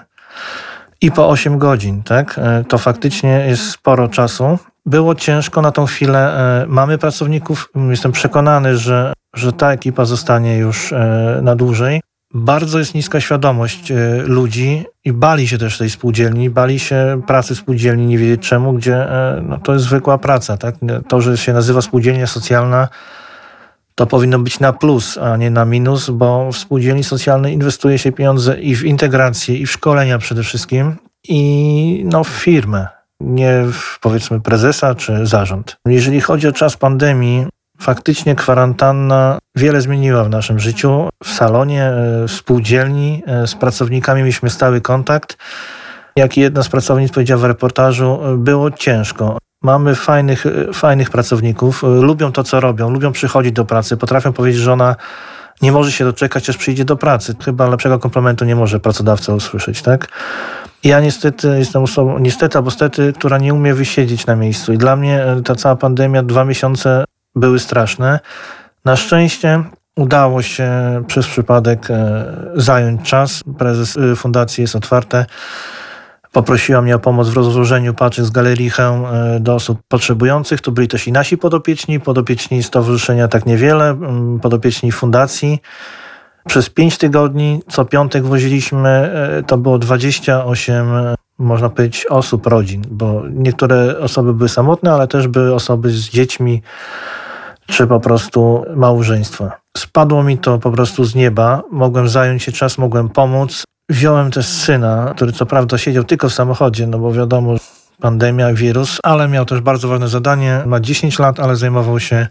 i 1.02 1.12
po 1.12 1.30
8 1.30 1.58
godzin, 1.58 2.04
tak? 2.04 2.40
To 2.68 2.78
faktycznie 2.78 3.46
jest 3.48 3.72
sporo 3.72 4.08
czasu. 4.08 4.58
Było 4.86 5.16
ciężko 5.16 5.62
na 5.62 5.72
tą 5.72 5.86
chwilę. 5.86 6.38
E, 6.64 6.68
mamy 6.68 6.98
pracowników. 6.98 7.70
Jestem 7.90 8.12
przekonany, 8.12 8.78
że, 8.78 9.14
że 9.36 9.54
ta 9.54 9.72
ekipa 9.72 10.06
zostanie 10.06 10.58
już 10.58 10.94
e, 10.94 11.40
na 11.44 11.56
dłużej. 11.56 12.02
Bardzo 12.34 12.80
jest 12.80 12.96
niska 12.96 13.20
świadomość 13.22 13.92
e, 13.92 13.96
ludzi 14.26 14.86
i 15.06 15.14
bali 15.14 15.48
się 15.48 15.58
też 15.58 15.78
tej 15.78 15.90
spółdzielni, 15.90 16.50
bali 16.50 16.80
się 16.80 17.22
pracy 17.28 17.56
spółdzielni, 17.56 18.06
nie 18.06 18.18
wiedzieć 18.18 18.42
czemu, 18.50 18.74
gdzie 18.74 19.08
no, 19.42 19.58
to 19.58 19.74
jest 19.74 19.86
zwykła 19.86 20.18
praca. 20.18 20.58
Tak? 20.58 20.76
To, 21.08 21.22
że 21.22 21.38
się 21.38 21.54
nazywa 21.54 21.82
spółdzielnia 21.82 22.28
socjalna, 22.28 22.88
to 23.96 24.06
powinno 24.06 24.40
być 24.40 24.60
na 24.60 24.74
plus, 24.74 25.18
a 25.18 25.38
nie 25.38 25.52
na 25.52 25.66
minus, 25.66 26.10
bo 26.10 26.52
w 26.52 26.58
spółdzielni 26.58 27.04
socjalnej 27.04 27.54
inwestuje 27.54 28.00
się 28.00 28.12
pieniądze 28.12 28.60
i 28.60 28.76
w 28.76 28.84
integrację, 28.84 29.58
i 29.58 29.66
w 29.66 29.72
szkolenia 29.72 30.18
przede 30.18 30.44
wszystkim, 30.44 30.96
i 31.28 32.04
no, 32.12 32.24
w 32.24 32.28
firmę 32.28 32.88
nie 33.24 33.64
w, 33.72 34.00
powiedzmy 34.00 34.42
prezesa 34.42 34.96
czy 34.96 35.26
zarząd. 35.26 35.76
Jeżeli 35.86 36.22
chodzi 36.22 36.48
o 36.48 36.52
czas 36.52 36.78
pandemii, 36.78 37.48
faktycznie 37.82 38.36
kwarantanna 38.36 39.40
wiele 39.56 39.82
zmieniła 39.82 40.24
w 40.24 40.30
naszym 40.30 40.60
życiu. 40.60 41.10
W 41.24 41.30
salonie, 41.30 41.84
e, 41.84 42.28
w 42.28 42.32
spółdzielni 42.32 43.24
e, 43.28 43.48
z 43.48 43.56
pracownikami 43.56 44.22
mieliśmy 44.22 44.50
stały 44.50 44.82
kontakt. 44.82 45.38
Jak 46.16 46.38
jedna 46.38 46.64
z 46.64 46.70
pracownic 46.70 47.12
powiedziała 47.12 47.42
w 47.42 47.46
reportażu, 47.46 48.20
e, 48.26 48.38
było 48.38 48.72
ciężko. 48.72 49.38
Mamy 49.62 49.96
fajnych, 49.96 50.46
fajnych 50.74 51.10
pracowników, 51.10 51.84
lubią 51.84 52.32
to, 52.32 52.44
co 52.44 52.60
robią, 52.60 52.90
lubią 52.90 53.12
przychodzić 53.12 53.52
do 53.52 53.66
pracy, 53.66 53.98
potrafią 53.98 54.34
powiedzieć, 54.34 54.62
że 54.62 54.74
ona 54.74 54.96
nie 55.62 55.72
może 55.72 55.92
się 55.92 56.06
doczekać, 56.06 56.50
aż 56.50 56.58
przyjdzie 56.58 56.86
do 56.86 56.98
pracy. 56.98 57.36
Chyba 57.46 57.70
lepszego 57.70 58.00
komplementu 58.00 58.46
nie 58.46 58.56
może 58.56 58.80
pracodawca 58.80 59.34
usłyszeć, 59.34 59.82
tak? 59.82 60.08
Ja 60.84 61.00
niestety 61.00 61.60
jestem 61.60 61.84
osobą, 61.84 62.20
niestety 62.20 62.58
albo 62.58 62.72
stety, 62.72 63.14
która 63.14 63.38
nie 63.38 63.54
umie 63.54 63.74
wysiedzieć 63.74 64.26
na 64.26 64.36
miejscu. 64.36 64.74
I 64.74 64.78
dla 64.78 64.96
mnie 64.96 65.24
e, 65.24 65.42
ta 65.42 65.56
cała 65.56 65.76
pandemia, 65.76 66.24
dwa 66.24 66.46
miesiące 66.46 67.06
były 67.36 67.60
straszne. 67.60 68.20
Na 68.86 68.96
szczęście 68.96 69.64
udało 69.96 70.42
się 70.42 70.70
przez 71.08 71.28
przypadek 71.28 71.92
e, 71.92 72.26
zająć 72.56 73.02
czas. 73.02 73.44
Prezes 73.58 73.98
e, 73.98 74.16
fundacji 74.16 74.62
jest 74.62 74.76
otwarte. 74.76 75.26
Poprosiła 76.32 76.82
mnie 76.82 76.96
o 76.96 77.00
pomoc 77.00 77.30
w 77.30 77.34
rozłożeniu 77.34 77.94
paczek 77.94 78.26
z 78.26 78.32
galerii 78.32 78.72
do 79.40 79.56
osób 79.56 79.80
potrzebujących. 79.88 80.62
To 80.62 80.72
byli 80.72 80.88
też 80.88 81.08
i 81.08 81.12
nasi 81.12 81.38
podopieczni, 81.38 82.00
podopieczni 82.00 82.64
Stowarzyszenia 82.64 83.28
Tak 83.28 83.46
Niewiele, 83.46 83.98
podopieczni 84.42 84.92
fundacji. 84.92 85.62
Przez 86.48 86.70
pięć 86.70 86.98
tygodni 86.98 87.62
co 87.70 87.86
piątek 87.86 88.24
woziliśmy, 88.24 88.90
e, 88.90 89.44
to 89.44 89.58
było 89.58 89.80
28, 89.80 90.96
e, 90.96 91.16
można 91.38 91.70
powiedzieć, 91.70 92.06
osób, 92.06 92.48
rodzin, 92.48 92.84
bo 92.92 93.24
niektóre 93.30 94.00
osoby 94.00 94.34
były 94.34 94.50
samotne, 94.50 94.94
ale 94.94 95.08
też 95.08 95.28
były 95.28 95.54
osoby 95.54 95.90
z 95.92 96.10
dziećmi, 96.10 96.62
czy 97.68 97.88
po 97.88 98.00
prostu 98.00 98.66
małżeństwa. 98.76 99.52
Spadło 99.78 100.24
mi 100.24 100.38
to 100.38 100.60
po 100.60 100.72
prostu 100.72 101.04
z 101.04 101.16
nieba, 101.16 101.62
mogłem 101.72 102.10
zająć 102.10 102.44
się 102.44 102.52
czas, 102.52 102.78
mogłem 102.78 103.10
pomóc. 103.10 103.64
Wziąłem 103.90 104.32
też 104.32 104.46
syna, 104.46 105.14
który 105.16 105.32
co 105.32 105.46
prawda 105.46 105.78
siedział 105.78 106.04
tylko 106.04 106.30
w 106.30 106.34
samochodzie, 106.34 106.88
no 106.88 107.00
bo 107.00 107.14
wiadomo, 107.14 107.56
pandemia, 108.02 108.54
wirus, 108.54 108.98
ale 109.04 109.28
miał 109.28 109.46
też 109.46 109.62
bardzo 109.62 109.88
ważne 109.88 110.08
zadanie. 110.08 110.64
Ma 110.66 110.80
10 110.80 111.20
lat, 111.20 111.40
ale 111.40 111.56
zajmował 111.56 112.00
się 112.00 112.28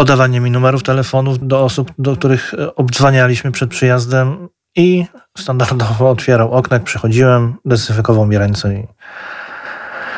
podawanie 0.00 0.40
mi 0.40 0.50
numerów 0.50 0.82
telefonów 0.82 1.48
do 1.48 1.60
osób, 1.60 1.92
do 1.98 2.16
których 2.16 2.54
e, 2.54 2.74
obdzwanialiśmy 2.74 3.52
przed 3.52 3.70
przyjazdem 3.70 4.48
i 4.76 5.06
standardowo 5.38 6.10
otwierał 6.10 6.52
okno, 6.52 6.74
jak 6.74 6.84
przychodziłem, 6.84 7.54
dezynfekował 7.64 8.26
mi 8.26 8.38
ręce 8.38 8.74
i 8.74 8.86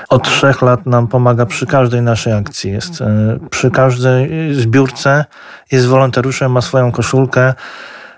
od 0.09 0.25
trzech 0.25 0.63
lat 0.63 0.87
nam 0.87 1.09
pomaga 1.09 1.47
przy 1.47 1.67
każdej 1.67 2.03
naszej 2.03 2.33
akcji. 2.33 2.73
Jest 2.73 3.01
e, 3.01 3.39
przy 3.51 3.71
każdej 3.71 4.55
zbiórce, 4.55 5.25
jest 5.73 5.87
wolontariuszem, 5.87 6.53
ma 6.53 6.61
swoją 6.61 6.93
koszulkę. 6.93 7.55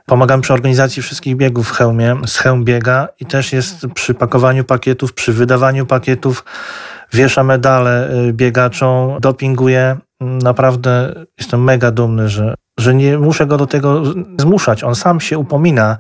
Pomagam 0.07 0.41
przy 0.41 0.53
organizacji 0.53 1.03
wszystkich 1.03 1.37
biegów 1.37 1.69
w 1.69 1.73
hełmie, 1.73 2.17
z 2.27 2.39
hełm 2.39 2.65
biega 2.65 3.09
i 3.21 3.27
też 3.27 3.53
jest 3.53 3.87
przy 3.95 4.15
pakowaniu 4.15 4.65
pakietów, 4.65 5.15
przy 5.15 5.33
wydawaniu 5.33 5.87
pakietów, 5.87 6.45
wiesza 7.15 7.43
medale 7.43 8.09
e, 8.09 8.33
biegaczom, 8.33 9.21
dopinguje. 9.21 9.97
Naprawdę 10.21 11.15
jestem 11.39 11.65
mega 11.65 11.91
dumny, 11.91 12.29
że, 12.29 12.55
że 12.79 12.95
nie 12.95 13.19
muszę 13.19 13.47
go 13.47 13.57
do 13.57 13.67
tego 13.67 14.03
zmuszać. 14.39 14.85
On 14.85 14.95
sam 14.95 15.21
się 15.21 15.39
upomina 15.39 15.99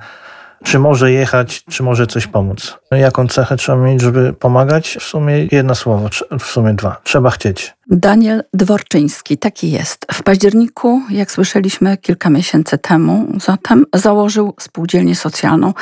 czy 0.64 0.78
może 0.78 1.12
jechać, 1.12 1.64
czy 1.64 1.82
może 1.82 2.06
coś 2.06 2.26
pomóc. 2.26 2.78
Jaką 2.90 3.28
cechę 3.28 3.56
trzeba 3.56 3.78
mieć, 3.78 4.00
żeby 4.00 4.32
pomagać? 4.32 4.96
W 5.00 5.02
sumie 5.02 5.46
jedno 5.52 5.74
słowo, 5.74 6.08
w 6.38 6.44
sumie 6.44 6.74
dwa. 6.74 7.00
Trzeba 7.04 7.30
chcieć. 7.30 7.74
Daniel 7.90 8.42
Dworczyński, 8.54 9.38
taki 9.38 9.70
jest. 9.70 10.06
W 10.12 10.22
październiku, 10.22 11.02
jak 11.10 11.30
słyszeliśmy 11.30 11.96
kilka 11.96 12.30
miesięcy 12.30 12.78
temu, 12.78 13.26
zatem 13.44 13.86
założył 13.94 14.54
spółdzielnię 14.60 15.16
socjalną. 15.16 15.74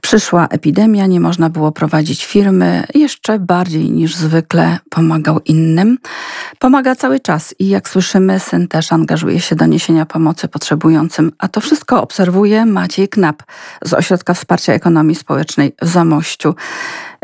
Przyszła 0.00 0.46
epidemia, 0.46 1.06
nie 1.06 1.20
można 1.20 1.50
było 1.50 1.72
prowadzić 1.72 2.24
firmy, 2.24 2.84
jeszcze 2.94 3.38
bardziej 3.38 3.90
niż 3.90 4.14
zwykle 4.14 4.78
pomagał 4.90 5.40
innym. 5.44 5.98
Pomaga 6.58 6.96
cały 6.96 7.20
czas 7.20 7.54
i 7.58 7.68
jak 7.68 7.88
słyszymy, 7.88 8.40
syn 8.40 8.68
też 8.68 8.92
angażuje 8.92 9.40
się 9.40 9.56
do 9.56 9.66
niesienia 9.66 10.06
pomocy 10.06 10.48
potrzebującym, 10.48 11.32
a 11.38 11.48
to 11.48 11.60
wszystko 11.60 12.02
obserwuje 12.02 12.66
Maciej 12.66 13.08
Knap 13.08 13.42
z 13.84 13.92
Ośrodka 13.92 14.34
Wsparcia 14.34 14.72
Ekonomii 14.72 15.14
Społecznej 15.14 15.74
w 15.82 15.88
Zamościu. 15.88 16.54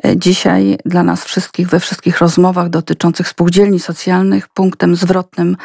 E, 0.05 0.16
dzisiaj 0.16 0.78
dla 0.84 1.03
nas 1.03 1.24
wszystkich, 1.24 1.68
we 1.68 1.80
wszystkich 1.80 2.18
rozmowach 2.18 2.68
dotyczących 2.68 3.28
spółdzielni 3.28 3.80
socjalnych, 3.80 4.49
punktem 4.49 4.97
zwrotnym 4.97 5.57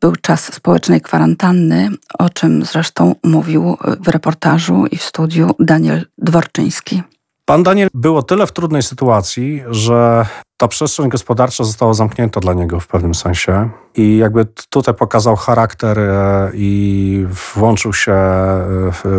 był 0.00 0.16
czas 0.16 0.54
społecznej 0.54 1.00
kwarantanny, 1.00 1.90
o 2.18 2.30
czym 2.30 2.64
zresztą 2.64 3.14
mówił 3.24 3.76
w 4.00 4.08
reportażu 4.08 4.86
i 4.86 4.96
w 4.96 5.02
studiu 5.02 5.50
Daniel 5.58 6.06
Dworczyński. 6.18 7.02
Pan 7.44 7.62
Daniel 7.62 7.88
był 7.94 8.16
o 8.16 8.22
tyle 8.22 8.46
w 8.46 8.52
trudnej 8.52 8.82
sytuacji, 8.82 9.62
że 9.70 10.26
ta 10.56 10.68
przestrzeń 10.68 11.08
gospodarcza 11.08 11.64
została 11.64 11.94
zamknięta 11.94 12.40
dla 12.40 12.54
niego 12.54 12.80
w 12.80 12.86
pewnym 12.86 13.14
sensie 13.14 13.70
i 13.96 14.16
jakby 14.16 14.46
tutaj 14.70 14.94
pokazał 14.94 15.36
charakter 15.36 15.98
e, 15.98 16.50
i 16.54 17.26
włączył 17.54 17.92
się 17.92 18.14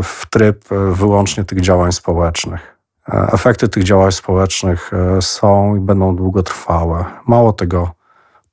w 0.03 0.25
tryb 0.29 0.65
wyłącznie 0.91 1.43
tych 1.43 1.61
działań 1.61 1.91
społecznych. 1.91 2.78
E, 3.13 3.31
efekty 3.33 3.69
tych 3.69 3.83
działań 3.83 4.11
społecznych 4.11 4.91
e, 4.93 5.21
są 5.21 5.75
i 5.75 5.79
będą 5.79 6.15
długotrwałe. 6.15 7.05
Mało 7.27 7.53
tego, 7.53 7.91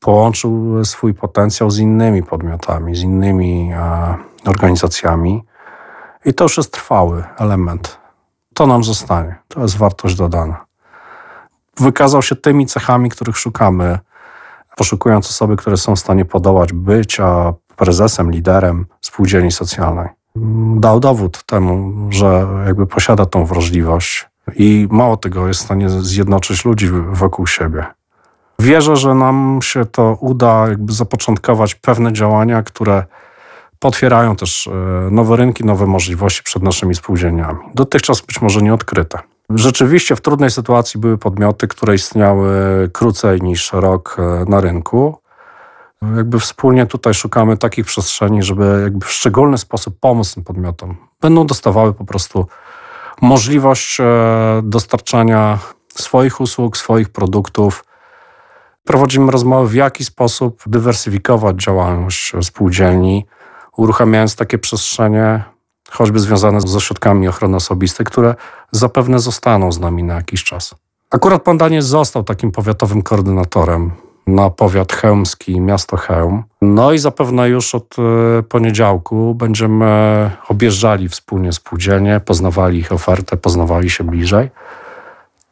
połączył 0.01 0.85
swój 0.85 1.15
potencjał 1.15 1.71
z 1.71 1.79
innymi 1.79 2.23
podmiotami, 2.23 2.97
z 2.97 3.03
innymi 3.03 3.73
e, 3.75 4.15
organizacjami 4.47 5.45
i 6.25 6.35
to 6.35 6.45
już 6.45 6.57
jest 6.57 6.73
trwały 6.73 7.25
element. 7.39 7.99
To 8.55 8.67
nam 8.67 8.85
zostanie, 8.85 9.37
to 9.49 9.61
jest 9.61 9.77
wartość 9.77 10.15
dodana. 10.15 10.67
Wykazał 11.81 12.23
się 12.23 12.37
tymi 12.37 12.67
cechami, 12.67 13.11
których 13.11 13.37
szukamy, 13.37 13.99
poszukując 14.77 15.31
osoby, 15.31 15.57
które 15.57 15.77
są 15.77 15.97
w 15.97 15.99
stanie 15.99 16.25
podołać 16.25 16.73
bycia 16.73 17.55
prezesem, 17.77 18.31
liderem 18.31 18.87
spółdzielni 19.01 19.53
socjalnej. 19.53 20.09
Dał 20.77 21.01
dowód 21.01 21.43
temu, 21.45 21.93
że 22.11 22.47
jakby 22.67 22.87
posiada 22.87 23.27
tą 23.27 23.45
wrażliwość, 23.45 24.29
i 24.55 24.88
mało 24.90 25.16
tego, 25.16 25.49
jest 25.49 25.61
w 25.61 25.64
stanie 25.64 25.90
zjednoczyć 25.90 26.64
ludzi 26.64 26.90
wokół 27.11 27.47
siebie. 27.47 27.86
Wierzę, 28.59 28.97
że 28.97 29.14
nam 29.14 29.59
się 29.62 29.84
to 29.84 30.16
uda 30.20 30.68
jakby 30.68 30.92
zapoczątkować 30.92 31.74
pewne 31.74 32.12
działania, 32.12 32.62
które 32.62 33.05
potwierają 33.78 34.36
też 34.36 34.66
e, 34.66 34.70
nowe 35.11 35.36
rynki, 35.36 35.64
nowe 35.64 35.86
możliwości 35.86 36.42
przed 36.42 36.62
naszymi 36.62 36.94
spółdzielniami. 36.94 37.59
Dotychczas 37.74 38.20
być 38.20 38.42
może 38.42 38.62
nieodkryte. 38.62 39.18
Rzeczywiście 39.51 40.16
w 40.16 40.20
trudnej 40.20 40.51
sytuacji 40.51 41.01
były 41.01 41.18
podmioty, 41.18 41.68
które 41.68 41.94
istniały 41.94 42.51
krócej 42.92 43.40
niż 43.40 43.72
rok 43.72 44.16
e, 44.18 44.44
na 44.51 44.61
rynku. 44.61 45.18
Jakby 46.16 46.40
wspólnie 46.40 46.86
tutaj 46.86 47.14
szukamy 47.14 47.57
takich 47.57 47.86
przestrzeni, 47.86 48.42
żeby 48.42 48.80
jakby 48.82 49.07
w 49.07 49.11
szczególny 49.11 49.59
sposób 49.59 50.01
pomóc 50.01 50.34
tym 50.34 50.44
podmiotom. 50.44 50.97
Będą 51.20 51.47
dostawały 51.47 51.92
po 51.92 52.05
prostu 52.05 52.47
możliwość 53.23 54.01
e, 54.01 54.05
dostarczania 54.62 55.59
swoich 55.89 56.41
usług, 56.41 56.77
swoich 56.77 57.09
produktów. 57.09 57.85
Prowadzimy 58.85 59.33
rozmowy, 59.33 59.69
w 59.69 59.75
jaki 59.75 60.05
sposób 60.05 60.62
dywersyfikować 60.67 61.57
działalność 61.62 62.33
spółdzielni, 62.43 63.27
uruchamiając 63.77 64.37
takie 64.37 64.59
przestrzenie, 64.59 65.45
choćby 65.91 66.21
związane 66.21 66.61
z 66.61 66.77
ośrodkami 66.77 67.29
ochrony 67.29 67.57
osobistej, 67.57 68.07
które 68.07 68.35
zapewne 68.73 69.19
zostaną 69.19 69.73
z 69.73 69.81
nami 69.81 70.03
na 70.03 70.14
jakiś 70.14 70.45
czas. 70.45 70.75
Akurat 71.11 71.43
pan 71.43 71.59
Daniel 71.59 71.83
został 71.83 72.25
takim 72.25 72.53
powiatowym 72.53 73.03
koordynatorem 73.03 73.93
na 74.27 74.51
powiat 74.51 74.93
chełmski, 74.93 75.61
miasto 75.61 75.97
Chełm. 75.97 76.43
No 76.62 76.93
i 76.93 76.99
zapewne 76.99 77.49
już 77.49 77.74
od 77.74 77.97
e, 77.99 78.43
poniedziałku 78.43 79.35
będziemy 79.35 80.31
objeżdżali 80.49 81.09
wspólnie 81.09 81.53
spółdzielnie, 81.53 82.20
poznawali 82.20 82.79
ich 82.79 82.93
ofertę, 82.93 83.37
poznawali 83.37 83.91
się 83.91 84.05
bliżej. 84.05 84.51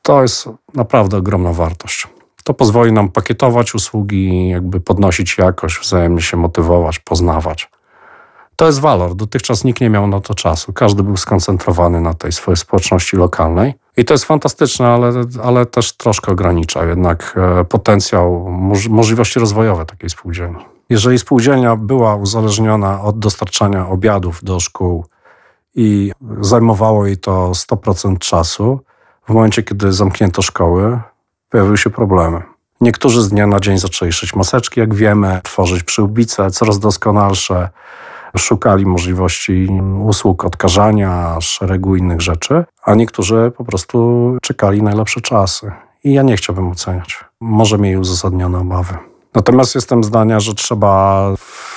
To 0.02 0.22
jest 0.22 0.48
naprawdę 0.74 1.16
ogromna 1.16 1.52
wartość. 1.52 2.08
To 2.44 2.54
pozwoli 2.54 2.92
nam 2.92 3.08
pakietować 3.08 3.74
usługi, 3.74 4.48
jakby 4.48 4.80
podnosić 4.80 5.38
jakość, 5.38 5.78
wzajemnie 5.78 6.22
się 6.22 6.36
motywować, 6.36 6.98
poznawać. 6.98 7.70
To 8.56 8.66
jest 8.66 8.80
walor. 8.80 9.14
Dotychczas 9.14 9.64
nikt 9.64 9.80
nie 9.80 9.90
miał 9.90 10.06
na 10.06 10.20
to 10.20 10.34
czasu. 10.34 10.72
Każdy 10.72 11.02
był 11.02 11.16
skoncentrowany 11.16 12.00
na 12.00 12.14
tej 12.14 12.32
swojej 12.32 12.56
społeczności 12.56 13.16
lokalnej. 13.16 13.74
I 13.96 14.04
to 14.04 14.14
jest 14.14 14.24
fantastyczne, 14.24 14.86
ale, 14.86 15.12
ale 15.42 15.66
też 15.66 15.92
troszkę 15.92 16.32
ogranicza 16.32 16.84
jednak 16.84 17.34
e, 17.36 17.64
potencjał, 17.64 18.50
moż, 18.50 18.88
możliwości 18.88 19.40
rozwojowe 19.40 19.86
takiej 19.86 20.10
spółdzielni. 20.10 20.64
Jeżeli 20.88 21.18
spółdzielnia 21.18 21.76
była 21.76 22.14
uzależniona 22.16 23.02
od 23.02 23.18
dostarczania 23.18 23.88
obiadów 23.88 24.44
do 24.44 24.60
szkół 24.60 25.04
i 25.74 26.12
zajmowało 26.40 27.06
jej 27.06 27.16
to 27.16 27.50
100% 27.50 28.18
czasu, 28.18 28.80
w 29.28 29.32
momencie, 29.32 29.62
kiedy 29.62 29.92
zamknięto 29.92 30.42
szkoły, 30.42 31.00
pojawiły 31.50 31.78
się 31.78 31.90
problemy. 31.90 32.42
Niektórzy 32.80 33.22
z 33.22 33.28
dnia 33.28 33.46
na 33.46 33.60
dzień 33.60 33.78
zaczęli 33.78 34.12
szyć 34.12 34.34
maseczki, 34.34 34.80
jak 34.80 34.94
wiemy, 34.94 35.40
tworzyć 35.42 35.82
przyłbice 35.82 36.50
coraz 36.50 36.78
doskonalsze, 36.78 37.68
szukali 38.36 38.86
możliwości 38.86 39.68
usług 40.04 40.44
odkażania, 40.44 41.36
szeregu 41.40 41.96
innych 41.96 42.20
rzeczy, 42.20 42.64
a 42.82 42.94
niektórzy 42.94 43.52
po 43.56 43.64
prostu 43.64 44.38
czekali 44.42 44.82
najlepsze 44.82 45.20
czasy. 45.20 45.72
I 46.04 46.12
ja 46.12 46.22
nie 46.22 46.36
chciałbym 46.36 46.68
oceniać. 46.68 47.24
Może 47.40 47.78
mieli 47.78 47.96
uzasadnione 47.96 48.58
obawy. 48.58 48.94
Natomiast 49.34 49.74
jestem 49.74 50.04
zdania, 50.04 50.40
że 50.40 50.54
trzeba 50.54 51.28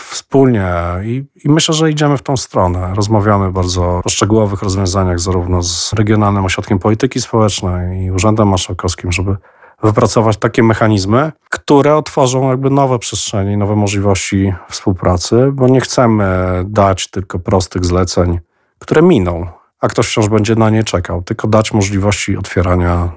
wspólnie 0.10 0.74
i, 1.04 1.24
i, 1.46 1.50
myślę, 1.50 1.76
że 1.76 1.92
idziemy 1.92 2.18
w 2.18 2.22
tą 2.22 2.38
stronę. 2.38 2.92
Rozmawiamy 2.96 3.52
bardzo 3.52 4.02
o 4.06 4.10
szczegółowych 4.10 4.64
rozwiązaniach 4.64 5.20
zarówno 5.20 5.64
z 5.64 5.94
Regionalnym 5.94 6.46
Ośrodkiem 6.46 6.80
Polityki 6.80 7.22
Społecznej 7.22 8.04
i 8.04 8.12
Urzędem 8.12 8.48
Marszałkowskim, 8.48 9.12
żeby 9.12 9.38
wypracować 9.84 10.38
takie 10.38 10.64
mechanizmy, 10.64 11.32
które 11.68 11.96
otworzą 11.96 12.50
jakby 12.50 12.70
nowe 12.70 13.00
przestrzenie, 13.00 13.58
nowe 13.58 13.76
możliwości 13.76 14.54
współpracy, 14.70 15.50
bo 15.54 15.68
nie 15.68 15.82
chcemy 15.82 16.26
dać 16.66 17.08
tylko 17.08 17.40
prostych 17.40 17.86
zleceń, 17.86 18.40
które 18.80 19.02
miną, 19.02 19.48
a 19.80 19.88
ktoś 19.88 20.08
wciąż 20.08 20.28
będzie 20.28 20.56
na 20.56 20.70
nie 20.70 20.84
czekał, 20.84 21.22
tylko 21.22 21.48
dać 21.48 21.74
możliwości 21.74 22.38
otwierania 22.38 23.12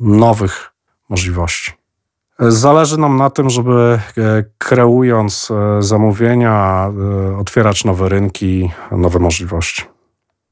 nowych 0.00 0.72
możliwości. 1.08 1.72
Zależy 2.38 2.98
nam 2.98 3.16
na 3.16 3.30
tym, 3.30 3.50
żeby 3.50 3.98
e, 4.18 4.44
kreując 4.58 5.50
e, 5.50 5.82
zamówienia, 5.82 6.90
e, 7.32 7.38
otwierać 7.38 7.84
nowe 7.84 8.08
rynki, 8.08 8.70
nowe 8.90 9.18
możliwości. 9.18 9.82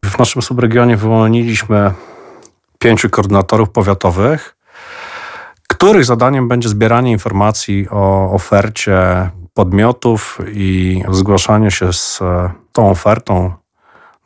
W 0.05 0.19
naszym 0.19 0.43
subregionie 0.43 0.97
wyłoniliśmy 0.97 1.93
pięciu 2.79 3.11
koordynatorów 3.11 3.71
powiatowych, 3.71 4.57
których 5.83 6.05
zadaniem 6.05 6.49
będzie 6.49 6.69
zbieranie 6.69 7.13
informacji 7.13 7.87
o 7.91 8.31
ofercie 8.33 9.31
podmiotów 9.55 10.39
i 10.55 11.03
zgłaszanie 11.11 11.71
się 11.71 11.93
z 11.93 12.23
e, 12.23 12.51
tą 12.73 12.91
ofertą 12.91 13.53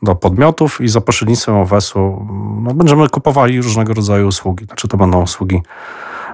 do 0.03 0.15
podmiotów 0.15 0.81
i 0.81 0.89
za 0.89 1.01
pośrednictwem 1.01 1.55
OWES-u 1.55 2.27
no, 2.63 2.75
będziemy 2.75 3.09
kupowali 3.09 3.63
różnego 3.63 3.95
rodzaju 3.95 4.29
usługi. 4.29 4.65
Znaczy 4.65 4.89
to 4.89 4.97
będą 4.97 5.23
usługi 5.23 5.63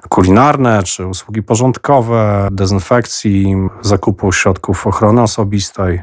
kulinarne 0.09 0.83
czy 0.83 1.07
usługi 1.07 1.43
porządkowe, 1.43 2.49
dezynfekcji, 2.53 3.57
zakupu 3.81 4.33
środków 4.33 4.87
ochrony 4.87 5.23
osobistej. 5.23 6.03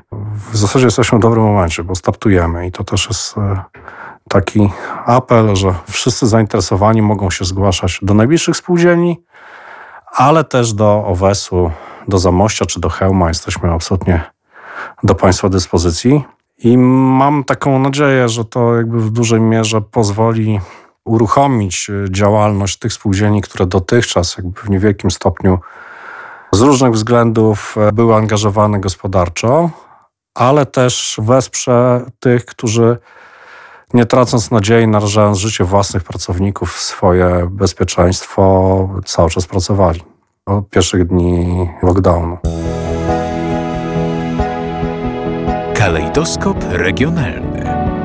W 0.52 0.58
zasadzie 0.58 0.86
jesteśmy 0.86 1.18
w 1.18 1.22
dobrym 1.22 1.44
momencie, 1.44 1.84
bo 1.84 1.96
startujemy 1.96 2.68
i 2.68 2.72
to 2.72 2.84
też 2.84 3.08
jest 3.08 3.38
e, 3.38 3.64
taki 4.30 4.70
apel, 5.06 5.56
że 5.56 5.76
wszyscy 5.90 6.28
zainteresowani 6.28 7.02
mogą 7.02 7.30
się 7.30 7.46
zgłaszać 7.46 8.00
do 8.02 8.14
najbliższych 8.14 8.58
spółdzielni, 8.58 9.22
ale 10.12 10.44
też 10.44 10.74
do 10.74 11.06
OWES-u, 11.06 11.72
do 12.08 12.20
Zamościa 12.20 12.66
czy 12.66 12.80
do 12.80 12.90
Hełma. 12.90 13.28
Jesteśmy 13.28 13.72
absolutnie 13.72 14.22
do 15.04 15.16
Państwa 15.16 15.50
dyspozycji. 15.50 16.24
I 16.58 16.78
mam 16.78 17.44
taką 17.44 17.80
nadzieję, 17.80 18.30
że 18.30 18.46
to 18.46 18.76
jakby 18.76 19.00
w 19.00 19.12
dużej 19.12 19.42
mierze 19.42 19.82
pozwoli 19.82 20.60
uruchomić 21.04 21.90
e, 21.90 22.12
działalność 22.12 22.80
tych 22.80 22.94
spółdzielni, 22.94 23.42
które 23.42 23.66
dotychczas 23.66 24.38
jakby 24.38 24.62
w 24.62 24.70
niewielkim 24.70 25.12
stopniu 25.12 25.60
z 26.52 26.62
różnych 26.62 26.92
względów 26.92 27.76
e, 27.78 27.92
były 27.92 28.16
angażowane 28.16 28.80
gospodarczo, 28.80 29.70
ale 30.36 30.66
też 30.66 31.18
wesprze 31.24 32.06
tych, 32.20 32.46
którzy 32.46 32.98
nie 33.94 34.06
tracąc 34.06 34.52
nadziei, 34.52 34.88
narażając 34.88 35.38
życie 35.38 35.64
własnych 35.64 36.04
pracowników 36.04 36.80
swoje 36.82 37.48
bezpieczeństwo, 37.52 38.90
cały 39.06 39.30
czas 39.30 39.48
pracowali 39.48 40.02
od 40.46 40.70
pierwszych 40.70 41.08
dni 41.08 41.70
lockdownu. 41.84 42.38
Kalejdoskop 45.74 46.58
regionalny. 46.70 47.99